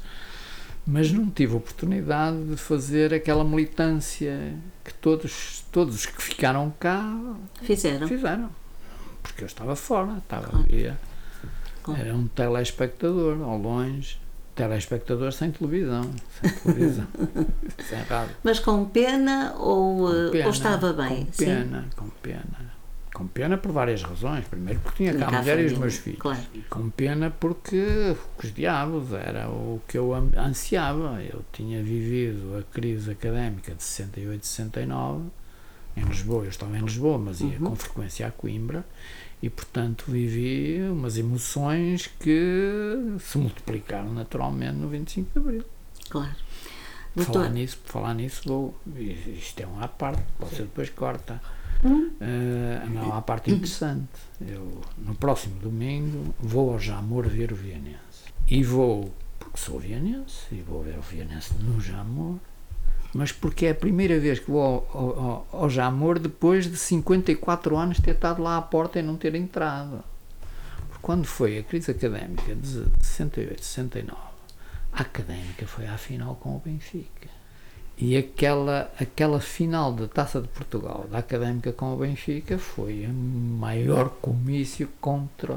Mas 0.85 1.11
não 1.11 1.29
tive 1.29 1.55
oportunidade 1.55 2.43
de 2.45 2.57
fazer 2.57 3.13
aquela 3.13 3.43
militância 3.43 4.55
que 4.83 4.93
todos, 4.93 5.63
todos 5.71 5.93
os 5.95 6.05
que 6.05 6.21
ficaram 6.21 6.73
cá 6.79 7.15
Fizeram. 7.61 8.07
fizeram. 8.07 8.49
Porque 9.21 9.43
eu 9.43 9.45
estava 9.45 9.75
fora, 9.75 10.17
estava 10.17 10.57
ali. 10.57 10.91
Claro. 11.83 12.01
Era 12.01 12.15
um 12.15 12.27
telespectador, 12.27 13.41
ao 13.41 13.57
longe. 13.57 14.19
Telespectador 14.67 15.31
sem 15.31 15.51
televisão. 15.51 16.03
Sem 16.41 16.51
televisão. 16.51 17.07
sem 17.87 17.99
rádio. 18.03 18.35
Mas 18.43 18.59
com 18.59 18.83
pena 18.85 19.53
ou, 19.57 19.97
Com 20.07 20.13
eh, 20.13 20.29
pena, 20.31 20.45
ou 20.45 20.51
estava 20.51 20.91
bem? 20.93 21.25
Com 21.25 21.31
Sim. 21.31 21.45
pena, 21.45 21.85
com 21.95 22.09
pena. 22.21 22.69
Com 23.13 23.27
pena 23.27 23.57
por 23.57 23.71
várias 23.71 24.03
razões. 24.03 24.45
Primeiro 24.47 24.79
porque 24.81 24.97
tinha 25.09 25.17
cá 25.17 25.27
a 25.29 25.39
mulher 25.41 25.59
e 25.59 25.65
os 25.65 25.77
meus 25.77 25.95
filhos. 25.97 26.19
claro. 26.19 26.39
Com 26.69 26.89
pena 26.89 27.29
porque 27.31 28.15
os 28.41 28.53
diabos 28.53 29.13
era 29.13 29.47
o 29.49 29.81
que 29.87 29.97
eu 29.97 30.13
an- 30.13 30.31
ansiava. 30.37 31.21
Eu 31.23 31.41
tinha 31.53 31.81
vivido 31.81 32.57
a 32.57 32.63
crise 32.73 33.11
académica 33.11 33.73
de 33.73 33.81
68, 33.83 34.45
69 34.45 35.23
em 35.97 36.03
Lisboa. 36.03 36.43
Eu 36.43 36.49
estava 36.49 36.77
em 36.77 36.81
Lisboa, 36.81 37.17
mas 37.17 37.39
ia 37.41 37.47
Uhum. 37.59 37.69
com 37.69 37.75
frequência 37.75 38.27
a 38.27 38.31
Coimbra. 38.31 38.85
E, 39.41 39.49
portanto, 39.49 40.05
vivi 40.07 40.81
umas 40.89 41.17
emoções 41.17 42.07
que 42.07 43.17
se 43.19 43.37
multiplicaram 43.37 44.13
naturalmente 44.13 44.75
no 44.75 44.89
25 44.89 45.31
de 45.31 45.39
Abril. 45.39 45.65
Claro. 46.09 46.35
Por 47.13 47.23
Doutor, 47.23 47.33
falar 47.33 47.49
nisso, 47.49 47.77
por 47.77 47.91
falar 47.91 48.13
nisso, 48.13 48.41
vou. 48.45 48.75
Isto 48.95 49.61
é 49.61 49.67
um 49.67 49.79
à 49.81 49.87
parte, 49.87 50.23
você 50.39 50.63
depois 50.63 50.89
corta. 50.89 51.41
Hum? 51.83 52.11
Eh, 52.19 52.85
não, 52.89 53.13
à 53.13 53.21
parte 53.21 53.51
interessante. 53.51 54.09
Eu, 54.41 54.81
no 54.97 55.15
próximo 55.15 55.59
domingo, 55.59 56.35
vou 56.39 56.73
ao 56.73 56.79
Jamor 56.79 57.27
ver 57.27 57.53
o 57.53 57.55
Vianense. 57.55 57.99
E 58.47 58.63
vou, 58.63 59.13
porque 59.39 59.57
sou 59.57 59.79
vianense, 59.79 60.45
e 60.51 60.61
vou 60.61 60.83
ver 60.83 60.97
o 60.97 61.01
Vianense 61.01 61.53
no 61.55 61.79
Jamor, 61.79 62.39
mas 63.13 63.31
porque 63.31 63.65
é 63.65 63.71
a 63.71 63.75
primeira 63.75 64.19
vez 64.19 64.39
que 64.39 64.49
vou 64.51 64.61
ao, 64.93 64.97
ao, 64.99 65.47
ao- 65.63 65.69
Jamor 65.69 66.19
depois 66.19 66.65
de 66.69 66.77
54 66.77 67.75
anos 67.77 67.99
ter 67.99 68.11
estado 68.11 68.41
lá 68.41 68.57
à 68.57 68.61
porta 68.61 68.99
e 68.99 69.01
não 69.01 69.15
ter 69.15 69.33
entrado. 69.35 70.03
Porque 70.87 71.01
quando 71.01 71.25
foi 71.25 71.57
a 71.59 71.63
crise 71.63 71.91
académica 71.91 72.53
de 72.55 72.85
68, 73.01 73.63
69, 73.63 74.17
a 74.93 75.01
académica 75.01 75.65
foi 75.65 75.87
à 75.87 75.97
final 75.97 76.35
com 76.35 76.55
o 76.55 76.59
Benfica. 76.59 77.29
E 78.01 78.15
aquela, 78.15 78.89
aquela 78.97 79.41
final 79.41 79.91
da 79.91 80.07
Taça 80.07 80.39
de 80.41 80.47
Portugal, 80.47 81.05
da 81.11 81.17
Académica 81.17 81.73
com 81.73 81.93
o 81.93 81.97
Benfica, 81.97 82.57
foi 82.57 83.05
o 83.05 83.09
maior 83.13 84.07
comício 84.21 84.87
contra 85.01 85.53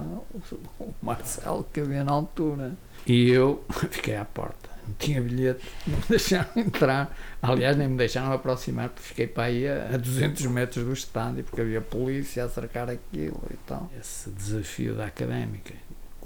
o 0.80 0.92
Marcelo 1.00 1.64
que 1.72 1.78
havia 1.80 2.02
na 2.02 2.10
altura. 2.10 2.72
E 3.06 3.30
eu 3.30 3.62
fiquei 3.92 4.16
à 4.16 4.24
porta, 4.24 4.61
não 4.86 4.94
tinha 4.98 5.20
bilhete, 5.20 5.64
não 5.86 5.96
me 5.96 6.04
deixaram 6.08 6.50
entrar. 6.56 7.16
Aliás, 7.40 7.76
nem 7.76 7.88
me 7.88 7.96
deixaram 7.96 8.32
aproximar, 8.32 8.88
porque 8.88 9.08
fiquei 9.08 9.26
para 9.26 9.44
aí 9.44 9.66
a, 9.68 9.94
a 9.94 9.96
200 9.96 10.46
metros 10.46 10.84
do 10.84 10.92
estádio, 10.92 11.44
porque 11.44 11.60
havia 11.60 11.80
polícia 11.80 12.44
a 12.44 12.48
cercar 12.48 12.88
aquilo 12.90 13.42
e 13.50 13.56
tal. 13.66 13.90
Esse 13.98 14.30
desafio 14.30 14.94
da 14.94 15.06
Académica, 15.06 15.74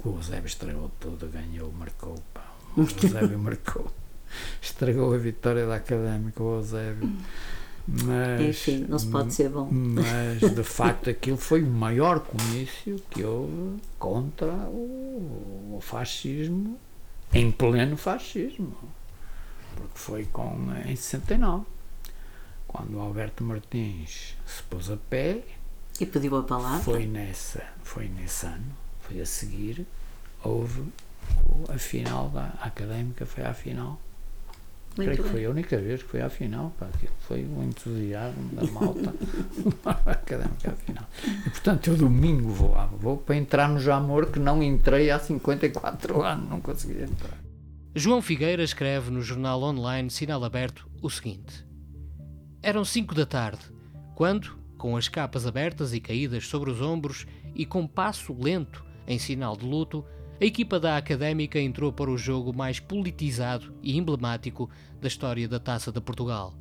que 0.01 0.07
o 0.07 0.15
Eusébio 0.15 0.47
estragou 0.47 0.91
tudo, 0.99 1.27
ganhou, 1.27 1.71
marcou, 1.71 2.15
pá. 2.33 2.45
O 2.75 2.81
Eusébio 2.81 3.39
marcou 3.39 3.91
estragou 4.61 5.13
a 5.13 5.17
vitória 5.17 5.65
da 5.65 5.75
Académica, 5.75 6.41
o 6.43 6.57
Eusébio. 6.57 7.11
Mas, 7.87 8.41
Enfim, 8.41 8.85
não 8.89 8.99
se 8.99 9.07
pode 9.07 9.33
ser 9.33 9.49
bom. 9.49 9.69
Mas 9.71 10.39
de 10.39 10.63
facto 10.63 11.09
aquilo 11.09 11.37
foi 11.37 11.63
o 11.63 11.67
maior 11.67 12.19
comício 12.19 13.01
que 13.09 13.23
houve 13.23 13.77
contra 13.97 14.47
o, 14.47 15.77
o 15.77 15.79
fascismo, 15.81 16.77
em 17.33 17.51
pleno 17.51 17.97
fascismo. 17.97 18.75
Porque 19.75 19.97
foi 19.97 20.25
com, 20.25 20.73
em 20.85 20.95
69, 20.95 21.65
quando 22.67 22.99
Alberto 22.99 23.43
Martins 23.43 24.35
se 24.45 24.63
pôs 24.63 24.89
a 24.89 24.97
pé. 24.97 25.43
E 25.99 26.05
pediu 26.05 26.37
a 26.37 26.43
palavra. 26.43 26.79
Foi, 26.83 27.05
nessa, 27.05 27.63
foi 27.83 28.07
nesse 28.07 28.45
ano, 28.45 28.75
foi 29.01 29.19
a 29.19 29.25
seguir, 29.25 29.85
houve 30.43 30.83
a 31.69 31.77
final 31.77 32.29
da 32.29 32.53
académica, 32.61 33.25
foi 33.25 33.43
à 33.43 33.53
final 33.53 33.99
Muito 34.97 35.09
Creio 35.11 35.17
que 35.17 35.23
bem. 35.23 35.31
foi 35.31 35.45
a 35.45 35.49
única 35.49 35.77
vez 35.77 36.01
que 36.01 36.09
foi 36.09 36.21
à 36.21 36.29
final, 36.29 36.73
pá, 36.79 36.87
aquilo 36.87 37.13
foi 37.19 37.43
o 37.43 37.63
entusiasmo 37.63 38.49
da 38.53 38.63
malta 38.71 39.13
académica 40.09 40.71
à 40.71 40.75
final. 40.75 41.05
E 41.45 41.49
portanto 41.49 41.87
eu 41.87 41.97
domingo 41.97 42.49
vou 42.49 42.71
lá, 42.71 42.87
vou 42.87 43.17
para 43.17 43.35
entrar 43.35 43.69
no 43.69 43.79
Jamor 43.79 44.31
que 44.31 44.39
não 44.39 44.63
entrei 44.63 45.11
há 45.11 45.19
54 45.19 46.21
anos, 46.23 46.49
não 46.49 46.59
consegui 46.59 47.03
entrar. 47.03 47.37
João 47.95 48.21
Figueira 48.21 48.63
escreve 48.63 49.11
no 49.11 49.21
jornal 49.21 49.61
online 49.61 50.09
Sinal 50.09 50.43
Aberto 50.43 50.89
o 51.01 51.09
seguinte: 51.09 51.65
Eram 52.61 52.83
cinco 52.83 53.13
da 53.13 53.25
tarde, 53.25 53.61
quando, 54.15 54.57
com 54.77 54.97
as 54.97 55.07
capas 55.07 55.45
abertas 55.45 55.93
e 55.93 55.99
caídas 55.99 56.47
sobre 56.47 56.71
os 56.71 56.81
ombros 56.81 57.25
e 57.55 57.65
com 57.65 57.87
passo 57.87 58.35
lento 58.39 58.85
em 59.07 59.17
sinal 59.17 59.55
de 59.55 59.65
luto, 59.65 60.03
a 60.39 60.45
equipa 60.45 60.79
da 60.79 60.97
Académica 60.97 61.59
entrou 61.59 61.91
para 61.91 62.11
o 62.11 62.17
jogo 62.17 62.53
mais 62.53 62.79
politizado 62.79 63.73
e 63.81 63.97
emblemático 63.97 64.69
da 65.01 65.07
história 65.07 65.47
da 65.47 65.59
Taça 65.59 65.91
de 65.91 65.99
Portugal. 65.99 66.53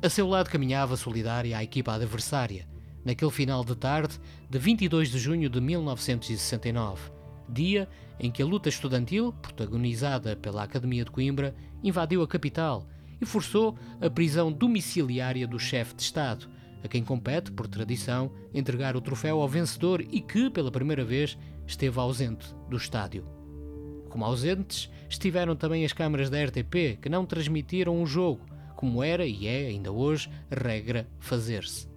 A 0.00 0.08
seu 0.08 0.28
lado 0.28 0.48
caminhava 0.48 0.96
solidária 0.96 1.58
a 1.58 1.64
equipa 1.64 1.92
adversária, 1.92 2.68
naquele 3.04 3.30
final 3.32 3.64
de 3.64 3.74
tarde 3.74 4.20
de 4.48 4.58
22 4.58 5.10
de 5.10 5.18
junho 5.18 5.50
de 5.50 5.60
1969, 5.60 7.10
dia 7.48 7.88
em 8.20 8.30
que 8.30 8.42
a 8.42 8.46
luta 8.46 8.68
estudantil, 8.68 9.32
protagonizada 9.32 10.36
pela 10.36 10.62
Academia 10.62 11.04
de 11.04 11.10
Coimbra, 11.10 11.54
invadiu 11.82 12.22
a 12.22 12.28
capital 12.28 12.86
e 13.20 13.26
forçou 13.26 13.76
a 14.00 14.08
prisão 14.08 14.52
domiciliária 14.52 15.48
do 15.48 15.58
chefe 15.58 15.94
de 15.94 16.02
Estado, 16.02 16.48
a 16.84 16.88
quem 16.88 17.02
compete, 17.02 17.50
por 17.50 17.66
tradição, 17.66 18.30
entregar 18.52 18.94
o 18.94 19.00
troféu 19.00 19.40
ao 19.40 19.48
vencedor 19.48 20.04
e 20.12 20.20
que, 20.20 20.50
pela 20.50 20.70
primeira 20.70 21.04
vez, 21.04 21.36
esteve 21.66 21.98
ausente 21.98 22.46
do 22.68 22.76
estádio. 22.76 23.24
Como 24.08 24.24
ausentes, 24.24 24.90
estiveram 25.08 25.56
também 25.56 25.84
as 25.84 25.92
câmaras 25.92 26.30
da 26.30 26.42
RTP, 26.42 26.98
que 27.00 27.08
não 27.08 27.26
transmitiram 27.26 28.02
o 28.02 28.06
jogo, 28.06 28.40
como 28.76 29.02
era 29.02 29.26
e 29.26 29.46
é 29.46 29.66
ainda 29.66 29.90
hoje 29.90 30.30
regra 30.50 31.08
fazer-se. 31.18 31.88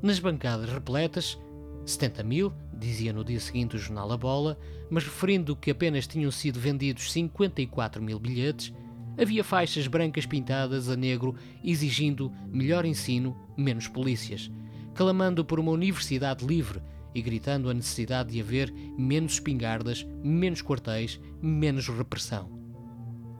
Nas 0.00 0.18
bancadas 0.18 0.70
repletas, 0.70 1.38
70 1.84 2.22
mil, 2.22 2.52
dizia 2.72 3.12
no 3.12 3.24
dia 3.24 3.40
seguinte 3.40 3.76
o 3.76 3.78
jornal 3.78 4.10
A 4.12 4.16
Bola, 4.16 4.58
mas 4.90 5.04
referindo 5.04 5.56
que 5.56 5.70
apenas 5.70 6.06
tinham 6.06 6.30
sido 6.30 6.60
vendidos 6.60 7.12
54 7.12 8.02
mil 8.02 8.18
bilhetes, 8.18 8.72
havia 9.18 9.44
faixas 9.44 9.86
brancas 9.86 10.26
pintadas 10.26 10.88
a 10.88 10.96
negro 10.96 11.34
exigindo 11.62 12.32
melhor 12.48 12.84
ensino, 12.84 13.36
menos 13.56 13.88
polícias, 13.88 14.50
clamando 14.94 15.44
por 15.44 15.60
uma 15.60 15.72
universidade 15.72 16.44
livre 16.44 16.80
e 17.14 17.22
gritando 17.22 17.68
a 17.68 17.74
necessidade 17.74 18.30
de 18.30 18.40
haver 18.40 18.72
menos 18.96 19.34
espingardas, 19.34 20.06
menos 20.22 20.62
quartéis, 20.62 21.20
menos 21.40 21.88
repressão. 21.88 22.62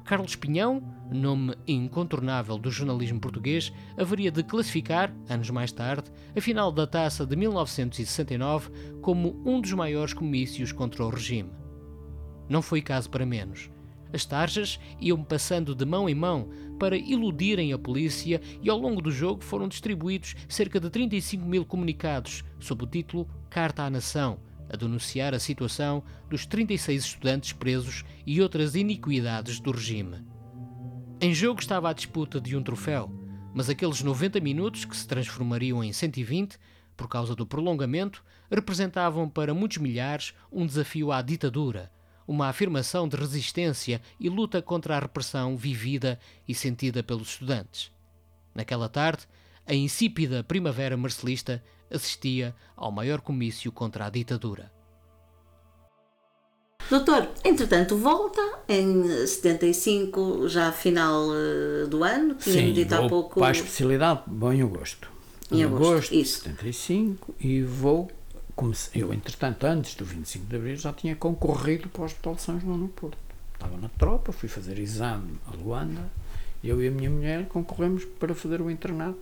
Carlos 0.05 0.35
Pinhão, 0.35 0.83
nome 1.11 1.55
incontornável 1.67 2.59
do 2.59 2.71
jornalismo 2.71 3.21
português, 3.21 3.73
haveria 3.97 4.31
de 4.31 4.43
classificar, 4.43 5.15
anos 5.29 5.49
mais 5.51 5.71
tarde, 5.71 6.11
a 6.37 6.41
final 6.41 6.73
da 6.73 6.87
taça 6.87 7.25
de 7.25 7.37
1969 7.37 8.71
como 9.01 9.41
um 9.47 9.61
dos 9.61 9.73
maiores 9.73 10.13
comícios 10.13 10.73
contra 10.73 11.05
o 11.05 11.11
regime. 11.11 11.51
Não 12.49 12.61
foi 12.61 12.83
caso 12.83 13.09
para 13.09 13.25
menos. 13.25 13.71
As 14.13 14.27
tarjas 14.27 14.79
iam 15.01 15.25
passando 15.25 15.75
de 15.75 15.87
mão 15.87 16.09
em 16.09 16.15
mão 16.15 16.51
para 16.83 16.97
iludirem 16.97 17.73
a 17.73 17.79
polícia 17.79 18.43
e 18.61 18.69
ao 18.69 18.77
longo 18.77 19.01
do 19.01 19.13
jogo 19.13 19.45
foram 19.45 19.69
distribuídos 19.69 20.35
cerca 20.49 20.81
de 20.81 20.91
35 20.91 21.47
mil 21.47 21.65
comunicados 21.65 22.43
sob 22.59 22.83
o 22.83 22.87
título 22.89 23.29
Carta 23.49 23.85
à 23.85 23.89
Nação, 23.89 24.41
a 24.69 24.77
denunciar 24.77 25.33
a 25.33 25.39
situação 25.39 26.03
dos 26.29 26.45
36 26.45 27.05
estudantes 27.05 27.53
presos 27.53 28.05
e 28.27 28.43
outras 28.43 28.75
iniquidades 28.75 29.61
do 29.61 29.71
regime. 29.71 30.27
Em 31.21 31.33
jogo 31.33 31.61
estava 31.61 31.89
a 31.89 31.93
disputa 31.93 32.41
de 32.41 32.57
um 32.57 32.63
troféu, 32.65 33.09
mas 33.55 33.71
aqueles 33.71 34.03
90 34.03 34.41
minutos 34.41 34.85
que 34.85 34.97
se 34.97 35.07
transformariam 35.07 35.85
em 35.85 35.93
120 35.93 36.59
por 36.97 37.07
causa 37.07 37.37
do 37.37 37.47
prolongamento 37.47 38.25
representavam 38.51 39.29
para 39.29 39.55
muitos 39.55 39.79
milhares 39.79 40.35
um 40.51 40.67
desafio 40.67 41.13
à 41.13 41.23
ditadura, 41.23 41.93
uma 42.33 42.49
afirmação 42.49 43.07
de 43.07 43.15
resistência 43.15 44.01
e 44.19 44.29
luta 44.31 44.63
contra 44.63 44.97
a 44.97 45.01
repressão 45.01 45.55
vivida 45.55 46.19
e 46.49 46.55
sentida 46.55 47.03
pelos 47.03 47.29
estudantes. 47.29 47.93
Naquela 48.55 48.89
tarde, 48.89 49.29
a 49.67 49.75
insípida 49.75 50.43
primavera 50.43 50.97
marcelista 50.97 51.63
assistia 51.91 52.55
ao 52.75 52.91
maior 52.91 53.21
comício 53.21 53.71
contra 53.71 54.07
a 54.07 54.11
ditadura. 54.11 54.73
Doutor, 56.89 57.29
entretanto, 57.45 57.97
volta 57.97 58.41
em 58.69 59.27
75, 59.27 60.49
já 60.49 60.69
a 60.69 60.73
final 60.73 61.29
eh, 61.35 61.87
do 61.87 62.03
ano, 62.03 62.35
tinha-me 62.35 62.69
Sim, 62.69 62.73
dito 62.73 62.95
há 62.95 63.01
vou 63.01 63.09
pouco. 63.09 63.41
para 63.41 63.49
a 63.49 63.53
especialidade, 63.53 64.23
bom, 64.27 64.53
em 64.53 64.63
agosto. 64.63 65.11
Em 65.51 65.63
agosto, 65.63 66.11
de 66.11 66.21
isso. 66.21 66.43
75 66.45 67.35
e 67.39 67.63
vou, 67.63 68.11
comecei, 68.55 69.03
eu 69.03 69.13
entretanto, 69.13 69.65
antes 69.65 69.95
do 69.95 70.05
25 70.05 70.47
de 70.47 70.57
Abril, 70.57 70.77
já 70.77 70.93
tinha 70.93 71.17
concorrido 71.17 71.89
para 71.89 72.03
o 72.03 72.05
Hospital 72.05 72.35
de 72.35 72.43
São 72.43 72.61
João 72.61 72.77
no 72.77 72.89
Porto. 72.89 73.19
Estava 73.55 73.77
na 73.77 73.89
tropa, 73.89 74.33
fui 74.33 74.49
fazer 74.49 74.79
exame 74.79 75.39
a 75.47 75.55
Luanda, 75.55 76.11
eu 76.63 76.83
e 76.83 76.89
a 76.89 76.91
minha 76.91 77.11
mulher 77.11 77.47
concorremos 77.49 78.05
para 78.05 78.35
fazer 78.35 78.61
o 78.61 78.71
internato 78.71 79.19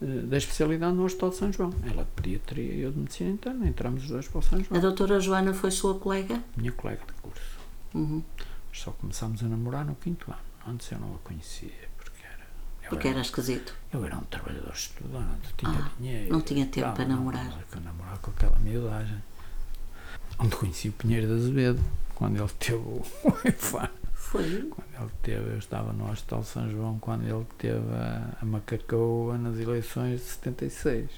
eh, 0.00 0.22
da 0.22 0.36
especialidade 0.36 0.94
no 0.94 1.04
Hospital 1.04 1.30
de 1.30 1.36
São 1.36 1.52
João. 1.52 1.70
Ela 1.90 2.04
de 2.04 2.10
pediatria 2.10 2.72
e 2.72 2.80
eu 2.80 2.92
de 2.92 2.98
medicina 2.98 3.30
interna, 3.30 3.66
entramos 3.66 4.04
os 4.04 4.10
dois 4.10 4.28
para 4.28 4.38
o 4.38 4.42
São 4.42 4.58
A 4.58 4.62
João. 4.62 4.80
doutora 4.80 5.20
Joana 5.20 5.54
foi 5.54 5.70
sua 5.70 5.98
colega? 5.98 6.42
Minha 6.56 6.72
colega 6.72 7.02
de 7.06 7.12
curso. 7.20 7.58
Uhum. 7.94 8.22
Só 8.72 8.90
começámos 8.92 9.42
a 9.42 9.46
namorar 9.48 9.84
no 9.84 9.94
quinto 9.94 10.30
ano. 10.30 10.40
Antes 10.66 10.90
eu 10.90 10.98
não 10.98 11.14
a 11.14 11.18
conhecia, 11.18 11.70
porque 12.94 13.08
era. 13.08 13.20
esquisito. 13.20 13.74
Eu 13.92 14.04
era 14.04 14.16
um 14.16 14.22
trabalhador 14.24 14.72
estudante, 14.72 15.54
tinha 15.56 15.70
Ah, 15.72 15.90
dinheiro. 15.98 16.32
não 16.32 16.40
tinha 16.40 16.66
tempo 16.66 16.92
para 16.92 17.04
namorar. 17.06 17.44
Não, 17.44 17.58
não, 17.74 17.82
namorar 17.82 18.18
com 18.18 18.30
aquela 18.30 18.58
miudagem. 18.58 19.22
Onde 20.38 20.56
conheci 20.56 20.88
o 20.88 20.92
Pinheiro 20.92 21.26
de 21.26 21.32
Azevedo, 21.34 21.80
quando 22.14 22.38
ele 22.38 22.48
teve 22.58 22.76
o 22.76 23.02
infarto. 23.46 24.02
Foi. 24.14 24.62
Quando 24.70 25.02
ele 25.02 25.10
teve, 25.22 25.50
eu 25.50 25.58
estava 25.58 25.92
no 25.92 26.10
Hospital 26.10 26.42
São 26.42 26.70
João, 26.70 26.98
quando 26.98 27.22
ele 27.24 27.46
teve 27.58 27.94
a, 27.94 28.38
a 28.40 28.44
macacoa 28.44 29.36
nas 29.36 29.58
eleições 29.58 30.20
de 30.20 30.26
76. 30.26 31.10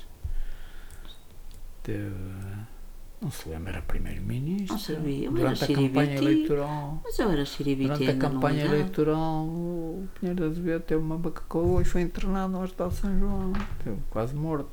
Teve. 1.83 2.15
Não 3.25 3.31
se 3.31 3.49
lembra, 3.49 3.73
era 3.73 3.83
primeiro-ministro. 3.83 4.75
Não 4.75 4.79
sabia, 4.79 5.27
era 5.29 5.31
Durante 5.35 5.65
a 5.65 5.75
campanha 5.75 6.15
eleitoral. 6.17 7.01
Mas 7.03 7.19
eu 7.19 7.31
era 7.31 7.45
xiribiti 7.47 7.89
Durante 7.89 8.11
a 8.11 8.17
campanha 8.19 8.65
eleitoral, 8.67 9.45
o 9.47 10.07
Pinheiro 10.21 10.43
de 10.43 10.51
Azevedo 10.51 10.83
teve 10.83 11.01
uma 11.01 11.17
bacacoa 11.17 11.81
e 11.81 11.85
foi 11.87 12.03
internado 12.03 12.53
no 12.53 12.63
Hospital 12.63 12.89
de 12.91 12.97
São 12.97 13.19
João. 13.19 13.53
Teve 13.83 13.97
quase 14.11 14.35
morto. 14.35 14.69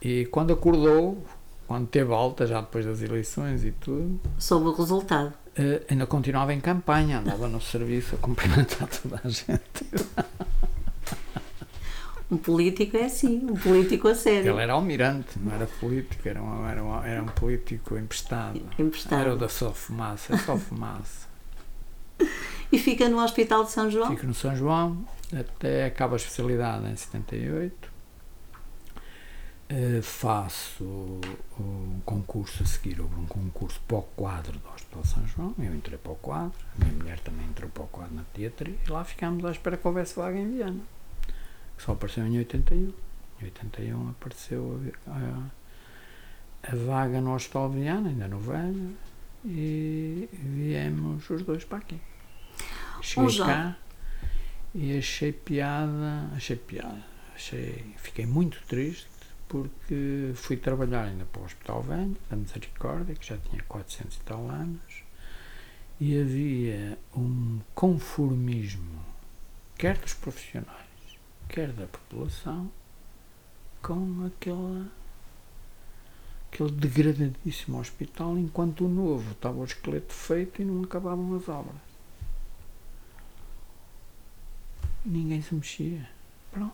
E 0.00 0.26
quando 0.26 0.52
acordou, 0.52 1.24
quando 1.66 1.88
teve 1.88 2.12
alta, 2.12 2.46
já 2.46 2.60
depois 2.60 2.86
das 2.86 3.02
eleições 3.02 3.64
e 3.64 3.72
tudo, 3.72 4.20
Soube 4.38 4.66
o 4.68 4.72
resultado. 4.72 5.32
eh, 5.56 5.82
ainda 5.90 6.06
continuava 6.06 6.52
em 6.54 6.60
campanha, 6.60 7.18
andava 7.18 7.48
no 7.48 7.60
serviço 7.60 8.14
a 8.14 8.18
cumprimentar 8.18 8.88
toda 8.88 9.20
a 9.24 9.28
gente. 9.28 9.60
Um 12.32 12.38
político 12.38 12.96
é 12.96 13.04
assim, 13.04 13.44
um 13.44 13.54
político 13.54 14.08
a 14.08 14.14
sério. 14.14 14.52
Ele 14.52 14.62
era 14.62 14.72
almirante, 14.72 15.38
não 15.38 15.54
era 15.54 15.66
político, 15.66 16.26
era 16.26 16.42
um, 16.42 16.66
era 16.66 16.82
um, 16.82 17.04
era 17.04 17.22
um 17.22 17.26
político 17.26 17.98
emprestado. 17.98 18.58
Emprestado. 18.78 19.20
Era 19.20 19.34
o 19.34 19.36
da 19.36 19.50
só 19.50 19.70
fumaça, 19.70 20.34
é 20.34 20.38
só 20.38 20.56
fumaça. 20.56 21.28
E 22.72 22.78
fica 22.78 23.06
no 23.06 23.22
Hospital 23.22 23.64
de 23.64 23.70
São 23.70 23.90
João? 23.90 24.08
Fico 24.08 24.26
no 24.26 24.32
São 24.32 24.56
João, 24.56 25.06
até 25.30 25.84
acabo 25.84 26.14
a 26.14 26.16
especialidade 26.16 26.90
em 26.90 26.96
78. 26.96 27.92
Eh, 29.68 30.00
faço 30.00 31.20
um 31.60 32.00
concurso 32.06 32.62
a 32.62 32.66
seguir, 32.66 32.98
houve 32.98 33.14
um 33.14 33.26
concurso 33.26 33.78
para 33.86 33.98
o 33.98 34.02
quadro 34.02 34.58
do 34.58 34.68
Hospital 34.70 35.02
de 35.02 35.08
São 35.08 35.26
João. 35.26 35.54
Eu 35.58 35.74
entrei 35.74 35.98
para 35.98 36.12
o 36.12 36.16
quadro, 36.16 36.58
a 36.74 36.82
minha 36.82 36.96
mulher 36.96 37.20
também 37.20 37.44
entrou 37.44 37.68
para 37.68 37.82
o 37.82 37.86
quadro 37.88 38.14
na 38.14 38.24
teatro 38.32 38.70
e 38.70 38.90
lá 38.90 39.04
ficámos 39.04 39.44
à 39.44 39.50
espera 39.50 39.76
que 39.76 39.86
houvesse 39.86 40.16
vaga 40.16 40.38
em 40.38 40.50
Viana. 40.50 40.80
Só 41.84 41.92
apareceu 41.92 42.24
em 42.24 42.38
81. 42.38 42.92
Em 43.40 43.44
81 43.44 44.10
apareceu 44.10 44.80
a, 45.08 45.10
a, 45.10 46.72
a 46.72 46.76
vaga 46.76 47.20
no 47.20 47.34
Hospital 47.34 47.70
Viana, 47.70 48.08
ainda 48.08 48.28
no 48.28 48.38
velho, 48.38 48.96
e 49.44 50.28
viemos 50.32 51.28
os 51.28 51.42
dois 51.42 51.64
para 51.64 51.78
aqui. 51.78 52.00
Cheguei 53.00 53.36
cá 53.38 53.76
E 54.72 54.96
achei 54.96 55.32
piada, 55.32 56.30
achei 56.36 56.54
piada, 56.54 57.04
achei, 57.34 57.84
fiquei 57.96 58.26
muito 58.26 58.62
triste 58.68 59.08
porque 59.48 60.30
fui 60.36 60.56
trabalhar 60.56 61.02
ainda 61.02 61.24
para 61.24 61.42
o 61.42 61.44
Hospital 61.44 61.82
Velho, 61.82 62.16
da 62.30 62.36
Misericórdia, 62.36 63.14
que 63.16 63.26
já 63.26 63.36
tinha 63.36 63.62
400 63.64 64.16
e 64.16 64.20
tal 64.20 64.48
anos, 64.48 65.02
e 66.00 66.18
havia 66.18 66.96
um 67.14 67.60
conformismo, 67.74 69.04
quer 69.76 69.98
dos 69.98 70.14
profissionais, 70.14 70.81
quer 71.52 71.70
da 71.70 71.86
população, 71.86 72.72
com 73.82 74.26
aquela, 74.26 74.90
aquele 76.50 76.72
degradadíssimo 76.72 77.78
hospital, 77.78 78.38
enquanto 78.38 78.86
o 78.86 78.88
novo 78.88 79.30
estava 79.32 79.58
o 79.58 79.64
esqueleto 79.64 80.14
feito 80.14 80.62
e 80.62 80.64
não 80.64 80.82
acabavam 80.82 81.36
as 81.36 81.46
obras. 81.48 81.76
Ninguém 85.04 85.42
se 85.42 85.54
mexia. 85.54 86.08
Pronto. 86.50 86.72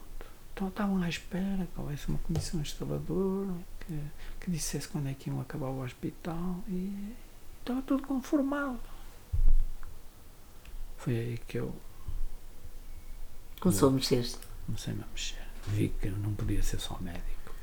Então 0.54 0.68
estavam 0.68 1.02
à 1.02 1.08
espera 1.08 1.66
que 1.66 1.80
houvesse 1.80 2.08
uma 2.08 2.18
comissão 2.18 2.60
instaladora 2.60 3.52
que, 3.80 4.00
que 4.40 4.50
dissesse 4.50 4.86
quando 4.88 5.08
é 5.08 5.14
que 5.14 5.28
iam 5.28 5.40
acabar 5.40 5.68
o 5.68 5.82
hospital 5.82 6.62
e 6.68 7.14
estava 7.58 7.82
tudo 7.82 8.06
conformado. 8.06 8.80
Foi 10.98 11.16
aí 11.16 11.38
que 11.46 11.58
eu 11.58 11.74
Começou 13.60 13.88
a 13.88 13.92
mexer-se. 13.92 14.47
Comecei-me 14.68 15.02
a 15.02 15.06
mexer. 15.06 15.42
Vi 15.68 15.88
que 15.88 16.10
não 16.10 16.34
podia 16.34 16.62
ser 16.62 16.78
só 16.78 16.98
médico. 17.00 17.54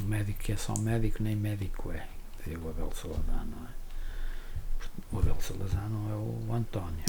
Um 0.00 0.04
médico 0.04 0.38
que 0.38 0.52
é 0.52 0.56
só 0.56 0.74
médico, 0.78 1.22
nem 1.22 1.34
médico 1.34 1.90
é. 1.90 2.06
Dizia 2.38 2.58
o 2.58 2.68
Abel 2.68 2.92
Salazar, 2.94 3.46
não 3.46 3.66
é? 3.66 3.70
O 5.12 5.18
Abel 5.18 5.40
Salazar 5.40 5.88
não 5.88 6.10
é 6.10 6.14
o 6.14 6.54
António. 6.54 7.04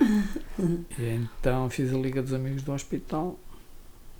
e 0.98 1.08
então 1.14 1.70
fiz 1.70 1.92
a 1.92 1.96
Liga 1.96 2.20
dos 2.22 2.32
Amigos 2.32 2.62
do 2.62 2.72
Hospital 2.72 3.38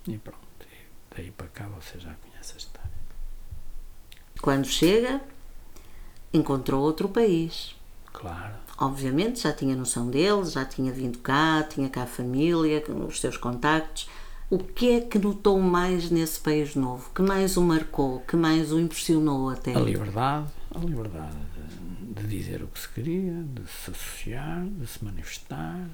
e 0.07 0.17
pronto. 0.17 0.39
E 0.61 1.15
daí 1.15 1.31
para 1.31 1.47
cá 1.47 1.67
você 1.67 1.99
já 1.99 2.13
conhece 2.15 2.53
a 2.53 2.57
história. 2.57 2.91
Quando 4.41 4.67
chega, 4.67 5.21
encontrou 6.33 6.81
outro 6.81 7.09
país. 7.09 7.75
Claro. 8.11 8.55
Obviamente 8.81 9.41
já 9.41 9.53
tinha 9.53 9.75
noção 9.75 10.09
dele, 10.09 10.43
já 10.45 10.65
tinha 10.65 10.91
vindo 10.91 11.19
cá, 11.19 11.61
tinha 11.61 11.87
cá 11.87 12.01
a 12.01 12.07
família, 12.07 12.83
os 13.07 13.21
seus 13.21 13.37
contactos. 13.37 14.09
O 14.49 14.57
que 14.57 14.89
é 14.89 15.01
que 15.01 15.19
notou 15.19 15.59
mais 15.59 16.09
nesse 16.09 16.39
país 16.39 16.75
novo? 16.75 17.11
Que 17.13 17.21
mais 17.21 17.57
o 17.57 17.61
marcou? 17.61 18.21
Que 18.21 18.35
mais 18.35 18.73
o 18.73 18.79
impressionou 18.79 19.51
até? 19.51 19.75
A 19.75 19.79
liberdade, 19.79 20.47
a 20.73 20.79
liberdade 20.79 21.37
de, 22.11 22.23
de 22.23 22.27
dizer 22.27 22.63
o 22.63 22.67
que 22.67 22.79
se 22.79 22.89
queria, 22.89 23.43
de 23.53 23.61
se 23.69 23.91
associar, 23.91 24.65
de 24.65 24.87
se 24.87 25.05
manifestar 25.05 25.87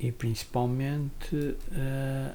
e 0.00 0.10
principalmente 0.10 1.56
eh, 1.72 2.34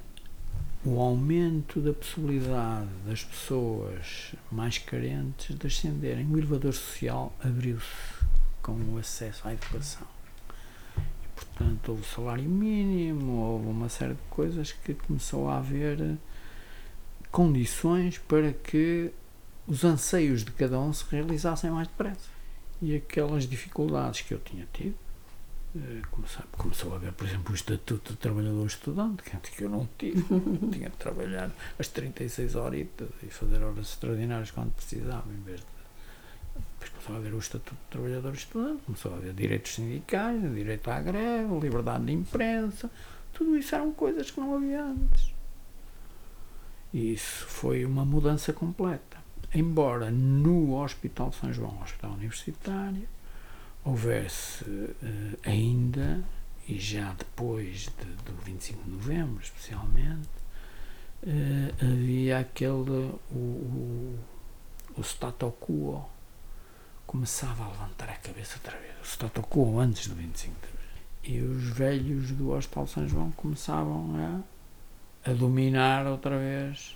o 0.86 1.00
aumento 1.00 1.82
da 1.82 1.94
possibilidade 1.94 2.88
das 3.06 3.24
pessoas 3.24 4.34
mais 4.50 4.78
carentes 4.78 5.58
de 5.58 5.68
ascenderem. 5.68 6.26
O 6.28 6.38
elevador 6.38 6.74
social 6.74 7.34
abriu-se 7.44 8.24
com 8.64 8.72
o 8.72 8.98
acesso 8.98 9.48
à 9.48 9.54
educação. 9.54 10.08
E, 10.98 11.28
portanto, 11.36 11.90
houve 11.90 12.06
salário 12.06 12.50
mínimo, 12.50 13.34
houve 13.34 13.68
uma 13.68 13.90
série 13.90 14.16
de 14.16 14.22
coisas 14.30 14.72
que 14.72 14.96
começou 14.96 15.50
a 15.50 15.58
haver 15.58 16.02
eh, 16.02 16.16
condições 17.32 18.18
para 18.18 18.54
que 18.54 19.12
os 19.68 19.84
anseios 19.84 20.44
de 20.44 20.52
cada 20.52 20.80
um 20.80 20.92
se 20.92 21.04
realizassem 21.12 21.70
mais 21.70 21.88
depressa. 21.88 22.32
E 22.82 22.96
aquelas 22.96 23.48
dificuldades 23.48 24.22
que 24.22 24.34
eu 24.34 24.40
tinha 24.40 24.68
tido, 24.74 24.96
eh, 25.76 26.02
começou, 26.10 26.44
começou 26.58 26.94
a 26.94 26.96
haver, 26.96 27.12
por 27.14 27.28
exemplo, 27.28 27.52
o 27.52 27.56
Estatuto 27.56 28.14
de 28.14 28.20
Trabalhador 28.20 28.66
Estudante, 28.66 29.24
que 29.24 29.36
antes 29.36 29.50
que 29.52 29.64
eu 29.64 29.70
não 29.70 29.88
tive. 29.98 30.24
tinha 30.72 30.90
de 30.90 30.98
trabalhar 30.98 31.52
as 31.78 31.88
36 31.90 32.56
horitas 32.56 33.10
e 33.22 33.28
fazer 33.28 33.62
horas 33.62 33.90
extraordinárias 33.90 34.52
quando 34.52 34.72
precisava, 34.72 35.26
em 35.32 35.42
vez 35.42 35.60
de. 35.60 35.73
Depois 36.84 36.90
começou 36.90 37.16
a 37.16 37.18
haver 37.20 37.34
o 37.34 37.40
Estatuto 37.40 37.76
de 37.76 37.90
Trabalhador 37.90 38.34
Estudante, 38.34 38.84
começou 38.84 39.14
a 39.14 39.18
haver 39.18 39.34
direitos 39.34 39.76
sindicais, 39.76 40.42
direito 40.42 40.90
à 40.90 41.02
greve, 41.02 41.60
liberdade 41.60 42.06
de 42.06 42.12
imprensa, 42.12 42.90
tudo 43.32 43.58
isso 43.58 43.74
eram 43.76 43.94
coisas 43.94 44.30
que 44.30 44.40
não 44.40 44.56
havia 44.56 44.84
antes. 44.84 45.34
E 46.94 47.14
isso 47.14 47.46
foi 47.48 47.86
uma 47.86 48.06
mudança 48.06 48.54
completa. 48.54 49.18
Embora 49.54 50.12
no 50.12 50.76
Hospital 50.76 51.30
de 51.30 51.36
São 51.38 51.54
João, 51.54 51.82
Hospital 51.82 52.12
Universitário, 52.12 53.08
houvesse 53.84 54.66
eh, 55.04 55.38
ainda, 55.44 56.24
e 56.68 56.80
já 56.80 57.14
depois 57.14 57.90
de, 58.00 58.06
do 58.26 58.34
25 58.44 58.84
de 58.84 58.92
novembro 58.92 59.42
especialmente, 59.42 60.30
eh, 61.26 61.74
havia 61.82 62.40
aquele, 62.40 63.12
o, 63.32 63.36
o, 63.36 64.20
o 64.98 65.02
status 65.02 65.54
quo, 65.60 66.13
começava 67.06 67.64
a 67.64 67.68
levantar 67.68 68.10
a 68.10 68.16
cabeça 68.16 68.56
outra 68.58 68.78
vez, 68.80 68.94
o 69.02 69.06
status 69.06 69.44
quo 69.50 69.80
antes 69.80 70.08
do 70.08 70.16
25 70.16 70.54
de 70.54 70.68
novembro. 70.68 70.84
E 71.24 71.42
os 71.42 71.70
velhos 71.70 72.32
do 72.32 72.52
Hospital 72.52 72.88
São 72.88 73.08
João 73.08 73.32
começavam 73.32 74.44
a, 75.26 75.30
a 75.30 75.34
dominar 75.34 76.06
outra 76.08 76.38
vez. 76.38 76.96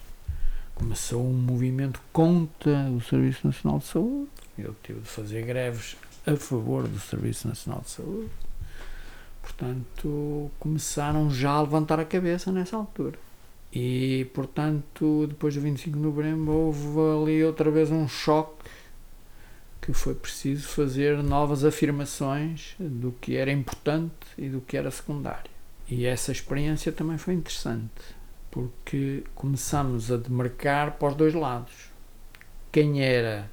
Começou 0.76 1.26
um 1.26 1.34
movimento 1.34 2.01
contra 2.12 2.89
o 2.91 3.01
Serviço 3.01 3.47
Nacional 3.47 3.80
de 3.80 3.86
Saúde. 3.86 4.30
Eu 4.58 4.76
tive 4.84 4.99
de 4.99 5.08
fazer 5.08 5.45
greves 5.45 5.95
a 6.26 6.36
favor 6.36 6.88
do 6.88 6.99
Serviço 6.99 7.47
Nacional 7.47 7.82
de 7.82 7.89
Saúde. 7.89 8.30
Portanto, 9.41 10.51
começaram 10.60 11.32
já 11.32 11.51
a 11.51 11.62
levantar 11.62 11.99
a 11.99 12.05
cabeça 12.05 12.51
nessa 12.51 12.76
altura. 12.76 13.18
E, 13.72 14.30
portanto, 14.34 15.26
depois 15.28 15.55
do 15.55 15.62
25 15.62 15.97
de 15.97 16.03
novembro, 16.03 16.51
houve 16.51 16.99
ali 17.24 17.43
outra 17.43 17.72
vez 17.72 17.89
um 17.91 18.08
choque 18.08 18.66
que 19.88 19.93
foi 19.93 20.13
preciso 20.13 20.67
fazer 20.67 21.23
novas 21.23 21.63
afirmações 21.63 22.75
do 22.77 23.13
que 23.13 23.38
era 23.38 23.49
importante 23.49 24.27
e 24.38 24.49
do 24.49 24.59
que 24.59 24.75
era 24.75 24.91
secundário. 24.91 25.49
E 25.88 26.05
essa 26.05 26.29
experiência 26.29 26.91
também 26.91 27.17
foi 27.17 27.35
interessante, 27.35 28.03
porque 28.51 29.23
começamos 29.33 30.11
a 30.11 30.17
demarcar 30.17 30.97
para 30.97 31.07
os 31.07 31.15
dois 31.15 31.33
lados. 31.33 31.89
Quem 32.69 33.01
era, 33.01 33.49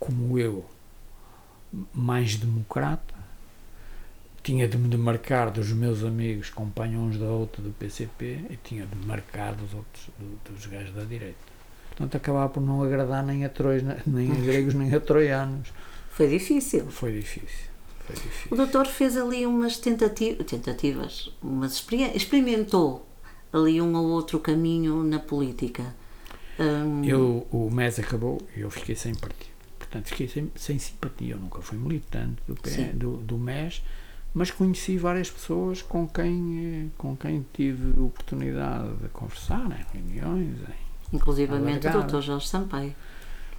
como 0.00 0.40
eu, 0.40 0.68
mais 1.92 2.34
democrata, 2.34 3.14
tinha 4.42 4.66
de 4.66 4.76
me 4.76 4.88
demarcar 4.88 5.52
dos 5.52 5.70
meus 5.70 6.02
amigos, 6.02 6.50
companhões 6.50 7.16
da 7.16 7.26
outra 7.26 7.62
do 7.62 7.70
PCP, 7.70 8.44
e 8.50 8.56
tinha 8.56 8.86
de 8.86 9.06
marcar 9.06 9.54
dos 9.54 9.72
outros, 9.72 10.10
do, 10.18 10.52
dos 10.52 10.66
gajos 10.66 10.92
da 10.92 11.04
direita. 11.04 11.53
Portanto, 11.96 12.16
acabava 12.16 12.48
por 12.48 12.60
não 12.60 12.82
agradar 12.82 13.24
nem 13.24 13.44
a, 13.44 13.48
trois, 13.48 13.82
nem 14.06 14.30
a 14.32 14.34
gregos, 14.34 14.74
nem 14.74 14.92
a 14.94 15.00
troianos. 15.00 15.68
Foi 16.10 16.28
difícil. 16.28 16.86
Foi 16.90 17.12
difícil. 17.12 17.70
Foi 18.06 18.14
difícil. 18.14 18.48
O 18.50 18.56
doutor 18.56 18.86
fez 18.86 19.16
ali 19.16 19.46
umas 19.46 19.78
tentati 19.78 20.34
tentativas, 20.44 21.30
umas 21.42 21.72
experi- 21.74 22.12
experimentou 22.16 23.06
ali 23.52 23.80
um 23.80 23.94
ou 23.96 24.06
outro 24.08 24.38
caminho 24.40 25.02
na 25.04 25.18
política. 25.18 25.94
Hum, 26.58 27.02
Eu, 27.04 27.46
o 27.50 27.70
mês 27.70 27.98
acabou 27.98 28.40
e 28.56 28.60
eu 28.60 28.70
fiquei 28.70 28.94
sem 28.94 29.14
partido. 29.14 29.52
Portanto, 29.78 30.08
fiquei 30.08 30.28
sem, 30.28 30.50
sem 30.56 30.78
simpatia. 30.78 31.34
Eu 31.34 31.38
nunca 31.38 31.60
fui 31.62 31.78
militante 31.78 32.42
do, 32.46 32.54
do, 32.94 33.16
do 33.18 33.38
MES, 33.38 33.82
mas 34.32 34.50
conheci 34.50 34.96
várias 34.98 35.30
pessoas 35.30 35.82
com 35.82 36.06
quem, 36.08 36.86
eh, 36.86 36.90
com 36.98 37.16
quem 37.16 37.44
tive 37.52 37.98
oportunidade 38.00 38.94
de 38.96 39.08
conversar 39.08 39.66
em 39.94 39.98
reuniões. 39.98 40.56
Em... 40.60 40.84
inclusivamente 41.12 41.86
o 41.86 41.92
doutor 41.92 42.22
Jorge 42.22 42.48
Sampaio. 42.48 42.94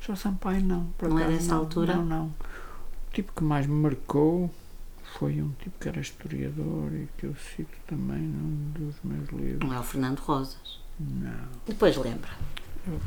Jorge 0.02 0.22
Sampaio, 0.22 0.64
não. 0.64 0.86
Por 0.98 1.10
Não 1.10 1.20
é 1.20 1.24
acaso, 1.24 1.38
dessa 1.38 1.54
não, 1.54 1.60
altura? 1.60 1.96
Não, 1.96 2.06
não. 2.06 2.26
O 2.28 3.14
tipo 3.14 3.32
que 3.34 3.44
mais 3.44 3.66
me 3.66 3.74
marcou 3.74 4.54
foi 5.18 5.42
um 5.42 5.52
tipo 5.62 5.80
que 5.80 5.88
era 5.88 6.00
historiador 6.00 6.94
e 6.94 7.08
que 7.18 7.26
eu 7.26 7.36
cito 7.36 7.78
também 7.88 8.20
num 8.20 8.72
dos 8.72 8.96
meus 9.04 9.30
livros. 9.30 9.68
Não 9.68 9.74
é 9.76 9.80
o 9.80 9.84
Fernando 9.84 10.20
Rosas. 10.20 10.80
Não. 11.00 11.48
Depois 11.66 11.96
lembra. 11.98 12.30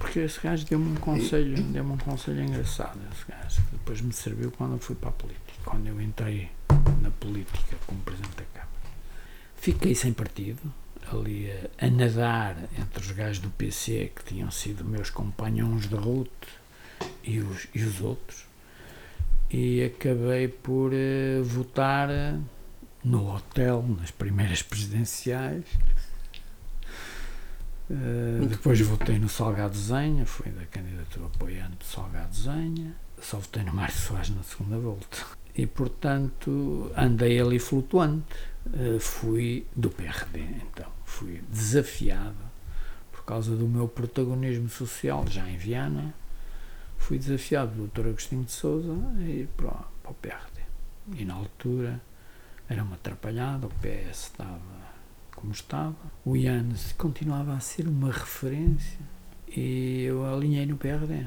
Porque 0.01 0.20
esse 0.20 0.41
gajo 0.41 0.66
deu-me 0.66 0.91
um 0.91 0.95
conselho, 0.97 1.62
deu-me 1.62 1.93
um 1.93 1.99
conselho 1.99 2.43
engraçado, 2.43 2.99
esse 3.12 3.24
gajo, 3.28 3.62
que 3.62 3.76
depois 3.76 4.01
me 4.01 4.12
serviu 4.12 4.51
quando 4.51 4.72
eu 4.72 4.78
fui 4.78 4.97
para 4.97 5.11
a 5.11 5.12
política, 5.12 5.53
quando 5.64 5.86
eu 5.86 6.01
entrei 6.01 6.51
na 7.01 7.11
política 7.12 7.76
como 7.86 8.01
Presidente 8.01 8.36
da 8.36 8.45
Câmara. 8.45 8.68
Fiquei 9.55 9.95
sem 9.95 10.12
partido, 10.12 10.61
ali 11.13 11.51
a, 11.51 11.87
a 11.87 11.91
nadar 11.91 12.57
entre 12.79 13.01
os 13.01 13.11
gajos 13.13 13.39
do 13.39 13.51
PC, 13.51 14.13
que 14.15 14.25
tinham 14.25 14.51
sido 14.51 14.85
meus 14.85 15.11
companhões 15.11 15.89
de 15.89 15.95
ruta, 15.95 16.49
e 17.23 17.41
os, 17.41 17.69
e 17.75 17.83
os 17.83 18.01
outros, 18.01 18.47
e 19.51 19.83
acabei 19.85 20.49
por 20.49 20.93
eh, 20.93 21.41
votar 21.43 22.11
eh, 22.11 22.37
no 23.05 23.35
hotel, 23.35 23.85
nas 23.99 24.11
primeiras 24.11 24.63
presidenciais, 24.63 25.65
Uh, 27.91 28.45
depois 28.47 28.79
votei 28.83 29.19
no 29.19 29.31
Salgado 29.31 29.77
Zenha, 29.77 30.27
fui 30.27 30.53
da 30.53 30.67
candidatura 30.67 31.27
apoiante 31.27 31.79
do 31.79 31.85
Salgado 31.85 32.37
Zenha. 32.37 32.95
Só 33.21 33.39
votei 33.39 33.65
no 33.65 33.73
Mário 33.73 33.95
Soares 33.95 34.29
na 34.29 34.43
segunda 34.43 34.79
volta. 34.79 35.19
e 35.57 35.67
portanto 35.67 36.93
andei 36.97 37.41
ali 37.41 37.59
flutuante. 37.59 38.37
Uh, 38.67 39.01
fui 39.01 39.67
do 39.75 39.89
PRD, 39.89 40.41
então, 40.41 40.91
fui 41.09 41.43
desafiado 41.49 42.37
por 43.11 43.25
causa 43.25 43.57
do 43.57 43.67
meu 43.67 43.89
protagonismo 43.89 44.69
social 44.69 45.27
já 45.27 45.49
em 45.49 45.57
Viana. 45.57 46.15
Fui 46.99 47.19
desafiado 47.19 47.75
do 47.75 47.87
Dr. 47.89 48.09
Agostinho 48.09 48.45
de 48.45 48.53
Souza 48.53 48.93
a 48.93 49.23
ir 49.23 49.49
para, 49.57 49.71
para 50.03 50.11
o 50.11 50.15
PRD. 50.15 50.61
E 51.17 51.25
na 51.25 51.35
altura 51.35 52.01
era 52.69 52.85
uma 52.85 52.97
atrapalhada, 52.97 53.67
o 53.67 53.71
PS 53.71 54.25
estava 54.25 54.89
como 55.35 55.53
estava, 55.53 55.97
o 56.25 56.37
Ianes 56.37 56.93
continuava 56.99 57.55
a 57.55 57.61
ser 57.61 57.87
uma 57.87 58.11
referência 58.11 58.99
e 59.49 60.03
eu 60.03 60.27
alinhei 60.27 60.67
no 60.67 60.77
PRD. 60.77 61.27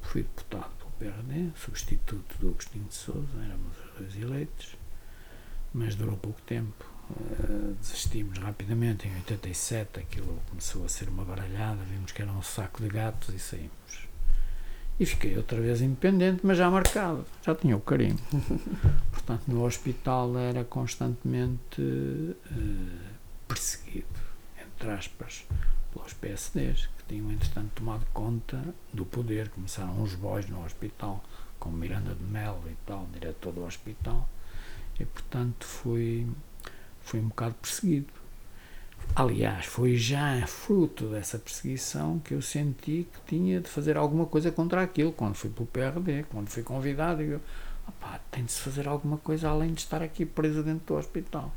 Fui 0.00 0.22
deputado 0.22 0.70
pelo 0.78 1.12
PRD, 1.12 1.50
substituto 1.56 2.38
do 2.38 2.48
Agostinho 2.48 2.84
de 2.84 2.94
Souza, 2.94 3.44
éramos 3.44 3.76
os 3.84 3.98
dois 3.98 4.16
eleitos, 4.16 4.76
mas 5.74 5.94
durou 5.96 6.16
pouco 6.16 6.40
tempo. 6.42 6.87
Uh, 7.10 7.74
desistimos 7.80 8.38
rapidamente, 8.38 9.08
em 9.08 9.14
87 9.16 10.00
aquilo 10.00 10.40
começou 10.48 10.84
a 10.84 10.88
ser 10.88 11.08
uma 11.08 11.24
baralhada, 11.24 11.82
vimos 11.84 12.12
que 12.12 12.20
era 12.20 12.30
um 12.30 12.42
saco 12.42 12.82
de 12.82 12.88
gatos 12.88 13.34
e 13.34 13.38
saímos. 13.38 14.08
E 15.00 15.06
fiquei 15.06 15.36
outra 15.36 15.60
vez 15.60 15.80
independente, 15.80 16.40
mas 16.44 16.58
já 16.58 16.68
marcado, 16.68 17.24
já 17.42 17.54
tinha 17.54 17.76
o 17.76 17.80
carinho. 17.80 18.18
Portanto, 19.12 19.44
no 19.46 19.64
hospital 19.64 20.36
era 20.36 20.64
constantemente 20.64 21.80
uh, 21.80 22.34
perseguido, 23.46 24.06
entre 24.60 24.90
aspas, 24.90 25.46
pelos 25.92 26.12
PSDs, 26.12 26.86
que 26.86 27.04
tinham 27.14 27.30
entretanto 27.30 27.70
tomado 27.76 28.04
conta 28.12 28.62
do 28.92 29.06
poder. 29.06 29.48
Começaram 29.50 30.02
uns 30.02 30.14
boys 30.14 30.48
no 30.48 30.64
hospital, 30.64 31.24
com 31.60 31.70
Miranda 31.70 32.14
de 32.14 32.24
Melo 32.24 32.64
e 32.66 32.76
tal, 32.84 33.06
diretor 33.12 33.52
do 33.52 33.64
hospital, 33.64 34.28
e 34.98 35.04
portanto 35.04 35.64
fui, 35.64 36.26
fui 37.08 37.20
um 37.20 37.28
bocado 37.28 37.54
perseguido. 37.54 38.12
Aliás, 39.16 39.64
foi 39.64 39.96
já 39.96 40.46
fruto 40.46 41.06
dessa 41.06 41.38
perseguição 41.38 42.18
que 42.18 42.34
eu 42.34 42.42
senti 42.42 43.08
que 43.10 43.20
tinha 43.26 43.60
de 43.60 43.68
fazer 43.68 43.96
alguma 43.96 44.26
coisa 44.26 44.52
contra 44.52 44.82
aquilo, 44.82 45.10
quando 45.12 45.34
fui 45.34 45.48
pelo 45.48 45.66
PRD, 45.66 46.24
quando 46.24 46.48
fui 46.48 46.62
convidado, 46.62 47.22
eu, 47.22 47.40
opá, 47.88 48.20
tem 48.30 48.44
de 48.44 48.52
se 48.52 48.60
fazer 48.60 48.86
alguma 48.86 49.16
coisa 49.16 49.48
além 49.48 49.72
de 49.72 49.80
estar 49.80 50.02
aqui 50.02 50.26
preso 50.26 50.62
dentro 50.62 50.86
do 50.86 50.98
hospital. 50.98 51.52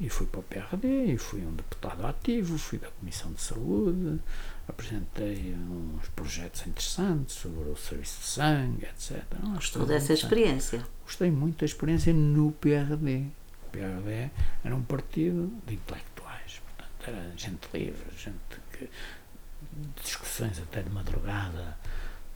E 0.00 0.08
fui 0.08 0.26
para 0.26 0.38
o 0.38 0.42
PRD, 0.44 1.06
e 1.06 1.18
fui 1.18 1.40
um 1.44 1.52
deputado 1.52 2.06
ativo, 2.06 2.56
fui 2.56 2.78
da 2.78 2.88
Comissão 2.88 3.32
de 3.32 3.40
Saúde, 3.40 4.20
apresentei 4.68 5.56
uns 5.68 6.08
projetos 6.10 6.64
interessantes 6.68 7.34
sobre 7.34 7.68
o 7.68 7.76
serviço 7.76 8.20
de 8.20 8.26
sangue, 8.26 8.84
etc. 8.84 9.24
Gostou 9.54 9.84
dessa 9.84 10.12
experiência? 10.12 10.86
Gostei 11.04 11.32
muito 11.32 11.58
da 11.58 11.66
experiência 11.66 12.12
no 12.14 12.52
PRD. 12.52 13.26
PRD 13.68 14.30
era 14.64 14.74
um 14.74 14.82
partido 14.82 15.52
de 15.66 15.74
intelectuais, 15.74 16.60
portanto, 16.64 17.08
era 17.08 17.32
gente 17.36 17.68
livre, 17.72 18.06
gente 18.16 18.38
que. 18.72 18.90
discussões 20.02 20.58
até 20.58 20.82
de 20.82 20.90
madrugada 20.90 21.76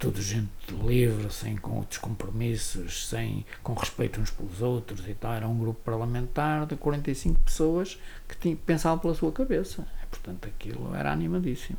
tudo 0.03 0.21
gente 0.21 0.51
livre, 0.85 1.33
sem 1.33 1.57
com 1.57 1.77
outros 1.77 1.99
compromissos, 1.99 3.07
sem, 3.07 3.47
com 3.63 3.73
respeito 3.73 4.21
uns 4.21 4.33
pelos 4.33 4.61
outros 4.61 5.09
e 5.09 5.15
tal. 5.15 5.33
Era 5.33 5.47
um 5.47 5.57
grupo 5.57 5.81
parlamentar 5.85 6.67
de 6.67 6.75
45 6.75 7.39
pessoas 7.39 8.01
que 8.29 8.37
tinha, 8.37 8.57
pensavam 8.57 8.99
pela 8.99 9.15
sua 9.15 9.31
cabeça. 9.31 9.87
Portanto, 10.11 10.49
aquilo 10.49 10.93
era 10.97 11.13
animadíssimo. 11.13 11.79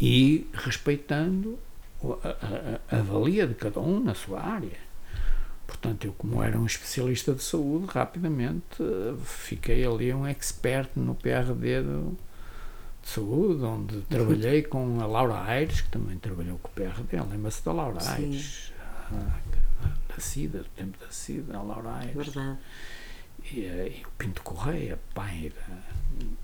E 0.00 0.48
respeitando 0.54 1.58
a, 2.22 2.94
a, 2.94 2.98
a 2.98 3.02
valia 3.02 3.44
de 3.48 3.54
cada 3.54 3.80
um 3.80 3.98
na 3.98 4.14
sua 4.14 4.40
área. 4.40 4.85
Portanto, 5.66 6.04
eu, 6.06 6.12
como 6.12 6.42
era 6.42 6.58
um 6.58 6.66
especialista 6.66 7.34
de 7.34 7.42
saúde, 7.42 7.86
rapidamente 7.86 8.82
fiquei 9.24 9.84
ali 9.84 10.12
um 10.14 10.26
expert 10.26 10.90
no 10.94 11.14
PRD 11.14 11.82
do, 11.82 12.16
de 13.02 13.08
saúde, 13.08 13.64
onde 13.64 14.00
trabalhei 14.02 14.62
com 14.62 15.00
a 15.00 15.06
Laura 15.06 15.42
Aires, 15.42 15.80
que 15.80 15.90
também 15.90 16.18
trabalhou 16.18 16.58
com 16.58 16.68
o 16.68 16.72
PRD. 16.72 17.20
Lembra-se 17.20 17.64
da 17.64 17.72
Laura 17.72 18.00
Sim. 18.00 18.10
Aires, 18.10 18.72
da 20.08 20.20
CIDA, 20.20 20.58
do 20.58 20.68
tempo 20.70 20.98
da 20.98 21.10
CIDA, 21.10 21.56
a 21.56 21.62
Laura 21.62 21.96
Aires. 21.96 22.14
Verdade. 22.14 22.58
E, 23.52 23.60
e, 23.60 24.02
o 24.04 24.10
Pinto 24.18 24.42
Correia, 24.42 24.98
pai 25.14 25.52
da, 25.54 25.78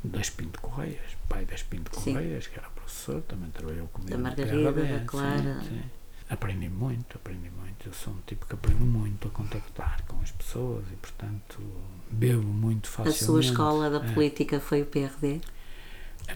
das 0.05 0.31
Pinto 0.31 0.61
Correias, 0.61 1.17
pai 1.29 1.45
das 1.45 1.63
Pinto 1.63 1.91
Correias, 1.91 2.45
sim. 2.45 2.51
que 2.51 2.59
era 2.59 2.69
professor, 2.71 3.23
também 3.23 3.51
trabalhou 3.51 3.89
comigo. 3.89 4.11
Da 4.11 4.19
Margarida, 4.19 4.73
PRD, 4.73 4.99
da 4.99 5.05
Clara. 5.05 5.61
Sim, 5.63 5.69
sim. 5.69 5.83
Aprendi 6.31 6.69
muito, 6.69 7.17
aprendi 7.17 7.51
muito. 7.51 7.87
Eu 7.87 7.93
sou 7.93 8.13
um 8.13 8.21
tipo 8.27 8.47
que 8.47 8.55
aprendo 8.55 8.85
muito 8.85 9.29
a 9.29 9.31
contactar 9.31 10.03
com 10.07 10.21
as 10.21 10.31
pessoas 10.31 10.85
e, 10.91 10.97
portanto, 10.97 11.61
bebo 12.11 12.43
muito 12.43 12.89
facilmente. 12.89 13.23
A 13.23 13.27
sua 13.27 13.41
escola 13.41 13.91
da 13.91 14.05
é. 14.05 14.13
política 14.15 14.61
foi 14.61 14.83
o 14.83 14.87
PRD? 14.87 15.41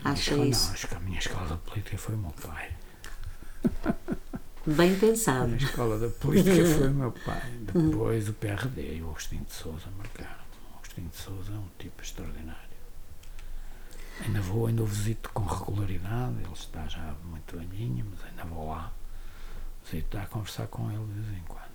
Acha 0.05 0.31
escola, 0.33 0.47
isso? 0.47 0.67
Não, 0.67 0.73
acho 0.75 0.89
que 0.89 0.95
a 0.95 1.01
minha 1.01 1.19
escola 1.19 1.49
da 1.49 1.57
política 1.57 1.99
foi 1.99 2.15
o 2.15 2.19
meu 2.19 2.33
pai. 2.33 2.73
Bem 4.67 4.99
pensado. 4.99 5.55
A 5.55 5.57
escola 5.57 5.99
da 5.99 6.09
política 6.09 6.67
foi 6.67 6.89
o 6.89 6.95
meu 6.95 7.13
pai. 7.25 7.53
Depois 7.61 8.29
o 8.29 8.33
PRD 8.33 8.97
e 8.97 9.03
o 9.03 9.11
Agostinho 9.11 9.45
de 9.45 9.53
Souza 9.53 9.87
marcaram. 9.97 10.45
O 10.73 10.77
Agostinho 10.79 11.09
de 11.09 11.17
Souza 11.17 11.53
é 11.53 11.57
um 11.57 11.69
tipo 11.79 12.03
extraordinário. 12.03 12.67
Ainda 14.25 14.41
vou, 14.41 14.67
ainda 14.67 14.83
o 14.83 14.87
visito 14.87 15.31
com 15.33 15.45
regularidade. 15.45 16.35
Ele 16.41 16.53
está 16.53 16.87
já 16.89 17.15
muito 17.25 17.57
velhinho, 17.57 18.07
mas 18.11 18.25
ainda 18.25 18.45
vou 18.45 18.71
lá 18.71 18.93
visitar, 19.91 20.23
a 20.23 20.27
conversar 20.27 20.67
com 20.67 20.91
ele 20.91 21.05
de 21.07 21.21
vez 21.21 21.39
em 21.39 21.45
quando. 21.49 21.67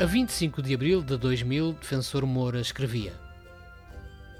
A 0.00 0.06
25 0.06 0.62
de 0.62 0.74
abril 0.74 1.02
de 1.02 1.16
2000, 1.16 1.72
Defensor 1.72 2.24
Moura 2.24 2.60
escrevia: 2.60 3.12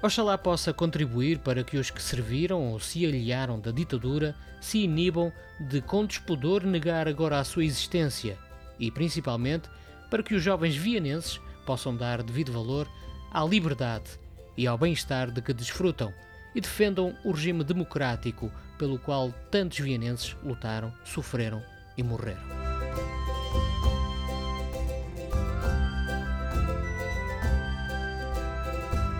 Oxalá 0.01 0.37
possa 0.37 0.73
contribuir 0.73 1.39
para 1.39 1.63
que 1.63 1.77
os 1.77 1.89
que 1.89 2.01
serviram 2.01 2.71
ou 2.71 2.79
se 2.79 3.05
aliaram 3.05 3.59
da 3.59 3.71
ditadura 3.71 4.33
se 4.61 4.79
inibam 4.79 5.31
de 5.59 5.81
com 5.81 6.05
despudor 6.05 6.63
negar 6.63 7.07
agora 7.07 7.39
a 7.39 7.43
sua 7.43 7.65
existência 7.65 8.37
e, 8.79 8.89
principalmente, 8.89 9.69
para 10.09 10.23
que 10.23 10.33
os 10.33 10.41
jovens 10.41 10.75
vianenses 10.75 11.41
possam 11.65 11.95
dar 11.95 12.23
devido 12.23 12.53
valor 12.53 12.87
à 13.31 13.43
liberdade 13.43 14.11
e 14.55 14.65
ao 14.65 14.77
bem-estar 14.77 15.29
de 15.29 15.41
que 15.41 15.53
desfrutam 15.53 16.13
e 16.53 16.61
defendam 16.61 17.15
o 17.23 17.31
regime 17.31 17.63
democrático 17.63 18.51
pelo 18.77 18.97
qual 18.97 19.31
tantos 19.51 19.79
vianenses 19.79 20.35
lutaram, 20.43 20.93
sofreram 21.03 21.61
e 21.97 22.03
morreram. 22.03 22.41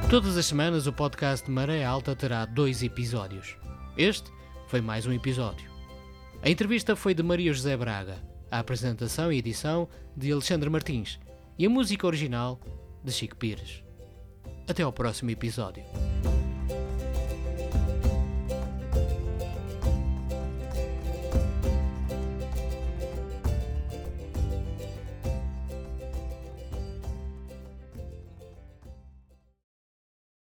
Todas 0.09 0.35
as 0.37 0.47
semanas 0.47 0.87
o 0.87 0.93
podcast 0.93 1.49
Maré 1.51 1.83
Alta 1.83 2.15
terá 2.15 2.43
dois 2.43 2.81
episódios. 2.81 3.55
Este 3.95 4.31
foi 4.67 4.81
mais 4.81 5.05
um 5.05 5.13
episódio. 5.13 5.69
A 6.41 6.49
entrevista 6.49 6.95
foi 6.95 7.13
de 7.13 7.21
Maria 7.21 7.53
José 7.53 7.77
Braga, 7.77 8.17
a 8.49 8.57
apresentação 8.57 9.31
e 9.31 9.37
edição 9.37 9.87
de 10.17 10.31
Alexandre 10.31 10.67
Martins 10.67 11.19
e 11.59 11.65
a 11.65 11.69
música 11.69 12.07
original 12.07 12.59
de 13.03 13.11
Chico 13.11 13.35
Pires. 13.35 13.83
Até 14.67 14.81
ao 14.81 14.91
próximo 14.91 15.29
episódio. 15.29 15.83